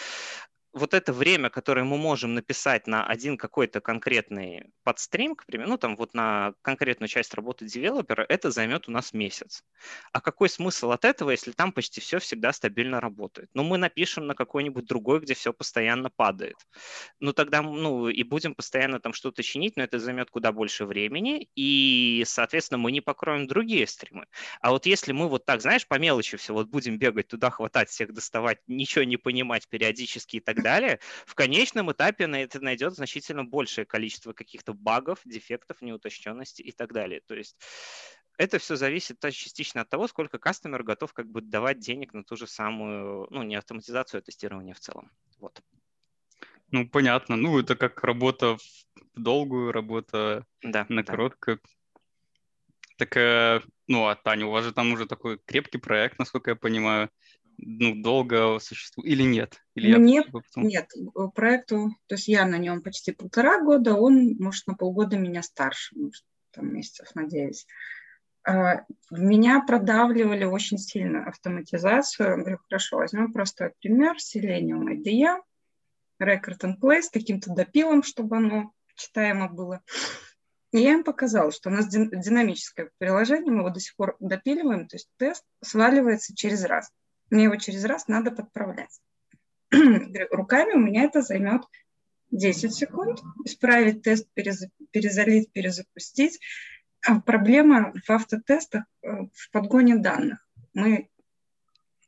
вот 0.73 0.95
это 0.95 1.13
время, 1.13 1.51
которое 1.51 1.85
мы 1.85 1.99
можем 1.99 2.35
написать 2.35 2.87
на 2.87 3.07
один 3.07 3.37
какой-то 3.37 3.81
конкретный 3.81 4.73
подстрим, 4.85 5.35
к 5.37 5.45
примеру, 5.47 5.71
ну 5.71 5.79
там 5.79 5.97
вот 5.97 6.15
на 6.15 6.55
конкретную 6.63 7.09
часть 7.09 7.35
работы 7.35 7.67
девелопера, 7.67 8.25
это 8.29 8.51
займет 8.51 8.89
у 8.89 8.93
нас 8.93 9.13
месяц. 9.13 9.65
А 10.13 10.21
какой 10.21 10.49
смысл 10.49 10.91
от 10.93 11.05
этого, 11.05 11.31
если 11.31 11.53
там 11.53 11.73
почти 11.73 12.01
все 12.01 12.19
всегда 12.19 12.53
стабильно 12.53 13.01
работает? 13.01 13.51
Ну 13.55 13.63
мы 13.65 13.79
напишем 13.79 14.27
на 14.27 14.35
какой-нибудь 14.35 14.87
другой, 14.87 15.21
где 15.21 15.35
все 15.35 15.53
постоянно 15.53 16.11
падает. 16.11 16.57
Ну 17.21 17.33
тогда, 17.33 17.63
ну 17.63 18.09
и 18.09 18.23
будем 18.23 18.55
постоянно 18.55 19.01
там 19.01 19.13
что-то 19.13 19.43
чинить, 19.43 19.77
но 19.77 19.85
это 19.85 19.99
займет 19.99 20.31
куда 20.31 20.53
больше 20.53 20.85
времени, 20.87 21.49
и, 21.55 22.25
соответственно, 22.27 22.79
мы 22.79 22.93
не 22.93 23.01
покроем 23.01 23.47
другие 23.47 23.87
стримы. 23.87 24.27
А 24.61 24.71
вот 24.71 24.87
если 24.87 25.13
мы 25.13 25.29
вот 25.29 25.45
так, 25.45 25.61
знаешь, 25.61 25.87
по 25.87 25.99
мелочи 25.99 26.37
все, 26.37 26.53
вот 26.55 26.69
будем 26.69 26.99
бегать 26.99 27.29
туда, 27.29 27.51
хватать 27.51 27.91
всех, 27.91 28.13
доставать, 28.13 28.59
ничего 28.67 29.05
не 29.05 29.17
понимать 29.17 29.69
периодически 29.69 30.37
и 30.37 30.41
так 30.41 30.62
далее, 30.63 31.01
в 31.27 31.35
конечном 31.35 31.93
этапе 31.93 32.27
на 32.27 32.43
это 32.43 32.61
найдет 32.61 32.95
значительно 32.95 33.45
большее 33.45 33.85
количество 33.85 34.33
каких-то 34.33 34.75
багов, 34.75 35.21
дефектов, 35.25 35.83
неуточненностей 35.83 36.65
и 36.65 36.73
так 36.73 36.93
далее. 36.93 37.21
То 37.27 37.35
есть 37.35 37.57
это 38.39 38.59
все 38.59 38.77
зависит 38.77 39.19
частично 39.21 39.83
от 39.83 39.91
того, 39.91 40.09
сколько 40.09 40.39
кастомер 40.39 40.83
готов 40.83 41.13
как 41.13 41.29
бы 41.29 41.41
давать 41.43 41.79
денег 41.79 42.15
на 42.15 42.25
ту 42.25 42.37
же 42.37 42.47
самую, 42.47 43.27
ну, 43.31 43.43
не 43.43 43.57
автоматизацию, 43.57 44.19
а 44.19 44.23
тестирование 44.23 44.75
в 44.75 44.81
целом. 44.81 45.11
Вот. 45.39 45.63
Ну, 46.71 46.89
понятно. 46.89 47.37
Ну, 47.37 47.59
это 47.59 47.77
как 47.77 48.03
работа 48.03 48.57
в 48.57 48.61
долгую, 49.15 49.73
работа 49.73 50.47
да, 50.63 50.87
на 50.89 51.03
да. 51.03 51.11
короткую. 51.11 51.61
Так, 52.97 53.17
э, 53.17 53.61
ну, 53.87 54.07
а 54.07 54.15
Таня, 54.15 54.47
у 54.47 54.51
вас 54.51 54.65
же 54.65 54.73
там 54.73 54.93
уже 54.93 55.07
такой 55.07 55.39
крепкий 55.39 55.79
проект, 55.79 56.19
насколько 56.19 56.51
я 56.51 56.57
понимаю 56.57 57.11
ну, 57.65 58.03
долго 58.03 58.59
существует 58.61 59.11
или 59.11 59.23
нет? 59.23 59.63
Или 59.75 59.97
Мне, 59.97 60.17
я... 60.17 60.23
потом... 60.25 60.65
Нет, 60.65 60.91
проекту, 61.35 61.91
то 62.07 62.15
есть 62.17 62.29
я 62.29 62.45
на 62.47 62.59
нем 62.59 62.83
почти 62.83 63.13
полтора 63.13 63.61
года, 63.63 63.95
он, 63.95 64.37
может, 64.39 64.67
на 64.67 64.75
полгода 64.75 65.17
меня 65.17 65.43
старше, 65.43 65.97
может, 65.97 66.25
там 66.51 66.75
месяцев 66.75 67.15
на 67.15 67.27
9. 67.27 67.67
А, 68.45 68.85
меня 69.11 69.63
продавливали 69.65 70.45
очень 70.45 70.79
сильно 70.79 71.27
автоматизацию. 71.27 72.31
Я 72.31 72.37
говорю, 72.37 72.59
хорошо, 72.69 72.97
возьмем 72.99 73.33
простой 73.33 73.73
пример. 73.81 74.17
Selenium 74.17 74.89
IDE, 74.89 75.41
Record 76.21 76.59
and 76.63 76.81
Play 76.81 77.03
с 77.03 77.11
каким-то 77.11 77.55
допилом, 77.55 78.03
чтобы 78.03 78.37
оно 78.37 78.73
читаемо 78.97 79.49
было. 79.49 79.81
И 80.73 80.79
я 80.79 80.93
им 80.93 81.05
показала, 81.05 81.53
что 81.53 81.69
у 81.69 81.73
нас 81.73 81.87
динамическое 81.87 82.91
приложение, 82.99 83.53
мы 83.53 83.61
его 83.61 83.71
до 83.71 83.79
сих 83.79 83.95
пор 83.95 84.17
допиливаем, 84.21 84.89
то 84.89 84.97
есть 84.97 85.09
тест 85.19 85.45
сваливается 85.61 86.35
через 86.35 86.65
раз 86.65 86.91
мне 87.33 87.45
его 87.45 87.57
через 87.57 87.85
раз 87.85 88.09
надо 88.09 88.31
подправлять. 88.31 89.01
Руками 90.31 90.75
у 90.75 90.79
меня 90.79 91.05
это 91.05 91.23
займет 91.23 91.63
10 92.31 92.75
секунд. 92.75 93.21
Исправить 93.45 94.03
тест, 94.03 94.29
перезалить, 94.35 95.51
перезапустить. 95.53 96.39
А 97.05 97.21
проблема 97.21 97.93
в 98.07 98.11
автотестах 98.11 98.85
э, 99.03 99.09
в 99.33 99.51
подгоне 99.51 99.97
данных. 99.97 100.47
Мы 100.75 101.09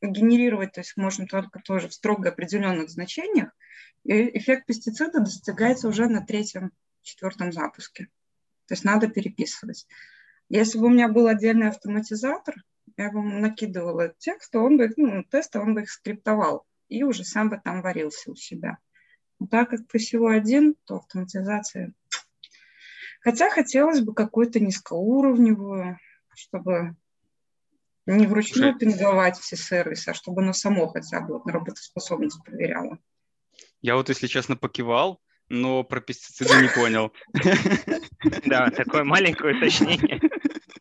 генерировать, 0.03 0.73
то 0.73 0.81
есть 0.81 0.97
можем 0.97 1.27
только 1.27 1.61
тоже 1.61 1.89
в 1.89 1.95
строго 1.95 2.29
определенных 2.29 2.91
значениях, 2.91 3.51
и 4.05 4.37
эффект 4.39 4.67
пестицида 4.67 5.21
достигается 5.21 5.89
уже 5.89 6.07
на 6.07 6.25
третьем, 6.25 6.73
четвертом 7.03 7.53
запуске. 7.53 8.09
То 8.67 8.75
есть 8.75 8.85
надо 8.85 9.09
переписывать. 9.09 9.87
Если 10.51 10.79
бы 10.79 10.87
у 10.87 10.91
меня 10.91 11.09
был 11.09 11.27
отдельный 11.27 11.69
автоматизатор, 11.69 12.55
я 12.97 13.11
бы 13.11 13.23
накидывала 13.23 14.15
текст, 14.19 14.55
он 14.55 14.77
бы, 14.77 14.93
ну, 14.97 15.25
тесты 15.25 15.59
он 15.59 15.75
бы 15.75 15.83
их 15.83 15.91
скриптовал 15.91 16.65
и 16.89 17.03
уже 17.03 17.25
сам 17.25 17.51
бы 17.51 17.61
там 17.63 17.83
варился 17.83 18.31
у 18.31 18.37
себя. 18.37 18.79
Но 19.41 19.47
так 19.47 19.71
как 19.71 19.81
ты 19.89 19.99
всего 19.99 20.29
один, 20.29 20.77
то 20.85 20.97
автоматизация... 20.97 21.93
Хотя 23.21 23.49
хотелось 23.49 24.01
бы 24.01 24.13
какую-то 24.15 24.61
низкоуровневую, 24.61 25.99
чтобы 26.35 26.95
не 28.05 28.27
вручную 28.27 28.77
пинговать 28.77 29.39
все 29.39 29.57
сервисы, 29.57 30.11
а 30.11 30.15
чтобы 30.15 30.43
оно 30.43 30.53
само 30.53 30.89
хотя 30.89 31.23
бы 31.23 31.41
на 31.47 31.53
работоспособность 31.53 32.45
проверяло. 32.45 32.99
Я 33.81 33.97
вот, 33.97 34.11
если 34.11 34.27
честно, 34.27 34.57
покивал, 34.57 35.23
но 35.49 35.85
про 35.85 36.01
пестициды 36.01 36.63
не 36.63 36.69
понял. 36.69 37.13
Да, 38.47 38.71
такое 38.71 39.05
маленькое 39.05 39.57
уточнение. 39.57 40.21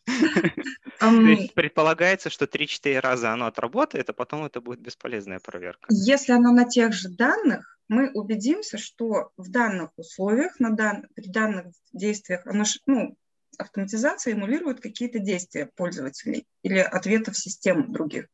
То 1.11 1.21
есть 1.21 1.53
предполагается, 1.53 2.29
что 2.29 2.45
3-4 2.45 2.99
раза 2.99 3.31
оно 3.31 3.45
отработает, 3.45 4.09
а 4.09 4.13
потом 4.13 4.45
это 4.45 4.61
будет 4.61 4.79
бесполезная 4.79 5.39
проверка. 5.39 5.87
Если 5.89 6.31
оно 6.31 6.51
на 6.51 6.65
тех 6.65 6.93
же 6.93 7.09
данных, 7.09 7.79
мы 7.87 8.11
убедимся, 8.11 8.77
что 8.77 9.31
в 9.37 9.49
данных 9.49 9.91
условиях, 9.97 10.59
на 10.59 10.71
дан, 10.71 11.07
при 11.15 11.27
данных 11.27 11.67
действиях, 11.91 12.45
оно, 12.45 12.63
ну, 12.85 13.15
автоматизация 13.57 14.33
эмулирует 14.33 14.79
какие-то 14.79 15.19
действия 15.19 15.69
пользователей 15.75 16.47
или 16.63 16.79
ответов 16.79 17.37
систем 17.37 17.91
других. 17.91 18.27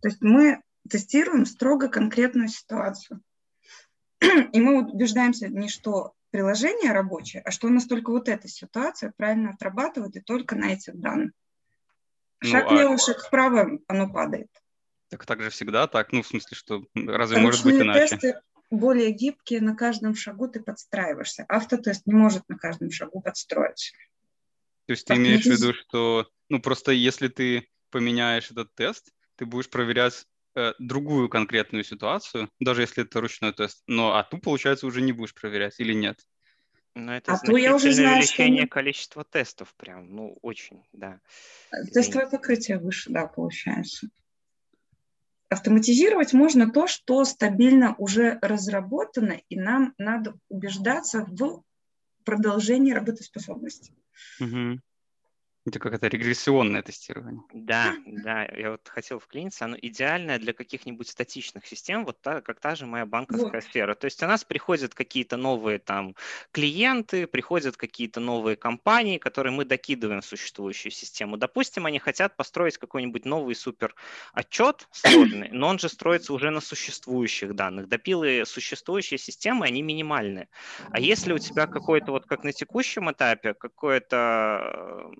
То 0.00 0.08
есть 0.08 0.22
мы 0.22 0.62
тестируем 0.88 1.46
строго 1.46 1.88
конкретную 1.88 2.48
ситуацию. 2.48 3.20
И 4.52 4.60
мы 4.60 4.86
убеждаемся 4.86 5.48
не 5.48 5.68
что 5.68 6.12
приложение 6.30 6.92
рабочее, 6.92 7.42
а 7.44 7.50
что 7.50 7.66
у 7.66 7.70
нас 7.70 7.86
только 7.86 8.10
вот 8.10 8.28
эта 8.28 8.48
ситуация 8.48 9.12
правильно 9.16 9.50
отрабатывает 9.50 10.16
и 10.16 10.20
только 10.20 10.54
на 10.56 10.72
этих 10.72 10.98
данных. 10.98 11.32
Шаг 12.42 12.70
ну, 12.70 12.76
влево, 12.76 12.94
а... 12.94 12.98
шаг 12.98 13.18
вправо, 13.26 13.78
оно 13.86 14.12
падает. 14.12 14.48
Так 15.08 15.26
так 15.26 15.42
же 15.42 15.50
всегда 15.50 15.86
так? 15.86 16.12
Ну, 16.12 16.22
в 16.22 16.26
смысле, 16.26 16.56
что 16.56 16.84
разве 16.94 17.36
Ручные 17.36 17.42
может 17.42 17.64
быть 17.64 17.80
иначе? 17.80 18.16
тесты 18.16 18.40
более 18.70 19.10
гибкие, 19.10 19.60
на 19.60 19.74
каждом 19.74 20.14
шагу 20.14 20.48
ты 20.48 20.60
подстраиваешься. 20.60 21.44
Автотест 21.48 22.06
не 22.06 22.14
может 22.14 22.48
на 22.48 22.56
каждом 22.56 22.90
шагу 22.90 23.20
подстроиться. 23.20 23.92
То 24.86 24.92
есть 24.92 25.06
ты 25.06 25.14
имеешь 25.14 25.42
в 25.42 25.46
виду, 25.46 25.74
что, 25.74 26.28
ну, 26.48 26.60
просто 26.60 26.92
если 26.92 27.28
ты 27.28 27.68
поменяешь 27.90 28.50
этот 28.50 28.74
тест, 28.74 29.12
ты 29.36 29.44
будешь 29.44 29.68
проверять 29.68 30.24
э, 30.54 30.72
другую 30.78 31.28
конкретную 31.28 31.84
ситуацию, 31.84 32.48
даже 32.60 32.82
если 32.82 33.04
это 33.04 33.20
ручной 33.20 33.52
тест, 33.52 33.82
но 33.86 34.16
а 34.16 34.22
ту, 34.22 34.38
получается, 34.38 34.86
уже 34.86 35.00
не 35.00 35.12
будешь 35.12 35.34
проверять 35.34 35.78
или 35.78 35.92
нет? 35.92 36.20
Ну, 36.94 37.12
это 37.12 37.32
а 37.32 37.38
то 37.38 37.56
я 37.56 37.74
уже 37.74 37.92
знаю, 37.92 38.18
увеличение 38.18 38.62
что... 38.62 38.70
количества 38.70 39.24
тестов 39.24 39.74
прям, 39.76 40.14
ну, 40.14 40.38
очень, 40.42 40.84
да. 40.92 41.20
Тестовое 41.92 42.28
покрытие 42.28 42.78
выше, 42.78 43.10
да, 43.10 43.26
получается. 43.26 44.08
Автоматизировать 45.48 46.32
можно 46.32 46.70
то, 46.70 46.86
что 46.86 47.24
стабильно 47.24 47.94
уже 47.98 48.38
разработано, 48.42 49.40
и 49.48 49.56
нам 49.56 49.94
надо 49.98 50.34
убеждаться 50.48 51.24
в 51.28 51.62
продолжении 52.24 52.92
работоспособности. 52.92 53.94
Угу. 54.40 54.80
Это 55.70 55.78
как 55.78 55.92
это 55.92 56.08
регрессионное 56.08 56.82
тестирование. 56.82 57.42
Да, 57.52 57.94
да, 58.04 58.44
я 58.44 58.72
вот 58.72 58.88
хотел 58.88 59.20
вклиниться, 59.20 59.66
оно 59.66 59.76
идеальное 59.80 60.40
для 60.40 60.52
каких-нибудь 60.52 61.06
статичных 61.06 61.64
систем, 61.64 62.04
вот 62.04 62.20
та, 62.20 62.40
как 62.40 62.58
та 62.58 62.74
же 62.74 62.86
моя 62.86 63.06
банковская 63.06 63.60
вот. 63.60 63.62
сфера. 63.62 63.94
То 63.94 64.06
есть 64.06 64.20
у 64.24 64.26
нас 64.26 64.42
приходят 64.42 64.94
какие-то 64.94 65.36
новые 65.36 65.78
там 65.78 66.16
клиенты, 66.50 67.28
приходят 67.28 67.76
какие-то 67.76 68.18
новые 68.18 68.56
компании, 68.56 69.18
которые 69.18 69.52
мы 69.52 69.64
докидываем 69.64 70.22
в 70.22 70.24
существующую 70.24 70.90
систему. 70.90 71.36
Допустим, 71.36 71.86
они 71.86 72.00
хотят 72.00 72.36
построить 72.36 72.76
какой-нибудь 72.76 73.24
новый 73.24 73.54
супер 73.54 73.94
отчет 74.32 74.88
сложный, 74.90 75.50
но 75.52 75.68
он 75.68 75.78
же 75.78 75.88
строится 75.88 76.32
уже 76.32 76.50
на 76.50 76.60
существующих 76.60 77.54
данных. 77.54 77.86
Допилы 77.88 78.42
существующие 78.44 79.18
системы, 79.18 79.66
они 79.66 79.82
минимальные. 79.82 80.48
А 80.90 80.98
если 80.98 81.32
у 81.32 81.38
тебя 81.38 81.68
какой-то 81.68 82.10
вот 82.10 82.26
как 82.26 82.42
на 82.42 82.52
текущем 82.52 83.08
этапе, 83.08 83.54
какое-то 83.54 85.12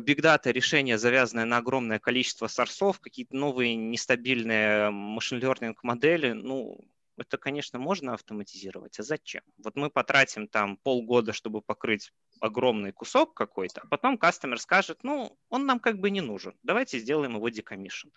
бигдата 0.00 0.50
э, 0.50 0.52
решения, 0.52 0.98
завязанное 0.98 1.44
на 1.44 1.58
огромное 1.58 1.98
количество 1.98 2.46
сорсов, 2.46 3.00
какие-то 3.00 3.36
новые 3.36 3.76
нестабильные 3.76 4.90
машин 4.90 5.38
learning 5.38 5.74
модели, 5.82 6.32
ну, 6.32 6.78
это, 7.16 7.38
конечно, 7.38 7.78
можно 7.78 8.14
автоматизировать, 8.14 8.98
а 8.98 9.02
зачем? 9.02 9.42
Вот 9.62 9.76
мы 9.76 9.90
потратим 9.90 10.48
там 10.48 10.76
полгода, 10.78 11.32
чтобы 11.32 11.62
покрыть 11.62 12.12
огромный 12.40 12.92
кусок 12.92 13.34
какой-то, 13.34 13.82
а 13.82 13.86
потом 13.86 14.18
кастомер 14.18 14.58
скажет, 14.58 15.04
ну, 15.04 15.38
он 15.48 15.66
нам 15.66 15.78
как 15.78 15.98
бы 15.98 16.10
не 16.10 16.20
нужен, 16.20 16.54
давайте 16.62 16.98
сделаем 16.98 17.36
его 17.36 17.48
декомишн. 17.48 18.08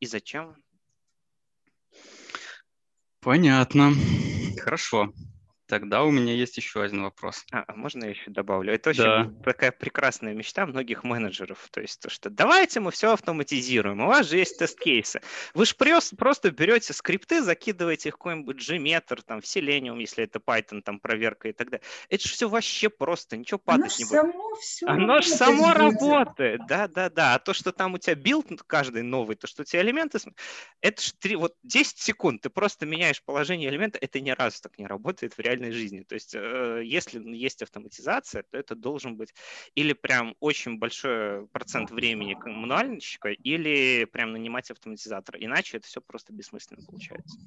И 0.00 0.06
зачем? 0.06 0.56
Понятно. 3.20 3.92
Хорошо. 4.58 5.12
Тогда 5.66 6.04
у 6.04 6.12
меня 6.12 6.32
есть 6.32 6.56
еще 6.56 6.82
один 6.82 7.02
вопрос. 7.02 7.44
А, 7.50 7.64
а 7.66 7.74
можно 7.74 8.04
я 8.04 8.10
еще 8.10 8.30
добавлю? 8.30 8.72
Это 8.72 8.90
очень 8.90 9.02
да. 9.02 9.32
такая 9.44 9.72
прекрасная 9.72 10.32
мечта 10.32 10.64
многих 10.64 11.02
менеджеров. 11.02 11.66
То 11.72 11.80
есть 11.80 12.00
то, 12.00 12.08
что 12.08 12.30
давайте 12.30 12.78
мы 12.78 12.92
все 12.92 13.12
автоматизируем. 13.12 14.00
У 14.00 14.06
вас 14.06 14.28
же 14.28 14.38
есть 14.38 14.58
тест-кейсы. 14.58 15.20
Вы 15.54 15.66
же 15.66 15.74
просто 15.74 16.50
берете 16.52 16.92
скрипты, 16.92 17.42
закидываете 17.42 18.10
их 18.10 18.14
в 18.14 18.18
какой-нибудь 18.18 18.58
Gmeter, 18.58 19.20
там, 19.26 19.40
в 19.40 19.44
Selenium, 19.44 19.98
если 19.98 20.24
это 20.24 20.38
Python, 20.38 20.82
там, 20.82 21.00
проверка 21.00 21.48
и 21.48 21.52
так 21.52 21.70
далее. 21.70 21.84
Это 22.10 22.28
же 22.28 22.32
все 22.32 22.48
вообще 22.48 22.88
просто, 22.88 23.36
ничего 23.36 23.58
падать 23.58 23.92
Оно 23.98 23.98
не 23.98 24.04
будет. 24.04 24.34
Само 24.34 24.54
все 24.54 24.86
Оно 24.86 25.20
же 25.20 25.28
само 25.30 25.72
работает. 25.74 26.60
Да, 26.68 26.86
да, 26.86 27.10
да. 27.10 27.34
А 27.34 27.38
то, 27.40 27.52
что 27.52 27.72
там 27.72 27.94
у 27.94 27.98
тебя 27.98 28.14
build 28.14 28.46
каждый 28.68 29.02
новый, 29.02 29.34
то, 29.34 29.48
что 29.48 29.62
у 29.62 29.64
тебя 29.64 29.82
элементы, 29.82 30.18
это 30.80 31.02
же 31.02 31.12
3, 31.14 31.36
вот 31.36 31.54
10 31.64 31.98
секунд, 31.98 32.42
ты 32.42 32.50
просто 32.50 32.86
меняешь 32.86 33.20
положение 33.22 33.68
элемента, 33.68 33.98
это 34.00 34.20
ни 34.20 34.30
разу 34.30 34.62
так 34.62 34.78
не 34.78 34.86
работает 34.86 35.34
в 35.34 35.40
реальности 35.40 35.55
реальной 35.56 35.72
жизни. 35.72 36.02
То 36.02 36.14
есть 36.14 36.34
э, 36.34 36.82
если 36.84 37.20
есть 37.36 37.62
автоматизация, 37.62 38.42
то 38.42 38.58
это 38.58 38.74
должен 38.74 39.16
быть 39.16 39.34
или 39.74 39.92
прям 39.92 40.34
очень 40.40 40.78
большой 40.78 41.46
процент 41.48 41.90
времени 41.90 42.34
мануальщика, 42.34 43.30
или 43.30 44.04
прям 44.04 44.32
нанимать 44.32 44.70
автоматизатора. 44.70 45.38
Иначе 45.40 45.78
это 45.78 45.86
все 45.86 46.00
просто 46.00 46.32
бессмысленно 46.32 46.84
получается. 46.86 47.38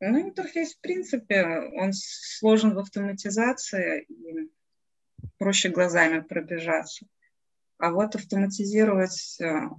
Ну, 0.00 0.20
интерфейс, 0.20 0.74
в 0.74 0.80
принципе, 0.80 1.70
он 1.74 1.92
сложен 1.94 2.74
в 2.74 2.78
автоматизации, 2.78 4.02
и 4.08 4.50
проще 5.38 5.70
глазами 5.70 6.20
пробежаться. 6.20 7.06
А 7.78 7.90
вот 7.90 8.14
автоматизировать 8.14 9.40
э, 9.40 9.70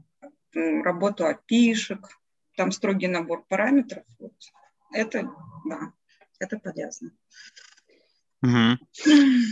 работу 0.54 1.24
API, 1.26 2.00
там 2.56 2.72
строгий 2.72 3.08
набор 3.08 3.46
параметров, 3.48 4.06
вот, 4.20 4.34
это, 4.92 5.30
да, 5.66 5.94
это 6.40 6.60
полезно. 6.60 7.12
Угу. 8.42 8.78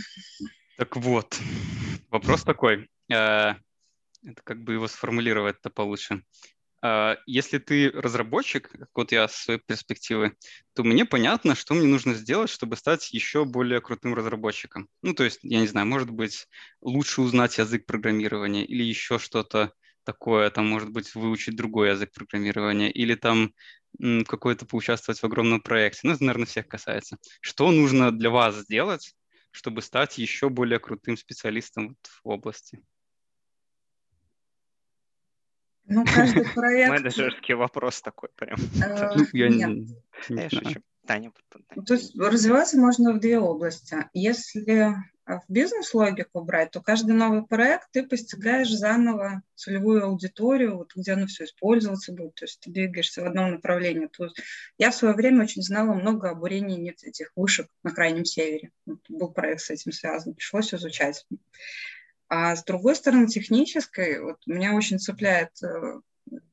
Так 0.76 0.94
вот, 0.96 1.40
вопрос 2.10 2.42
такой. 2.42 2.90
Э, 3.10 3.54
это 4.22 4.42
как 4.44 4.62
бы 4.62 4.74
его 4.74 4.88
сформулировать-то 4.88 5.70
получше. 5.70 6.22
Э, 6.82 7.16
если 7.24 7.56
ты 7.56 7.90
разработчик, 7.90 8.68
как 8.68 8.90
вот 8.94 9.10
я 9.10 9.26
с 9.26 9.36
своей 9.36 9.60
перспективы, 9.60 10.36
то 10.74 10.84
мне 10.84 11.06
понятно, 11.06 11.54
что 11.54 11.72
мне 11.72 11.86
нужно 11.86 12.12
сделать, 12.12 12.50
чтобы 12.50 12.76
стать 12.76 13.10
еще 13.12 13.46
более 13.46 13.80
крутым 13.80 14.14
разработчиком. 14.14 14.88
Ну, 15.00 15.14
то 15.14 15.24
есть, 15.24 15.40
я 15.42 15.60
не 15.60 15.66
знаю, 15.66 15.86
может 15.86 16.10
быть, 16.10 16.46
лучше 16.82 17.22
узнать 17.22 17.56
язык 17.56 17.86
программирования 17.86 18.66
или 18.66 18.82
еще 18.82 19.18
что-то 19.18 19.72
такое, 20.04 20.50
там, 20.50 20.68
может 20.68 20.90
быть, 20.90 21.14
выучить 21.14 21.56
другой 21.56 21.90
язык 21.90 22.12
программирования, 22.12 22.90
или 22.90 23.14
там 23.14 23.52
какой-то 24.26 24.66
поучаствовать 24.66 25.20
в 25.20 25.24
огромном 25.24 25.60
проекте. 25.60 26.00
Ну, 26.04 26.12
это, 26.12 26.24
наверное, 26.24 26.46
всех 26.46 26.68
касается. 26.68 27.16
Что 27.40 27.70
нужно 27.70 28.10
для 28.10 28.30
вас 28.30 28.56
сделать, 28.56 29.14
чтобы 29.50 29.82
стать 29.82 30.18
еще 30.18 30.48
более 30.48 30.78
крутым 30.78 31.16
специалистом 31.16 31.96
в 32.22 32.28
области? 32.28 32.82
Ну, 35.84 36.04
каждый 36.04 36.44
проект... 36.54 36.90
Менеджерский 36.90 37.54
вопрос 37.54 38.02
такой 38.02 38.28
прям. 38.36 38.58
Э, 38.84 39.14
ну, 39.16 39.24
я 39.32 39.48
не 39.48 39.86
знаю. 40.28 40.82
Таня. 41.06 41.32
То 41.86 41.94
есть 41.94 42.18
развиваться 42.18 42.78
можно 42.78 43.12
в 43.12 43.20
две 43.20 43.38
области. 43.38 43.96
Если 44.12 44.96
в 45.26 45.42
бизнес-логику 45.48 46.40
брать, 46.42 46.70
то 46.70 46.80
каждый 46.80 47.12
новый 47.12 47.44
проект 47.44 47.90
ты 47.90 48.06
постигаешь 48.06 48.70
заново 48.70 49.42
целевую 49.56 50.04
аудиторию, 50.04 50.76
вот 50.76 50.92
где 50.94 51.12
оно 51.12 51.26
все 51.26 51.44
использоваться 51.44 52.12
будет, 52.12 52.34
то 52.34 52.44
есть 52.44 52.60
ты 52.60 52.70
двигаешься 52.70 53.22
в 53.22 53.26
одном 53.26 53.52
направлении. 53.52 54.06
То 54.06 54.24
есть 54.24 54.38
я 54.78 54.90
в 54.90 54.94
свое 54.94 55.14
время 55.14 55.42
очень 55.42 55.62
знала 55.62 55.94
много 55.94 56.30
об 56.30 56.38
бурении 56.38 56.78
нет 56.78 57.02
этих 57.02 57.32
вышек 57.34 57.68
на 57.82 57.90
Крайнем 57.90 58.24
Севере. 58.24 58.70
Вот 58.86 59.00
был 59.08 59.30
проект 59.32 59.62
с 59.62 59.70
этим 59.70 59.90
связан, 59.90 60.34
пришлось 60.34 60.72
изучать. 60.72 61.26
А 62.28 62.54
с 62.54 62.62
другой 62.62 62.94
стороны, 62.94 63.26
технической, 63.26 64.20
вот 64.20 64.38
меня 64.46 64.74
очень 64.74 65.00
цепляет 65.00 65.50
э, 65.62 66.00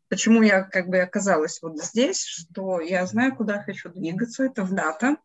почему 0.10 0.42
я 0.42 0.64
как 0.64 0.88
бы 0.88 1.00
оказалась 1.00 1.60
вот 1.62 1.80
здесь, 1.80 2.24
что 2.26 2.80
я 2.80 3.06
знаю, 3.06 3.36
куда 3.36 3.62
хочу 3.62 3.90
двигаться, 3.90 4.44
это 4.44 4.64
в 4.64 4.74
дата, 4.74 5.18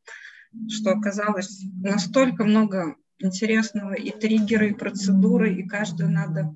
что 0.69 0.91
оказалось 0.91 1.63
настолько 1.83 2.45
много 2.45 2.97
интересного, 3.19 3.95
и 3.95 4.11
триггеры, 4.11 4.71
и 4.71 4.75
процедуры, 4.75 5.55
и 5.55 5.67
каждую 5.67 6.11
надо 6.11 6.55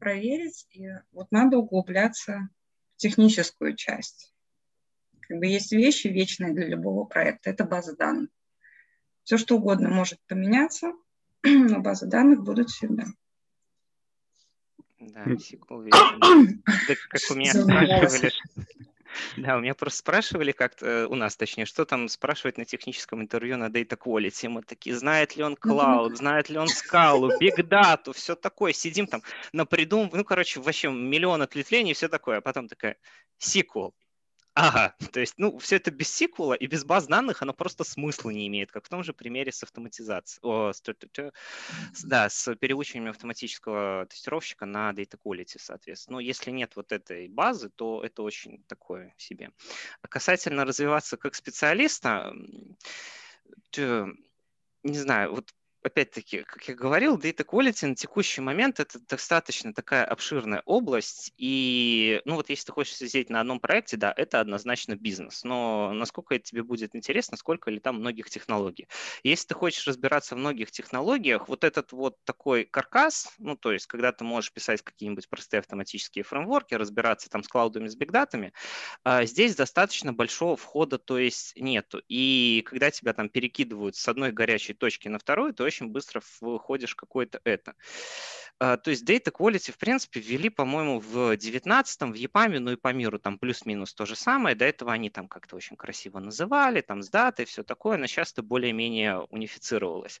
проверить, 0.00 0.66
и 0.70 0.88
вот 1.12 1.30
надо 1.30 1.58
углубляться 1.58 2.48
в 2.94 2.98
техническую 2.98 3.76
часть. 3.76 4.34
Как 5.20 5.38
бы 5.38 5.46
есть 5.46 5.72
вещи 5.72 6.08
вечные 6.08 6.52
для 6.52 6.66
любого 6.66 7.04
проекта, 7.04 7.50
это 7.50 7.64
база 7.64 7.96
данных. 7.96 8.28
Все, 9.22 9.38
что 9.38 9.56
угодно 9.56 9.88
может 9.88 10.20
поменяться, 10.26 10.92
но 11.42 11.80
базы 11.80 12.06
данных 12.06 12.42
будут 12.42 12.70
всегда. 12.70 13.04
Да, 14.98 15.24
SQL 15.24 15.84
вечный. 15.84 16.62
как 17.08 17.20
у 17.30 17.34
меня 17.34 17.52
спрашивали, 17.52 18.32
да, 19.36 19.56
у 19.56 19.60
меня 19.60 19.74
просто 19.74 19.98
спрашивали 20.00 20.52
как-то, 20.52 20.86
э, 20.86 21.06
у 21.06 21.14
нас 21.14 21.36
точнее, 21.36 21.66
что 21.66 21.84
там 21.84 22.08
спрашивать 22.08 22.58
на 22.58 22.64
техническом 22.64 23.22
интервью 23.22 23.56
на 23.56 23.68
Data 23.68 23.96
Quality. 23.98 24.48
Мы 24.48 24.62
такие, 24.62 24.96
знает 24.96 25.36
ли 25.36 25.42
он 25.42 25.54
Cloud, 25.54 26.16
знает 26.16 26.48
ли 26.48 26.58
он 26.58 26.68
скалу, 26.68 27.30
Big 27.40 27.56
Data, 27.56 28.12
все 28.12 28.34
такое. 28.34 28.72
Сидим 28.72 29.06
там, 29.06 29.22
на 29.52 29.66
придум, 29.66 30.10
ну, 30.12 30.24
короче, 30.24 30.60
вообще 30.60 30.90
миллион 30.90 31.42
ответвлений, 31.42 31.94
все 31.94 32.08
такое. 32.08 32.38
А 32.38 32.40
потом 32.40 32.68
такая, 32.68 32.96
SQL. 33.40 33.92
Ага, 34.56 34.94
то 35.12 35.18
есть, 35.18 35.34
ну, 35.36 35.58
все 35.58 35.76
это 35.76 35.90
без 35.90 36.14
сиквела 36.14 36.54
и 36.54 36.68
без 36.68 36.84
баз 36.84 37.06
данных, 37.08 37.42
оно 37.42 37.52
просто 37.52 37.82
смысла 37.82 38.30
не 38.30 38.46
имеет, 38.46 38.70
как 38.70 38.84
в 38.84 38.88
том 38.88 39.02
же 39.02 39.12
примере 39.12 39.50
с 39.50 39.64
автоматизацией, 39.64 40.40
о, 40.44 40.72
с, 40.72 42.04
да, 42.04 42.28
с 42.28 42.54
переучиванием 42.56 43.10
автоматического 43.10 44.06
тестировщика 44.06 44.66
на 44.66 44.92
data 44.92 45.18
quality, 45.22 45.56
соответственно. 45.58 46.16
Но 46.16 46.20
если 46.20 46.50
нет 46.50 46.76
вот 46.76 46.92
этой 46.92 47.28
базы, 47.28 47.68
то 47.70 48.02
это 48.04 48.22
очень 48.22 48.62
такое 48.68 49.14
себе. 49.18 49.50
А 50.02 50.08
касательно 50.08 50.64
развиваться 50.64 51.16
как 51.16 51.34
специалиста, 51.34 52.32
не 54.82 54.98
знаю, 54.98 55.32
вот 55.34 55.50
опять-таки, 55.84 56.42
как 56.42 56.66
я 56.68 56.74
говорил, 56.74 57.18
Data 57.18 57.44
Quality 57.44 57.86
на 57.88 57.94
текущий 57.94 58.40
момент 58.40 58.80
это 58.80 58.98
достаточно 59.00 59.74
такая 59.74 60.04
обширная 60.04 60.62
область, 60.64 61.32
и, 61.36 62.22
ну 62.24 62.36
вот 62.36 62.48
если 62.48 62.66
ты 62.66 62.72
хочешь 62.72 62.96
сидеть 62.96 63.30
на 63.30 63.40
одном 63.40 63.60
проекте, 63.60 63.96
да, 63.96 64.12
это 64.16 64.40
однозначно 64.40 64.96
бизнес, 64.96 65.44
но 65.44 65.92
насколько 65.92 66.34
это 66.34 66.44
тебе 66.44 66.62
будет 66.62 66.96
интересно, 66.96 67.36
сколько 67.36 67.70
ли 67.70 67.80
там 67.80 67.96
многих 67.96 68.30
технологий. 68.30 68.88
Если 69.22 69.48
ты 69.48 69.54
хочешь 69.54 69.86
разбираться 69.86 70.34
в 70.34 70.38
многих 70.38 70.70
технологиях, 70.70 71.48
вот 71.48 71.64
этот 71.64 71.92
вот 71.92 72.16
такой 72.24 72.64
каркас, 72.64 73.32
ну 73.38 73.56
то 73.56 73.72
есть, 73.72 73.86
когда 73.86 74.12
ты 74.12 74.24
можешь 74.24 74.52
писать 74.52 74.82
какие-нибудь 74.82 75.28
простые 75.28 75.60
автоматические 75.60 76.24
фреймворки, 76.24 76.74
разбираться 76.74 77.28
там 77.28 77.42
с 77.42 77.48
клаудами, 77.48 77.88
с 77.88 77.96
бигдатами, 77.96 78.52
а, 79.02 79.24
здесь 79.26 79.54
достаточно 79.54 80.12
большого 80.12 80.56
входа, 80.56 80.98
то 80.98 81.18
есть 81.18 81.54
нету. 81.56 82.02
И 82.08 82.62
когда 82.66 82.90
тебя 82.90 83.12
там 83.12 83.28
перекидывают 83.28 83.96
с 83.96 84.08
одной 84.08 84.32
горячей 84.32 84.74
точки 84.74 85.08
на 85.08 85.18
вторую, 85.18 85.52
то 85.52 85.66
очень 85.74 85.88
быстро 85.88 86.20
входишь 86.20 86.92
в 86.92 86.96
какое-то 86.96 87.40
это. 87.44 87.74
А, 88.60 88.76
то 88.76 88.90
есть 88.90 89.02
Data 89.08 89.32
Quality, 89.32 89.72
в 89.72 89.78
принципе, 89.78 90.20
ввели, 90.20 90.48
по-моему, 90.48 91.00
в 91.00 91.32
19-м, 91.34 92.12
в 92.12 92.16
EPAM, 92.16 92.58
ну 92.60 92.72
и 92.72 92.76
по 92.76 92.92
миру 92.92 93.18
там 93.18 93.38
плюс-минус 93.38 93.94
то 93.94 94.06
же 94.06 94.14
самое. 94.14 94.54
До 94.54 94.64
этого 94.64 94.92
они 94.92 95.10
там 95.10 95.26
как-то 95.26 95.56
очень 95.56 95.76
красиво 95.76 96.20
называли, 96.20 96.80
там 96.80 97.02
с 97.02 97.10
датой, 97.10 97.46
все 97.46 97.64
такое, 97.64 97.98
но 97.98 98.06
сейчас 98.06 98.32
это 98.32 98.42
более-менее 98.42 99.20
унифицировалось. 99.30 100.20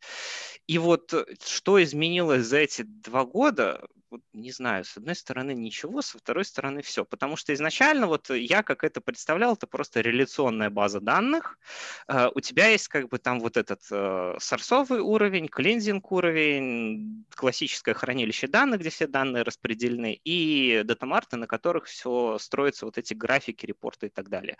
И 0.66 0.78
вот 0.78 1.12
э, 1.14 1.24
что 1.44 1.80
изменилось 1.82 2.44
за 2.44 2.58
эти 2.58 2.82
два 2.82 3.24
года, 3.24 3.86
не 4.32 4.50
знаю, 4.50 4.84
с 4.84 4.96
одной 4.96 5.14
стороны 5.14 5.54
ничего, 5.54 6.02
со 6.02 6.18
второй 6.18 6.44
стороны 6.44 6.82
все. 6.82 7.04
Потому 7.04 7.36
что 7.36 7.54
изначально 7.54 8.06
вот 8.06 8.30
я 8.30 8.62
как 8.62 8.82
это 8.84 9.00
представлял, 9.00 9.54
это 9.54 9.66
просто 9.66 10.00
реляционная 10.00 10.70
база 10.70 11.00
данных. 11.00 11.58
Uh, 12.08 12.30
у 12.34 12.40
тебя 12.40 12.68
есть 12.68 12.88
как 12.88 13.08
бы 13.08 13.18
там 13.18 13.40
вот 13.40 13.56
этот 13.56 13.82
сорсовый 14.42 15.00
уровень, 15.00 15.43
клинзинг 15.48 16.10
уровень, 16.12 17.24
классическое 17.34 17.94
хранилище 17.94 18.46
данных, 18.46 18.80
где 18.80 18.90
все 18.90 19.06
данные 19.06 19.42
распределены, 19.42 20.20
и 20.24 20.82
датамарты, 20.84 21.36
на 21.36 21.46
которых 21.46 21.86
все 21.86 22.38
строятся 22.38 22.86
вот 22.86 22.98
эти 22.98 23.14
графики, 23.14 23.66
репорты 23.66 24.06
и 24.06 24.10
так 24.10 24.28
далее 24.28 24.56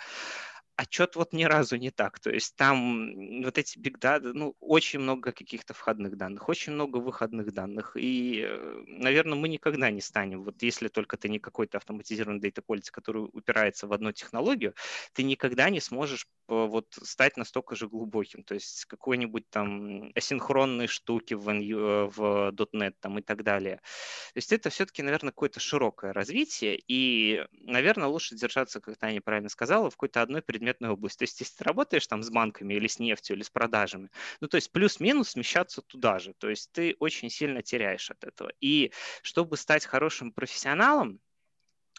что-то 0.90 1.20
вот 1.20 1.32
ни 1.32 1.44
разу 1.44 1.76
не 1.76 1.90
так. 1.90 2.18
То 2.18 2.30
есть 2.30 2.56
там 2.56 3.42
вот 3.42 3.58
эти 3.58 3.78
big 3.78 3.98
data, 3.98 4.32
ну, 4.32 4.56
очень 4.60 5.00
много 5.00 5.32
каких-то 5.32 5.74
входных 5.74 6.16
данных, 6.16 6.48
очень 6.48 6.72
много 6.72 6.98
выходных 6.98 7.52
данных. 7.52 7.96
И, 7.96 8.44
э, 8.46 8.84
наверное, 8.86 9.38
мы 9.38 9.48
никогда 9.48 9.90
не 9.90 10.00
станем, 10.00 10.42
вот 10.44 10.62
если 10.62 10.88
только 10.88 11.16
ты 11.16 11.28
не 11.28 11.38
какой-то 11.38 11.78
автоматизированный 11.78 12.40
data 12.40 12.62
quality, 12.66 12.90
который 12.90 13.28
упирается 13.32 13.86
в 13.86 13.92
одну 13.92 14.12
технологию, 14.12 14.74
ты 15.12 15.22
никогда 15.22 15.70
не 15.70 15.80
сможешь 15.80 16.26
вот 16.48 16.86
стать 17.02 17.36
настолько 17.36 17.74
же 17.74 17.88
глубоким. 17.88 18.42
То 18.44 18.54
есть 18.54 18.84
какой-нибудь 18.84 19.48
там 19.50 20.10
асинхронные 20.14 20.88
штуки 20.88 21.34
в, 21.34 21.48
э, 21.48 22.04
в 22.06 22.52
.NET 22.72 22.94
там 23.00 23.18
и 23.18 23.22
так 23.22 23.42
далее. 23.42 23.76
То 23.76 24.38
есть 24.38 24.52
это 24.52 24.70
все-таки, 24.70 25.02
наверное, 25.02 25.30
какое-то 25.30 25.60
широкое 25.60 26.12
развитие. 26.12 26.80
И, 26.86 27.44
наверное, 27.52 28.08
лучше 28.08 28.34
держаться, 28.34 28.80
как 28.80 28.98
Таня 28.98 29.20
правильно 29.22 29.48
сказала, 29.48 29.90
в 29.90 29.94
какой-то 29.94 30.22
одной 30.22 30.42
предметной 30.64 30.90
области. 30.90 31.18
То 31.18 31.24
есть 31.24 31.40
если 31.40 31.56
ты 31.56 31.64
работаешь 31.64 32.06
там 32.06 32.22
с 32.22 32.30
банками 32.30 32.74
или 32.74 32.86
с 32.86 32.98
нефтью, 32.98 33.36
или 33.36 33.42
с 33.42 33.50
продажами, 33.50 34.10
ну 34.40 34.48
то 34.48 34.56
есть 34.56 34.72
плюс-минус 34.72 35.30
смещаться 35.30 35.82
туда 35.82 36.18
же. 36.18 36.32
То 36.38 36.48
есть 36.48 36.72
ты 36.72 36.96
очень 36.98 37.30
сильно 37.30 37.62
теряешь 37.62 38.10
от 38.10 38.24
этого. 38.24 38.50
И 38.60 38.92
чтобы 39.22 39.56
стать 39.56 39.84
хорошим 39.84 40.32
профессионалом, 40.32 41.20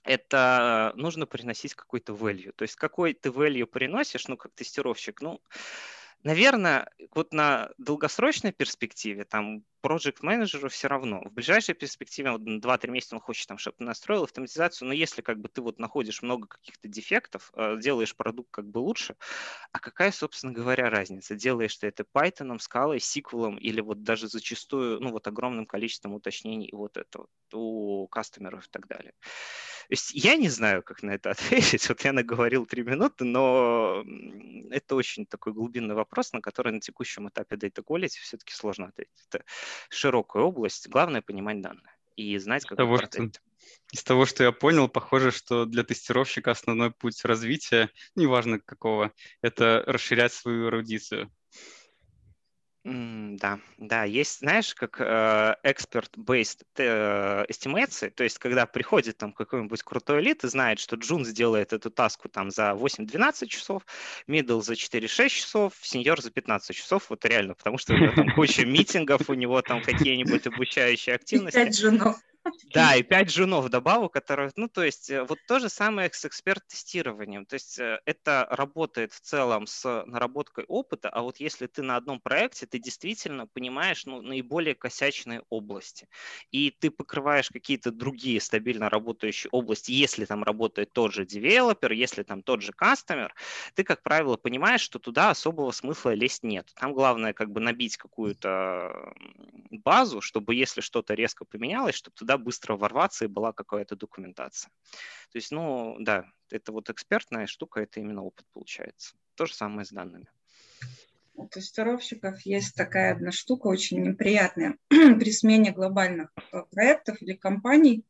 это 0.03 0.93
нужно 0.95 1.25
приносить 1.25 1.73
какой-то 1.75 2.13
value. 2.13 2.51
То 2.55 2.63
есть 2.63 2.75
какой 2.75 3.13
ты 3.13 3.29
value 3.29 3.65
приносишь, 3.65 4.27
ну, 4.27 4.37
как 4.37 4.53
тестировщик, 4.53 5.21
ну, 5.21 5.41
Наверное, 6.23 6.89
вот 7.13 7.33
на 7.33 7.69
долгосрочной 7.77 8.51
перспективе, 8.51 9.25
там, 9.25 9.63
проект 9.85 10.23
менеджеру 10.23 10.67
все 10.69 10.87
равно. 10.87 11.21
В 11.21 11.31
ближайшей 11.31 11.75
перспективе, 11.75 12.31
вот 12.31 12.41
на 12.41 12.59
2-3 12.59 12.89
месяца 12.89 13.15
он 13.15 13.21
хочет, 13.21 13.47
там, 13.47 13.59
чтобы 13.59 13.77
настроил 13.79 14.23
автоматизацию, 14.23 14.87
но 14.87 14.93
если 14.95 15.21
как 15.21 15.39
бы 15.39 15.47
ты 15.47 15.61
вот 15.61 15.77
находишь 15.77 16.23
много 16.23 16.47
каких-то 16.47 16.87
дефектов, 16.87 17.51
э, 17.53 17.77
делаешь 17.79 18.15
продукт 18.15 18.49
как 18.51 18.65
бы 18.65 18.79
лучше, 18.79 19.15
а 19.71 19.79
какая, 19.79 20.11
собственно 20.11 20.53
говоря, 20.53 20.89
разница? 20.89 21.35
Делаешь 21.35 21.77
ты 21.77 21.87
это 21.87 22.03
Python, 22.03 22.57
Scala, 22.57 22.97
SQL 22.97 23.59
или 23.59 23.81
вот 23.81 24.01
даже 24.01 24.27
зачастую, 24.27 24.99
ну 25.01 25.11
вот 25.11 25.27
огромным 25.27 25.67
количеством 25.67 26.13
уточнений 26.15 26.69
вот 26.71 26.97
это 26.97 27.19
вот 27.19 27.29
у 27.53 28.07
кастомеров 28.07 28.65
и 28.65 28.69
так 28.71 28.87
далее. 28.87 29.13
То 29.87 29.93
есть 29.93 30.11
я 30.15 30.35
не 30.35 30.49
знаю, 30.49 30.81
как 30.81 31.03
на 31.03 31.11
это 31.11 31.31
ответить. 31.31 31.87
Вот 31.89 32.01
я 32.03 32.13
наговорил 32.13 32.65
три 32.65 32.83
минуты, 32.83 33.23
но 33.23 34.03
это 34.71 34.95
очень 34.95 35.25
такой 35.25 35.53
глубинный 35.53 35.93
вопрос, 35.93 36.33
на 36.33 36.41
который 36.41 36.73
на 36.73 36.81
текущем 36.81 37.29
этапе 37.29 37.55
Data 37.55 37.83
Quality 37.83 38.19
все-таки 38.21 38.53
сложно 38.53 38.87
ответить. 38.87 39.27
Широкая 39.89 40.43
область. 40.43 40.87
Главное 40.89 41.21
понимать 41.21 41.61
данные 41.61 41.95
и 42.15 42.37
знать, 42.37 42.65
как 42.65 42.77
того, 42.77 42.97
что, 42.97 43.29
Из 43.91 44.03
того, 44.03 44.25
что 44.25 44.43
я 44.43 44.51
понял, 44.51 44.87
похоже, 44.87 45.31
что 45.31 45.65
для 45.65 45.83
тестировщика 45.83 46.51
основной 46.51 46.91
путь 46.91 47.23
развития, 47.25 47.89
неважно 48.15 48.59
какого, 48.59 49.11
это 49.41 49.83
расширять 49.85 50.33
свою 50.33 50.67
эрудицию. 50.67 51.31
Да, 52.87 53.59
да, 53.79 54.03
есть, 54.03 54.41
знаешь, 54.41 54.75
как 54.75 55.01
э, 55.01 55.55
expert-based 55.63 56.65
э, 56.77 57.45
estimation, 57.49 58.11
то 58.11 58.23
есть 58.23 58.37
когда 58.37 58.67
приходит 58.67 59.17
там 59.17 59.33
какой-нибудь 59.33 59.81
крутой 59.81 60.21
элит 60.21 60.43
и 60.43 60.47
знает, 60.47 60.77
что 60.77 60.95
Джун 60.95 61.25
сделает 61.25 61.73
эту 61.73 61.89
таску 61.89 62.29
там 62.29 62.51
за 62.51 62.73
8-12 62.73 63.47
часов, 63.47 63.83
middle 64.27 64.61
за 64.61 64.73
4-6 64.73 65.29
часов, 65.29 65.73
сеньор 65.81 66.21
за 66.21 66.29
15 66.29 66.75
часов, 66.75 67.09
вот 67.09 67.25
реально, 67.25 67.55
потому 67.55 67.79
что 67.79 67.95
у 67.95 67.97
него 67.97 68.13
там 68.13 68.29
куча 68.35 68.67
митингов, 68.67 69.31
у 69.31 69.33
него 69.33 69.63
там 69.63 69.81
какие-нибудь 69.81 70.45
обучающие 70.45 71.15
активности. 71.15 71.57
Пять 71.57 71.75
женов. 71.75 72.17
Да, 72.73 72.95
и 72.95 73.03
пять 73.03 73.29
женов 73.31 73.69
добавок, 73.69 74.11
которые, 74.13 74.51
ну, 74.55 74.67
то 74.67 74.83
есть, 74.83 75.09
э, 75.09 75.23
вот 75.23 75.45
то 75.45 75.59
же 75.59 75.69
самое 75.69 76.09
с 76.11 76.25
эксперт-тестированием. 76.25 77.45
То 77.45 77.53
есть, 77.53 77.79
э, 77.79 77.99
это 78.05 78.47
работает 78.49 79.13
в 79.13 79.21
целом 79.21 79.65
с 79.65 80.03
наработкой 80.05 80.65
опыта, 80.67 81.09
а 81.09 81.21
вот 81.21 81.37
если 81.39 81.67
ты 81.67 81.83
на 81.83 81.95
одном 81.95 82.19
проекте, 82.19 82.65
ты 82.65 82.79
действительно 82.79 83.47
понимаешь, 83.47 84.05
ну, 84.05 84.21
наиболее 84.21 84.75
косячные 84.75 85.43
области. 85.49 86.07
И 86.51 86.71
ты 86.71 86.91
покрываешь 86.91 87.49
какие-то 87.49 87.91
другие 87.91 88.41
стабильно 88.41 88.89
работающие 88.89 89.49
области, 89.51 89.91
если 89.91 90.25
там 90.25 90.43
работает 90.43 90.91
тот 90.91 91.13
же 91.13 91.25
девелопер, 91.25 91.93
если 91.93 92.23
там 92.23 92.43
тот 92.43 92.61
же 92.61 92.73
кастомер, 92.73 93.33
ты, 93.75 93.83
как 93.83 94.03
правило, 94.03 94.35
понимаешь, 94.37 94.81
что 94.81 94.99
туда 94.99 95.29
особого 95.29 95.71
смысла 95.71 96.13
лезть 96.13 96.43
нет. 96.43 96.71
Там 96.75 96.93
главное 96.93 97.31
как 97.33 97.51
бы 97.51 97.61
набить 97.61 97.95
какую-то 97.97 99.13
базу, 99.71 100.21
чтобы 100.21 100.55
если 100.55 100.81
что-то 100.81 101.13
резко 101.13 101.45
поменялось, 101.45 101.95
чтобы 101.95 102.15
туда 102.15 102.34
быстро 102.37 102.75
ворваться 102.75 103.25
и 103.25 103.29
была 103.29 103.53
какая-то 103.53 103.95
документация. 103.95 104.71
То 105.31 105.37
есть, 105.37 105.51
ну, 105.51 105.97
да, 105.99 106.25
это 106.49 106.71
вот 106.71 106.89
экспертная 106.89 107.47
штука, 107.47 107.81
это 107.81 107.99
именно 107.99 108.23
опыт 108.23 108.45
получается. 108.53 109.15
То 109.35 109.45
же 109.45 109.53
самое 109.53 109.85
с 109.85 109.89
данными. 109.89 110.27
У 111.33 111.47
тестировщиков 111.47 112.39
есть 112.41 112.75
такая 112.75 113.13
одна 113.13 113.31
штука 113.31 113.67
очень 113.67 114.01
неприятная. 114.01 114.77
При 114.89 115.31
смене 115.31 115.71
глобальных 115.71 116.31
э, 116.53 116.63
проектов 116.71 117.21
или 117.21 117.33
компаний 117.33 118.05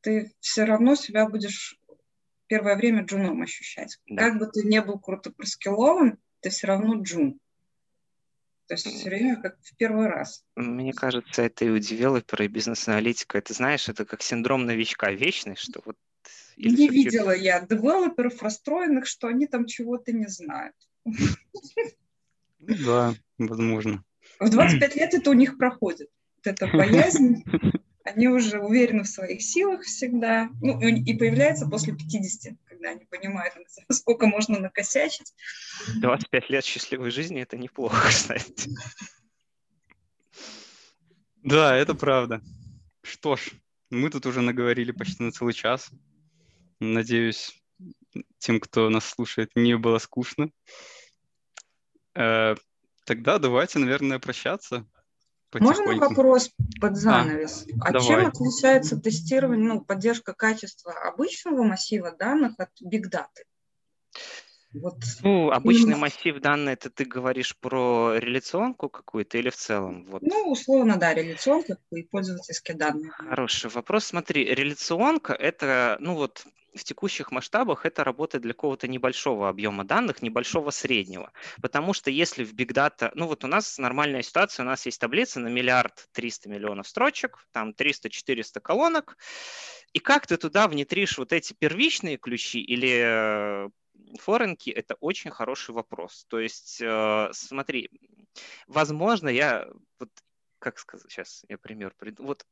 ты 0.00 0.32
все 0.40 0.64
равно 0.64 0.94
себя 0.94 1.28
будешь 1.28 1.78
первое 2.46 2.76
время 2.76 3.04
джуном 3.04 3.42
ощущать. 3.42 3.98
Да. 4.06 4.22
Как 4.22 4.38
бы 4.38 4.46
ты 4.46 4.62
не 4.62 4.80
был 4.80 4.98
круто 4.98 5.30
проскилован, 5.30 6.18
ты 6.40 6.50
все 6.50 6.66
равно 6.66 7.02
джун. 7.02 7.38
То 8.66 8.74
есть 8.74 8.86
все 8.86 9.10
время 9.10 9.40
как 9.40 9.58
в 9.62 9.76
первый 9.76 10.08
раз. 10.08 10.42
Мне 10.56 10.92
кажется, 10.92 11.42
это 11.42 11.66
и 11.66 11.68
у 11.68 11.78
девелопера, 11.78 12.44
и 12.44 12.48
бизнес-аналитика. 12.48 13.38
Это, 13.38 13.52
знаешь, 13.52 13.88
это 13.88 14.04
как 14.04 14.22
синдром 14.22 14.64
новичка 14.64 15.10
вечный, 15.10 15.56
что 15.56 15.82
вот... 15.84 15.96
Не 16.56 16.88
видела 16.88 17.34
я 17.34 17.60
девелоперов 17.60 18.42
расстроенных, 18.42 19.06
что 19.06 19.26
они 19.26 19.46
там 19.46 19.66
чего-то 19.66 20.12
не 20.12 20.28
знают. 20.28 20.76
Ну 21.04 21.14
да, 22.86 23.14
возможно. 23.38 24.02
В 24.40 24.48
25 24.48 24.96
лет 24.96 25.14
это 25.14 25.30
у 25.30 25.34
них 25.34 25.58
проходит. 25.58 26.08
Вот 26.36 26.46
эта 26.46 26.66
боязнь. 26.66 27.44
Они 28.04 28.28
уже 28.28 28.60
уверены 28.60 29.02
в 29.02 29.08
своих 29.08 29.42
силах 29.42 29.82
всегда. 29.82 30.50
Ну, 30.60 30.78
и 30.78 31.14
появляется 31.14 31.66
после 31.66 31.94
50 31.94 32.54
когда 32.84 32.90
они 32.90 33.06
понимают, 33.06 33.54
сколько 33.90 34.26
можно 34.26 34.58
накосячить. 34.60 35.34
25 35.96 36.50
лет 36.50 36.64
счастливой 36.64 37.10
жизни– 37.10 37.40
это 37.42 37.56
неплохо, 37.56 37.96
кстати. 38.08 38.70
Да, 41.42 41.76
это 41.76 41.94
правда. 41.94 42.42
Что 43.02 43.36
ж, 43.36 43.50
мы 43.90 44.10
тут 44.10 44.26
уже 44.26 44.40
наговорили 44.42 44.92
почти 44.92 45.22
на 45.22 45.32
целый 45.32 45.54
час. 45.54 45.90
Надеюсь, 46.80 47.62
тем, 48.38 48.60
кто 48.60 48.90
нас 48.90 49.06
слушает, 49.06 49.50
не 49.54 49.76
было 49.76 49.98
скучно. 49.98 50.50
Э, 52.14 52.54
тогда 53.04 53.38
давайте, 53.38 53.78
наверное, 53.78 54.18
прощаться. 54.18 54.86
Можно 55.60 55.96
вопрос 55.96 56.50
под 56.80 56.96
занавес? 56.96 57.66
А, 57.80 57.88
а 57.88 58.00
чем 58.00 58.26
отличается 58.26 58.98
тестирование, 58.98 59.74
ну, 59.74 59.80
поддержка 59.80 60.34
качества 60.34 60.92
обычного 60.92 61.62
массива 61.62 62.10
данных 62.12 62.54
от 62.58 62.70
бигдаты? 62.80 63.44
Вот. 64.74 64.96
Ну, 65.22 65.50
обычный 65.50 65.96
массив 65.96 66.40
данных, 66.40 66.74
это 66.74 66.90
ты 66.90 67.04
говоришь 67.04 67.56
про 67.56 68.14
реляционку 68.16 68.88
какую-то 68.88 69.38
или 69.38 69.50
в 69.50 69.56
целом? 69.56 70.04
Вот. 70.06 70.22
Ну, 70.22 70.50
условно, 70.50 70.96
да, 70.96 71.14
реляционка 71.14 71.78
и 71.90 72.02
пользовательские 72.02 72.76
данные. 72.76 73.10
Хороший 73.10 73.70
вопрос. 73.70 74.04
Смотри, 74.04 74.44
реляционка– 74.44 75.32
это, 75.38 75.96
ну 76.00 76.14
вот, 76.14 76.44
в 76.74 76.82
текущих 76.82 77.30
масштабах 77.30 77.86
это 77.86 78.02
работает 78.02 78.42
для 78.42 78.52
какого-то 78.52 78.88
небольшого 78.88 79.48
объема 79.48 79.84
данных, 79.84 80.22
небольшого 80.22 80.70
среднего. 80.70 81.30
Потому 81.62 81.92
что 81.92 82.10
если 82.10 82.42
в 82.42 82.52
Big 82.52 82.72
Data, 82.72 83.12
ну 83.14 83.28
вот 83.28 83.44
у 83.44 83.46
нас 83.46 83.78
нормальная 83.78 84.22
ситуация, 84.22 84.64
у 84.64 84.66
нас 84.66 84.84
есть 84.86 85.00
таблица 85.00 85.38
на 85.38 85.48
миллиард 85.48 86.08
триста 86.12 86.48
миллионов 86.48 86.88
строчек, 86.88 87.46
там 87.52 87.70
300-400 87.70 88.60
колонок, 88.60 89.16
и 89.92 90.00
как 90.00 90.26
ты 90.26 90.36
туда 90.36 90.66
внедришь 90.66 91.16
вот 91.18 91.32
эти 91.32 91.52
первичные 91.52 92.16
ключи 92.16 92.60
или 92.60 93.70
форенки, 94.18 94.70
это 94.70 94.96
очень 95.00 95.30
хороший 95.30 95.74
вопрос. 95.74 96.26
То 96.28 96.38
есть, 96.40 96.80
э, 96.80 97.28
смотри, 97.32 97.90
возможно, 98.66 99.28
я 99.28 99.66
вот 99.98 100.10
как 100.64 100.78
сказать, 100.78 101.12
сейчас 101.12 101.44
я 101.50 101.58
пример 101.58 101.92
приду. 101.98 102.24
Вот 102.24 102.46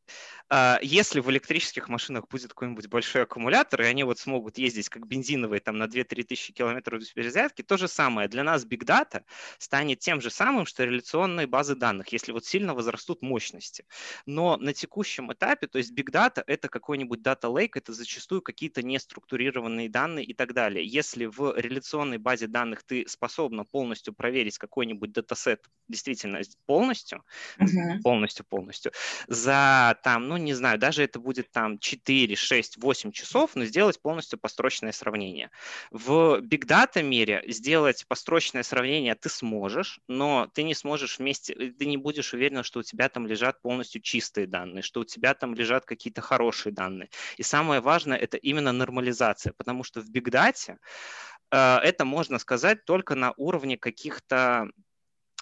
а, 0.50 0.78
если 0.82 1.20
в 1.20 1.30
электрических 1.30 1.88
машинах 1.88 2.28
будет 2.28 2.50
какой-нибудь 2.50 2.88
большой 2.88 3.22
аккумулятор, 3.22 3.80
и 3.80 3.86
они 3.86 4.04
вот 4.04 4.18
смогут 4.18 4.58
ездить 4.58 4.90
как 4.90 5.06
бензиновые 5.06 5.60
там 5.60 5.78
на 5.78 5.84
2-3 5.84 6.24
тысячи 6.24 6.52
километров 6.52 7.00
без 7.00 7.10
перезарядки, 7.10 7.62
то 7.62 7.78
же 7.78 7.88
самое. 7.88 8.28
Для 8.28 8.44
нас 8.44 8.66
Big 8.66 8.84
Data 8.84 9.22
станет 9.56 10.00
тем 10.00 10.20
же 10.20 10.28
самым, 10.28 10.66
что 10.66 10.84
реляционные 10.84 11.46
базы 11.46 11.74
данных, 11.74 12.08
если 12.08 12.32
вот 12.32 12.44
сильно 12.44 12.74
возрастут 12.74 13.22
мощности. 13.22 13.86
Но 14.26 14.58
на 14.58 14.74
текущем 14.74 15.32
этапе, 15.32 15.66
то 15.66 15.78
есть 15.78 15.92
Big 15.92 16.10
Data— 16.10 16.44
это 16.46 16.68
какой-нибудь 16.68 17.20
Data 17.20 17.44
Lake, 17.50 17.72
это 17.76 17.94
зачастую 17.94 18.42
какие-то 18.42 18.82
неструктурированные 18.82 19.88
данные 19.88 20.26
и 20.26 20.34
так 20.34 20.52
далее. 20.52 20.86
Если 20.86 21.24
в 21.24 21.58
реляционной 21.58 22.18
базе 22.18 22.46
данных 22.46 22.82
ты 22.82 23.08
способна 23.08 23.64
полностью 23.64 24.12
проверить 24.12 24.58
какой-нибудь 24.58 25.12
датасет 25.12 25.64
действительно 25.88 26.42
полностью, 26.66 27.24
uh-huh 27.58 28.01
полностью-полностью, 28.02 28.92
за 29.28 29.98
там, 30.02 30.28
ну 30.28 30.36
не 30.36 30.54
знаю, 30.54 30.78
даже 30.78 31.02
это 31.02 31.18
будет 31.18 31.50
там 31.50 31.78
4, 31.78 32.36
6, 32.36 32.76
8 32.82 33.12
часов, 33.12 33.50
но 33.54 33.64
сделать 33.64 34.00
полностью 34.00 34.38
построчное 34.38 34.92
сравнение. 34.92 35.50
В 35.90 36.40
Big 36.40 36.66
Data 36.66 37.02
мире 37.02 37.44
сделать 37.48 38.04
построчное 38.08 38.62
сравнение 38.62 39.14
ты 39.14 39.28
сможешь, 39.28 40.00
но 40.08 40.48
ты 40.54 40.62
не 40.62 40.74
сможешь 40.74 41.18
вместе, 41.18 41.52
э, 41.52 41.70
ты 41.70 41.86
не 41.86 41.96
будешь 41.96 42.34
уверен, 42.34 42.62
что 42.62 42.80
у 42.80 42.82
тебя 42.82 43.08
там 43.08 43.26
лежат 43.26 43.62
полностью 43.62 44.00
чистые 44.00 44.46
данные, 44.46 44.82
что 44.82 45.00
у 45.00 45.04
тебя 45.04 45.34
там 45.34 45.54
лежат 45.54 45.84
какие-то 45.84 46.20
хорошие 46.20 46.72
данные. 46.72 47.08
И 47.36 47.42
самое 47.42 47.80
важное 47.80 48.18
это 48.18 48.36
именно 48.36 48.72
нормализация, 48.72 49.52
потому 49.52 49.84
что 49.84 50.00
в 50.00 50.10
Big 50.10 50.30
Data 50.30 50.76
э, 51.50 51.78
это 51.82 52.04
можно 52.04 52.38
сказать 52.38 52.84
только 52.84 53.14
на 53.14 53.32
уровне 53.36 53.76
каких-то 53.76 54.68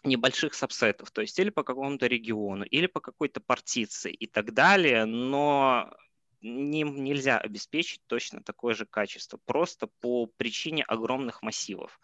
небольших 0.04 0.54
сабсетов, 0.54 1.10
то 1.10 1.20
есть 1.20 1.38
или 1.38 1.50
по 1.50 1.62
какому-то 1.62 2.06
региону, 2.06 2.64
или 2.64 2.86
по 2.86 3.00
какой-то 3.00 3.40
партиции 3.40 4.12
и 4.12 4.26
так 4.26 4.52
далее, 4.54 5.04
но 5.04 5.92
не, 6.40 6.82
нельзя 6.82 7.38
обеспечить 7.38 8.02
точно 8.06 8.42
такое 8.42 8.74
же 8.74 8.86
качество, 8.86 9.38
просто 9.44 9.88
по 10.00 10.26
причине 10.26 10.84
огромных 10.84 11.42
массивов. 11.42 12.00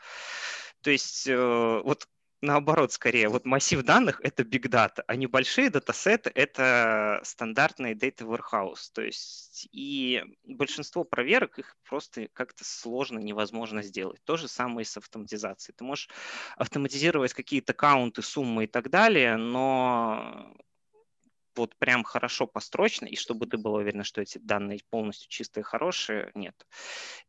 То 0.82 0.90
есть 0.90 1.26
э, 1.26 1.80
вот 1.84 2.06
наоборот, 2.46 2.92
скорее, 2.92 3.28
вот 3.28 3.44
массив 3.44 3.82
данных— 3.82 4.20
это 4.22 4.42
big 4.42 4.68
data, 4.68 5.02
а 5.06 5.16
небольшие 5.16 5.68
датасеты— 5.68 6.30
это 6.34 7.20
стандартный 7.24 7.94
data 7.94 8.24
warehouse. 8.24 8.90
То 8.92 9.02
есть 9.02 9.68
и 9.72 10.22
большинство 10.44 11.04
проверок 11.04 11.58
их 11.58 11.76
просто 11.84 12.28
как-то 12.32 12.64
сложно, 12.64 13.18
невозможно 13.18 13.82
сделать. 13.82 14.20
То 14.24 14.36
же 14.36 14.48
самое 14.48 14.82
и 14.82 14.84
с 14.84 14.96
автоматизацией. 14.96 15.74
Ты 15.76 15.84
можешь 15.84 16.08
автоматизировать 16.56 17.34
какие-то 17.34 17.74
каунты, 17.74 18.22
суммы 18.22 18.64
и 18.64 18.66
так 18.66 18.88
далее, 18.88 19.36
но 19.36 20.54
вот 21.56 21.74
прям 21.76 22.04
хорошо 22.04 22.46
построчно, 22.46 23.06
и 23.06 23.16
чтобы 23.16 23.46
ты 23.46 23.56
был 23.56 23.74
уверен, 23.74 24.04
что 24.04 24.20
эти 24.20 24.38
данные 24.38 24.80
полностью 24.90 25.28
чистые, 25.28 25.64
хорошие, 25.64 26.30
нет. 26.34 26.66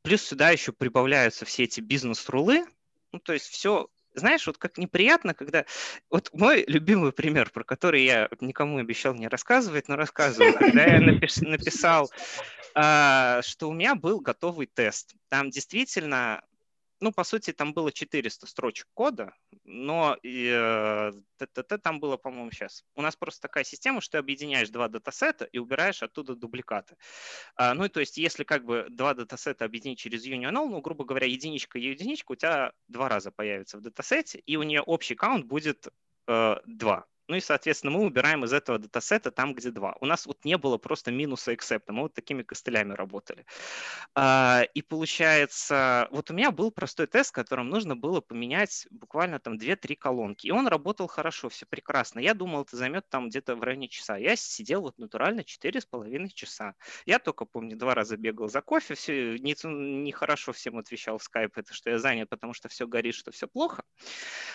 Плюс 0.02 0.22
сюда 0.22 0.50
еще 0.52 0.74
прибавляются 0.74 1.46
все 1.46 1.64
эти 1.64 1.80
бизнес-рулы, 1.82 2.66
ну, 3.14 3.20
то 3.20 3.34
есть 3.34 3.48
все 3.48 3.88
знаешь, 4.20 4.46
вот 4.48 4.58
как 4.58 4.78
неприятно, 4.78 5.34
когда... 5.34 5.66
Вот 6.10 6.30
мой 6.34 6.64
любимый 6.68 7.12
пример, 7.12 7.50
про 7.52 7.64
который 7.64 8.04
я 8.04 8.30
никому 8.42 8.78
обещал 8.78 9.14
не 9.14 9.28
рассказывать, 9.28 9.88
но 9.88 9.96
рассказываю. 9.96 10.54
Когда 10.54 10.86
я 10.86 11.00
напис... 11.00 11.38
написал, 11.42 12.10
э, 12.76 13.42
что 13.44 13.70
у 13.70 13.74
меня 13.74 13.96
был 13.96 14.20
готовый 14.20 14.68
тест. 14.68 15.16
Там 15.30 15.50
действительно 15.50 16.42
ну, 17.00 17.12
по 17.12 17.24
сути, 17.24 17.54
там 17.54 17.74
было 17.74 17.92
400 17.92 18.48
строчек 18.48 18.88
кода, 18.94 19.34
но 19.64 20.18
э, 20.24 21.12
там 21.84 22.00
было, 22.00 22.18
по-моему, 22.18 22.52
сейчас. 22.52 22.84
У 22.96 23.02
нас 23.02 23.16
просто 23.16 23.42
такая 23.42 23.64
система, 23.64 24.02
что 24.02 24.14
ты 24.14 24.18
объединяешь 24.18 24.70
два 24.70 24.88
датасета 24.88 25.46
и 25.46 25.60
убираешь 25.60 26.02
оттуда 26.02 26.36
дубликаты. 26.36 26.96
А, 27.56 27.74
ну, 27.74 27.86
и 27.86 27.90
то 27.90 28.00
есть, 28.00 28.18
если 28.18 28.44
как 28.44 28.66
бы 28.66 28.88
два 28.90 29.14
датасета 29.14 29.66
объединить 29.66 30.00
через 30.00 30.26
union 30.26 30.54
all, 30.54 30.68
ну, 30.68 30.82
грубо 30.82 31.06
говоря, 31.06 31.28
единичка 31.28 31.78
и 31.80 31.84
единичка 31.84 32.32
у 32.32 32.36
тебя 32.36 32.72
два 32.88 33.10
раза 33.10 33.32
появится 33.32 33.78
в 33.78 33.82
датасете, 33.82 34.40
и 34.40 34.56
у 34.56 34.64
нее 34.64 34.82
общий 34.82 35.16
count 35.16 35.46
будет 35.46 35.88
э, 36.28 36.56
2. 36.66 37.06
Ну 37.28 37.36
и, 37.36 37.40
соответственно, 37.42 37.92
мы 37.92 38.06
убираем 38.06 38.46
из 38.46 38.54
этого 38.54 38.80
датасета 38.80 39.32
там, 39.32 39.54
где 39.54 39.72
2. 39.72 39.98
У 40.00 40.06
нас 40.06 40.26
вот 40.26 40.46
не 40.46 40.58
было 40.58 40.78
просто 40.78 41.12
minus 41.12 41.54
а 41.54 41.58
except 41.58 41.83
а, 41.83 41.92
мы 41.92 42.04
вот 42.04 42.14
такими 42.14 42.44
костылями 42.44 42.94
работали. 42.94 43.46
А, 44.16 44.64
и 44.74 44.82
получается, 44.82 46.08
вот 46.12 46.32
у 46.32 46.34
меня 46.34 46.52
был 46.52 46.72
простой 46.72 47.08
тест, 47.08 47.32
которым 47.34 47.70
нужно 47.70 47.96
было 47.96 48.22
поменять 48.22 48.88
буквально 49.18 49.40
там 49.40 49.58
2-3 49.58 49.96
колонки. 49.96 50.48
И 50.48 50.52
он 50.52 50.68
работал 50.68 51.08
хорошо, 51.08 51.50
все 51.50 51.66
прекрасно. 51.66 52.20
Я 52.20 52.34
думал, 52.34 52.62
это 52.62 52.78
займет 52.78 53.10
там 53.10 53.30
где-то 53.30 53.56
в 53.56 53.64
районе 53.64 53.88
часа. 53.88 54.16
Я 54.16 54.36
сидел 54.36 54.82
вот 54.82 55.00
натурально 55.00 55.42
4,5 55.42 56.30
часа. 56.36 56.76
Я 57.08 57.18
только, 57.18 57.46
помню, 57.46 57.76
два 57.78 57.96
раза 57.96 58.16
бегал 58.16 58.48
за 58.48 58.62
кофе, 58.62 58.94
все 58.94 59.38
нехорошо 59.40 60.52
не 60.52 60.54
всем 60.54 60.78
отвечал 60.78 61.18
в 61.18 61.24
скайп, 61.24 61.58
это 61.58 61.74
что 61.74 61.90
я 61.90 61.98
занят, 61.98 62.30
потому 62.30 62.54
что 62.54 62.70
все 62.70 62.86
горит, 62.86 63.16
что 63.16 63.32
все 63.32 63.48
плохо. 63.48 63.84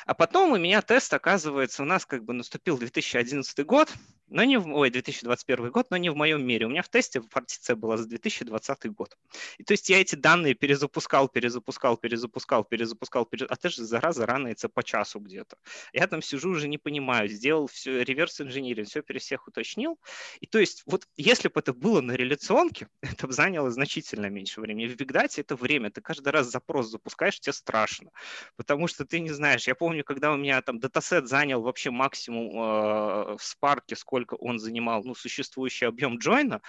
А 0.07 0.15
потом 0.15 0.53
у 0.53 0.57
меня 0.57 0.81
тест, 0.81 1.13
оказывается, 1.13 1.83
у 1.83 1.87
нас 1.87 2.07
как 2.07 2.25
бы 2.25 2.33
наступил 2.33 2.53
наступил 2.53 2.79
2011 2.79 3.67
год, 3.67 3.93
но 4.29 4.45
не 4.45 4.59
в, 4.59 4.69
ой, 4.69 4.91
2021 4.91 5.71
год, 5.71 5.87
но 5.91 5.97
не 5.97 6.11
в 6.11 6.17
моем 6.17 6.47
мире. 6.47 6.67
У 6.67 6.69
меня 6.69 6.83
в 6.83 6.89
тесте 6.89 7.21
партиция 7.21 7.77
была 7.77 7.97
за 7.97 8.09
2020 8.09 8.93
год. 8.93 9.17
И 9.59 9.65
то 9.65 9.73
есть 9.73 9.89
я 9.89 10.01
эти 10.01 10.15
данные 10.15 10.55
перезапускал, 10.55 11.29
перезапускал, 11.29 11.97
перезапускал, 11.97 12.65
перезапускал, 12.65 13.27
перез... 13.27 13.47
а 13.51 13.57
ты 13.57 13.69
же 13.69 13.85
зараза 13.85 14.27
ранается 14.53 14.69
по 14.69 14.83
часу 14.83 15.21
где-то. 15.21 15.57
Я 15.93 16.07
там 16.07 16.23
сижу 16.23 16.51
уже 16.51 16.69
не 16.69 16.79
понимаю, 16.79 17.29
сделал 17.29 17.67
все, 17.67 18.03
реверс 18.05 18.41
инжиниринг, 18.41 18.89
все 18.89 19.03
перед 19.03 19.23
всех 19.23 19.49
уточнил. 19.49 19.99
И 20.41 20.47
то 20.47 20.59
есть 20.59 20.83
вот 20.87 21.07
если 21.17 21.49
бы 21.49 21.61
это 21.61 21.73
было 21.73 22.01
на 22.01 22.13
реляционке, 22.13 22.89
это 23.03 23.27
бы 23.27 23.33
заняло 23.33 23.71
значительно 23.71 24.31
меньше 24.31 24.61
времени. 24.61 24.89
В 24.89 24.97
бигдате 24.97 25.41
это 25.41 25.57
время, 25.57 25.91
ты 25.91 26.01
каждый 26.01 26.29
раз 26.29 26.51
запрос 26.51 26.91
запускаешь, 26.91 27.41
тебе 27.41 27.53
страшно, 27.53 28.11
потому 28.57 28.89
что 28.89 29.05
ты 29.05 29.21
не 29.21 29.31
знаешь. 29.31 29.67
Я 29.69 29.75
помню, 29.75 30.05
когда 30.05 30.33
у 30.33 30.37
меня 30.37 30.61
там 30.63 30.79
датасет 30.79 31.29
занял 31.29 31.63
вообще 31.63 31.91
максимум 31.91 32.49
э, 32.49 33.37
в 33.37 33.41
Spark, 33.41 33.95
сколько 33.97 34.35
он 34.35 34.59
занимал 34.59 35.03
ну, 35.05 35.15
существующий 35.15 35.87
объем 35.87 36.19
джойна, 36.19 36.61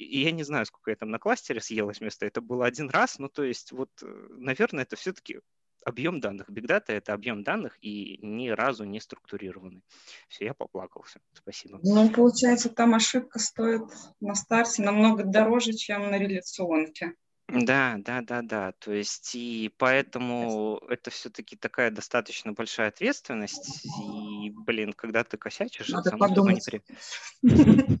и 0.00 0.22
я 0.22 0.30
не 0.30 0.44
знаю, 0.44 0.64
сколько 0.66 0.90
я 0.90 0.96
там 0.96 1.10
на 1.10 1.18
кластере 1.18 1.60
съелось 1.60 2.00
место, 2.00 2.26
это 2.26 2.40
было 2.40 2.66
один 2.66 2.88
раз, 2.88 3.18
ну 3.18 3.28
то 3.28 3.44
есть 3.44 3.72
вот, 3.72 3.90
э, 4.02 4.26
наверное, 4.30 4.84
это 4.84 4.96
все-таки 4.96 5.40
объем 5.84 6.20
данных. 6.20 6.48
Big 6.48 6.66
Data— 6.66 6.84
это 6.88 7.12
объем 7.12 7.42
данных 7.42 7.76
и 7.80 8.18
ни 8.22 8.48
разу 8.48 8.84
не 8.84 9.00
структурированный. 9.00 9.82
Все, 10.28 10.46
я 10.46 10.54
поплакался. 10.54 11.20
Спасибо. 11.32 11.80
Ну, 11.82 12.10
получается, 12.10 12.68
там 12.68 12.94
ошибка 12.94 13.38
стоит 13.38 13.82
на 14.20 14.34
старте 14.34 14.82
намного 14.82 15.24
дороже, 15.24 15.72
чем 15.72 16.10
на 16.10 16.18
реляционке. 16.18 17.14
Да, 17.52 17.96
да, 17.98 18.20
да, 18.22 18.42
да. 18.42 18.72
То 18.78 18.92
есть 18.92 19.34
и 19.34 19.74
поэтому 19.76 20.80
это 20.88 21.10
все-таки 21.10 21.56
такая 21.56 21.90
достаточно 21.90 22.52
большая 22.52 22.88
ответственность. 22.88 23.84
И, 24.00 24.50
блин, 24.50 24.92
когда 24.92 25.24
ты 25.24 25.36
косячишь, 25.36 25.88
Надо 25.88 26.16
подумать. 26.16 26.64
Не 27.42 28.00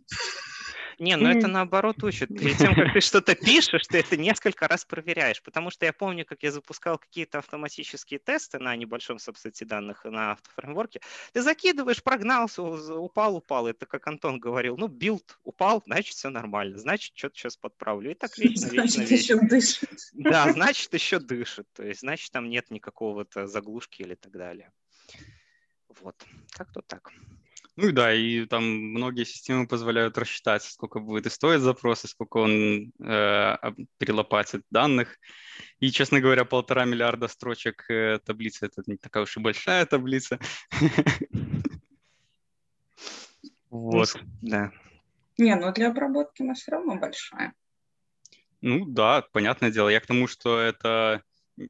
Не, 1.00 1.16
ну 1.16 1.30
это 1.30 1.48
наоборот 1.48 2.04
учит. 2.04 2.28
Перед 2.38 2.58
тем, 2.58 2.74
как 2.74 2.92
ты 2.92 3.00
что-то 3.00 3.34
пишешь, 3.34 3.86
ты 3.86 4.00
это 4.00 4.18
несколько 4.18 4.68
раз 4.68 4.84
проверяешь. 4.84 5.42
Потому 5.42 5.70
что 5.70 5.86
я 5.86 5.94
помню, 5.94 6.26
как 6.26 6.42
я 6.42 6.52
запускал 6.52 6.98
какие-то 6.98 7.38
автоматические 7.38 8.20
тесты 8.20 8.58
на 8.58 8.76
небольшом 8.76 9.18
subset 9.18 9.57
е 9.57 9.64
данных 9.64 10.04
на 10.04 10.32
автофреймворке. 10.32 11.00
Ты 11.32 11.40
закидываешь, 11.40 12.02
прогнался, 12.02 12.62
упал, 12.62 13.36
упал. 13.36 13.66
Это 13.66 13.86
как 13.86 14.06
Антон 14.06 14.38
говорил. 14.38 14.76
Ну, 14.76 14.88
build 14.88 15.38
упал, 15.42 15.82
значит, 15.86 16.14
все 16.14 16.28
нормально. 16.28 16.76
Значит, 16.76 17.16
что-то 17.16 17.34
сейчас 17.34 17.56
подправлю. 17.56 18.10
И 18.10 18.14
так 18.14 18.36
вечно, 18.36 18.66
вечно, 18.70 19.04
Значит, 19.06 19.10
еще 19.10 19.40
дышит. 19.40 19.90
Да, 20.12 20.52
значит, 20.52 20.92
еще 20.92 21.18
дышит. 21.18 21.66
То 21.72 21.82
есть, 21.82 22.00
значит, 22.00 22.30
там 22.30 22.50
нет 22.50 22.70
никакого-то 22.70 23.46
заглушки 23.46 24.02
или 24.02 24.16
так 24.16 24.32
далее. 24.32 24.70
Вот, 26.00 26.22
как-то 26.50 26.82
так. 26.82 27.10
Ну 27.82 27.92
да, 27.92 28.12
и 28.12 28.44
там 28.44 28.62
многие 28.64 29.24
системы 29.24 29.66
позволяют 29.66 30.18
рассчитать, 30.18 30.62
сколько 30.62 31.00
будет 31.00 31.26
и 31.26 31.30
стоить 31.30 31.62
запрос, 31.62 32.04
и 32.04 32.08
сколько 32.08 32.36
он 32.36 32.92
э, 33.02 33.56
перелопатит 33.96 34.62
данных. 34.70 35.16
И, 35.78 35.90
честно 35.90 36.20
говоря, 36.20 36.44
полтора 36.44 36.84
миллиарда 36.84 37.26
строчек 37.26 37.86
э, 37.88 38.18
таблицы– 38.18 38.66
это 38.66 38.82
не 38.86 38.98
такая 38.98 39.22
уж 39.22 39.36
и 39.36 39.40
большая 39.40 39.86
таблица. 39.86 40.38
Вот, 43.70 44.16
да. 44.42 44.72
Не, 45.38 45.54
но 45.54 45.72
для 45.72 45.90
обработки 45.90 46.42
она 46.42 46.54
все 46.54 46.72
равно 46.72 46.96
большая. 46.96 47.54
Ну 48.60 48.84
да, 48.84 49.22
понятное 49.32 49.70
дело. 49.70 49.88
Я 49.88 50.00
к 50.00 50.06
тому, 50.06 50.26
что 50.26 50.58
это 50.58 51.22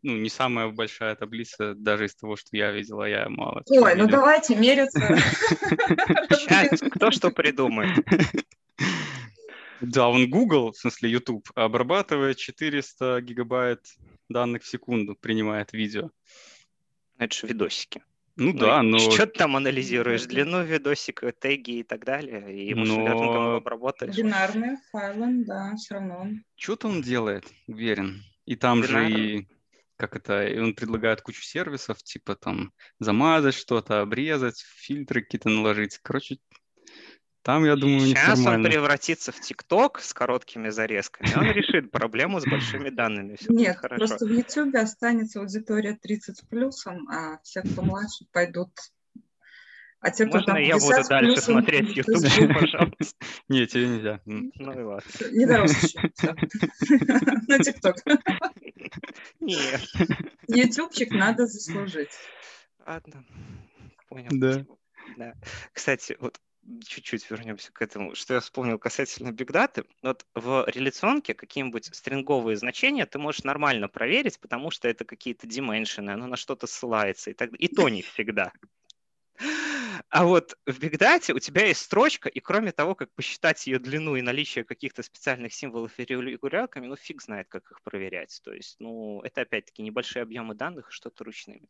ну, 0.02 0.16
не 0.16 0.28
самая 0.28 0.68
большая 0.68 1.14
таблица, 1.16 1.74
даже 1.74 2.06
из 2.06 2.14
того, 2.14 2.36
что 2.36 2.56
я 2.56 2.70
видела, 2.70 3.04
я 3.04 3.28
мало. 3.28 3.62
Ой, 3.68 3.94
ну 3.96 4.06
давайте 4.06 4.56
мериться. 4.56 5.00
Кто 6.94 7.10
что 7.10 7.30
придумает. 7.30 8.04
Да, 9.80 10.08
он 10.08 10.28
Google, 10.28 10.72
в 10.72 10.76
смысле 10.76 11.10
YouTube, 11.10 11.48
обрабатывает 11.54 12.36
400 12.36 13.20
гигабайт 13.22 13.80
данных 14.28 14.62
в 14.62 14.66
секунду, 14.66 15.16
принимает 15.16 15.72
видео. 15.72 16.10
Это 17.18 17.34
же 17.34 17.46
видосики. 17.46 18.02
Ну, 18.36 18.52
ну 18.52 18.58
да, 18.58 18.82
но... 18.82 18.98
Что 18.98 19.26
ты 19.26 19.38
там 19.38 19.56
анализируешь? 19.56 20.24
Длину 20.24 20.62
видосика, 20.64 21.32
теги 21.32 21.80
и 21.80 21.82
так 21.82 22.04
далее? 22.04 22.54
И 22.54 22.74
но... 22.74 23.56
обработаешь? 23.56 24.16
Бинарные 24.16 24.78
файлы, 24.90 25.44
да, 25.44 25.74
все 25.76 25.94
равно. 25.94 26.28
Что-то 26.56 26.88
он 26.88 27.02
делает, 27.02 27.44
уверен. 27.66 28.22
И 28.46 28.56
там 28.56 28.80
Бинарный. 28.80 29.08
же 29.08 29.38
и 29.38 29.48
как 30.00 30.16
это, 30.16 30.46
и 30.46 30.58
он 30.58 30.74
предлагает 30.74 31.20
кучу 31.20 31.42
сервисов, 31.42 32.02
типа 32.02 32.34
там 32.34 32.72
замазать 32.98 33.54
что-то, 33.54 34.00
обрезать, 34.00 34.64
фильтры 34.76 35.20
какие-то 35.20 35.50
наложить. 35.50 35.98
Короче, 36.02 36.38
там, 37.42 37.64
я 37.64 37.76
думаю, 37.76 38.00
не 38.00 38.14
Сейчас 38.14 38.44
он 38.44 38.62
превратится 38.62 39.32
в 39.32 39.40
ТикТок 39.40 40.00
с 40.00 40.12
короткими 40.12 40.70
зарезками, 40.70 41.30
он 41.36 41.52
решит 41.52 41.90
проблему 41.90 42.40
с 42.40 42.44
большими 42.44 42.90
данными. 42.90 43.36
Все 43.36 43.52
Нет, 43.52 43.76
хорошо. 43.76 44.06
просто 44.06 44.26
в 44.26 44.30
YouTube 44.30 44.74
останется 44.74 45.40
аудитория 45.40 45.98
30 46.00 46.48
плюсом, 46.48 47.08
а 47.08 47.38
все, 47.42 47.62
кто 47.62 47.82
младше, 47.82 48.24
пойдут 48.32 48.70
а 50.00 50.10
те, 50.10 50.24
кто 50.24 50.38
Можно 50.38 50.54
там 50.54 50.62
я 50.62 50.78
буду 50.78 51.08
дальше 51.08 51.40
смотреть 51.42 51.96
YouTube, 51.96 52.22
пожалуйста? 52.60 53.26
Нет, 53.48 53.70
тебе 53.70 53.88
нельзя. 53.88 54.20
Ну 54.24 54.72
и 54.72 54.82
ладно. 54.82 55.10
Не 55.32 55.46
дорос 55.46 55.72
еще. 55.82 56.10
На 57.48 57.58
ТикТок. 57.58 57.96
Нет. 59.40 59.82
Ютубчик 60.48 61.10
надо 61.10 61.46
заслужить. 61.46 62.12
Ладно, 62.86 63.26
понял. 64.08 64.28
Да. 64.32 64.64
да. 65.18 65.34
Кстати, 65.72 66.16
вот 66.18 66.40
чуть-чуть 66.86 67.30
вернемся 67.30 67.70
к 67.70 67.82
этому, 67.82 68.14
что 68.14 68.34
я 68.34 68.40
вспомнил 68.40 68.78
касательно 68.78 69.32
бигдаты. 69.32 69.84
Вот 70.02 70.24
в 70.34 70.64
реляционке 70.68 71.34
какие-нибудь 71.34 71.94
стринговые 71.94 72.56
значения 72.56 73.04
ты 73.04 73.18
можешь 73.18 73.44
нормально 73.44 73.88
проверить, 73.88 74.40
потому 74.40 74.70
что 74.70 74.88
это 74.88 75.04
какие-то 75.04 75.46
дименшины, 75.46 76.10
оно 76.10 76.26
на 76.26 76.36
что-то 76.36 76.66
ссылается, 76.66 77.30
и, 77.30 77.34
так, 77.34 77.50
и 77.52 77.68
то 77.68 77.88
не 77.90 78.00
всегда. 78.00 78.52
А 80.08 80.24
вот 80.24 80.56
в 80.66 80.78
бигдате 80.80 81.32
у 81.34 81.38
тебя 81.38 81.66
есть 81.66 81.82
строчка, 81.82 82.28
и 82.28 82.40
кроме 82.40 82.72
того, 82.72 82.94
как 82.94 83.12
посчитать 83.14 83.66
ее 83.66 83.78
длину 83.78 84.16
и 84.16 84.22
наличие 84.22 84.64
каких-то 84.64 85.02
специальных 85.02 85.52
символов 85.52 85.98
и 85.98 86.04
регулярками, 86.04 86.86
ну 86.86 86.96
фиг 86.96 87.22
знает, 87.22 87.48
как 87.48 87.70
их 87.70 87.82
проверять. 87.82 88.40
То 88.42 88.52
есть, 88.52 88.76
ну, 88.80 89.20
это 89.22 89.42
опять-таки 89.42 89.82
небольшие 89.82 90.22
объемы 90.22 90.54
данных 90.54 90.90
что-то 90.90 91.24
ручными. 91.24 91.68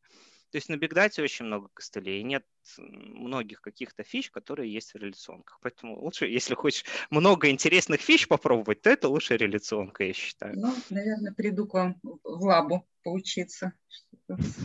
То 0.51 0.57
есть 0.57 0.69
на 0.69 0.77
бигдате 0.77 1.23
очень 1.23 1.47
много 1.47 1.69
костылей, 1.75 2.23
нет 2.23 2.45
многих 2.79 3.61
каких-то 3.61 4.03
фич, 4.03 4.31
которые 4.31 4.73
есть 4.73 4.93
в 4.93 4.97
реляционках. 4.97 5.59
Поэтому 5.63 5.99
лучше, 6.01 6.27
если 6.27 6.55
хочешь 6.55 6.85
много 7.11 7.51
интересных 7.51 8.01
фич 8.01 8.29
попробовать, 8.29 8.83
то 8.83 8.91
это 8.91 9.09
лучше 9.09 9.37
реляционка, 9.37 10.05
я 10.05 10.13
считаю. 10.13 10.59
Ну, 10.59 10.75
наверное, 10.91 11.33
приду 11.33 11.67
к 11.67 11.75
вам 11.75 12.01
в 12.03 12.45
лабу 12.45 12.87
поучиться. 13.03 13.73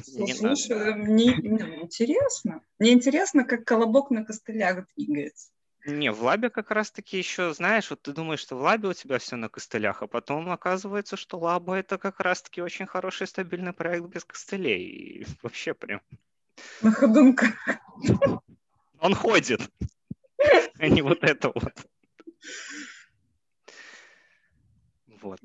Слушай, 0.03 0.95
мне, 0.95 1.35
мне 1.35 1.81
интересно. 1.81 2.61
Мне 2.79 2.93
интересно, 2.93 3.43
как 3.45 3.65
колобок 3.65 4.11
на 4.11 4.23
костылях 4.23 4.87
двигается. 4.95 5.51
Не, 5.85 6.11
в 6.11 6.23
лабе 6.23 6.49
как 6.49 6.71
раз-таки 6.71 7.17
еще, 7.17 7.53
знаешь, 7.53 7.91
вот 7.91 8.01
ты 8.01 8.11
думаешь, 8.11 8.39
что 8.39 8.55
в 8.57 8.61
лабе 8.61 8.89
у 8.89 8.93
тебя 8.93 9.19
все 9.19 9.35
на 9.35 9.49
костылях, 9.49 10.01
а 10.01 10.07
потом 10.07 10.49
оказывается, 10.49 11.15
что 11.15 11.37
лаба 11.37 11.75
это 11.75 11.99
как 11.99 12.19
раз-таки 12.19 12.59
очень 12.59 12.87
хороший 12.87 13.27
стабильный 13.27 13.71
проект 13.71 14.07
без 14.07 14.25
костылей. 14.25 14.83
И 14.83 15.27
вообще 15.43 15.75
прям... 15.75 16.01
На 16.81 16.91
ходунках. 16.91 17.53
Он 18.99 19.13
ходит, 19.13 19.61
а 20.79 20.87
не 20.87 21.03
вот 21.03 21.23
это 21.23 21.51
вот. 21.53 21.73
Вот. 25.21 25.39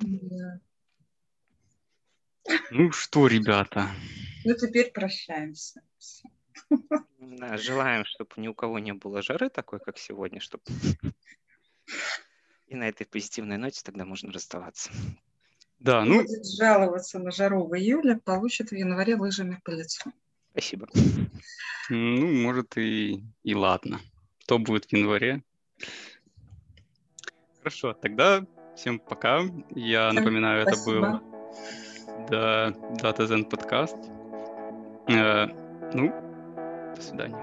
Ну 2.70 2.92
что, 2.92 3.26
ребята? 3.26 3.88
Ну 4.44 4.54
теперь 4.54 4.90
прощаемся. 4.90 5.82
Да, 7.18 7.56
желаем, 7.56 8.04
чтобы 8.04 8.30
ни 8.36 8.48
у 8.48 8.54
кого 8.54 8.78
не 8.78 8.92
было 8.92 9.22
жары 9.22 9.50
такой, 9.50 9.80
как 9.80 9.98
сегодня, 9.98 10.40
чтобы... 10.40 10.62
И 12.66 12.76
на 12.76 12.88
этой 12.88 13.04
позитивной 13.04 13.56
ноте 13.56 13.80
тогда 13.84 14.04
можно 14.04 14.32
расставаться. 14.32 14.90
Да, 15.80 16.04
ну... 16.04 16.20
Будет 16.20 16.46
жаловаться 16.46 17.18
на 17.18 17.30
жару 17.30 17.66
в 17.66 17.74
июле, 17.76 18.16
получит 18.16 18.70
в 18.70 18.74
январе 18.74 19.16
лыжами 19.16 19.60
по 19.64 19.70
лицу. 19.70 20.12
Спасибо. 20.52 20.88
Ну, 21.88 22.32
может, 22.42 22.76
и, 22.76 23.24
и 23.42 23.54
ладно. 23.54 24.00
То 24.46 24.58
будет 24.58 24.84
в 24.86 24.92
январе. 24.92 25.42
Хорошо, 27.58 27.94
тогда 27.94 28.46
всем 28.76 28.98
пока. 28.98 29.42
Я 29.74 30.12
напоминаю, 30.12 30.62
Спасибо. 30.62 30.92
это 30.92 31.20
был 31.20 31.30
да, 32.28 32.68
Data 33.02 33.26
Zen 33.26 33.44
подкаст. 33.44 33.96
Э, 35.08 35.46
ну, 35.92 36.29
свидания. 37.00 37.36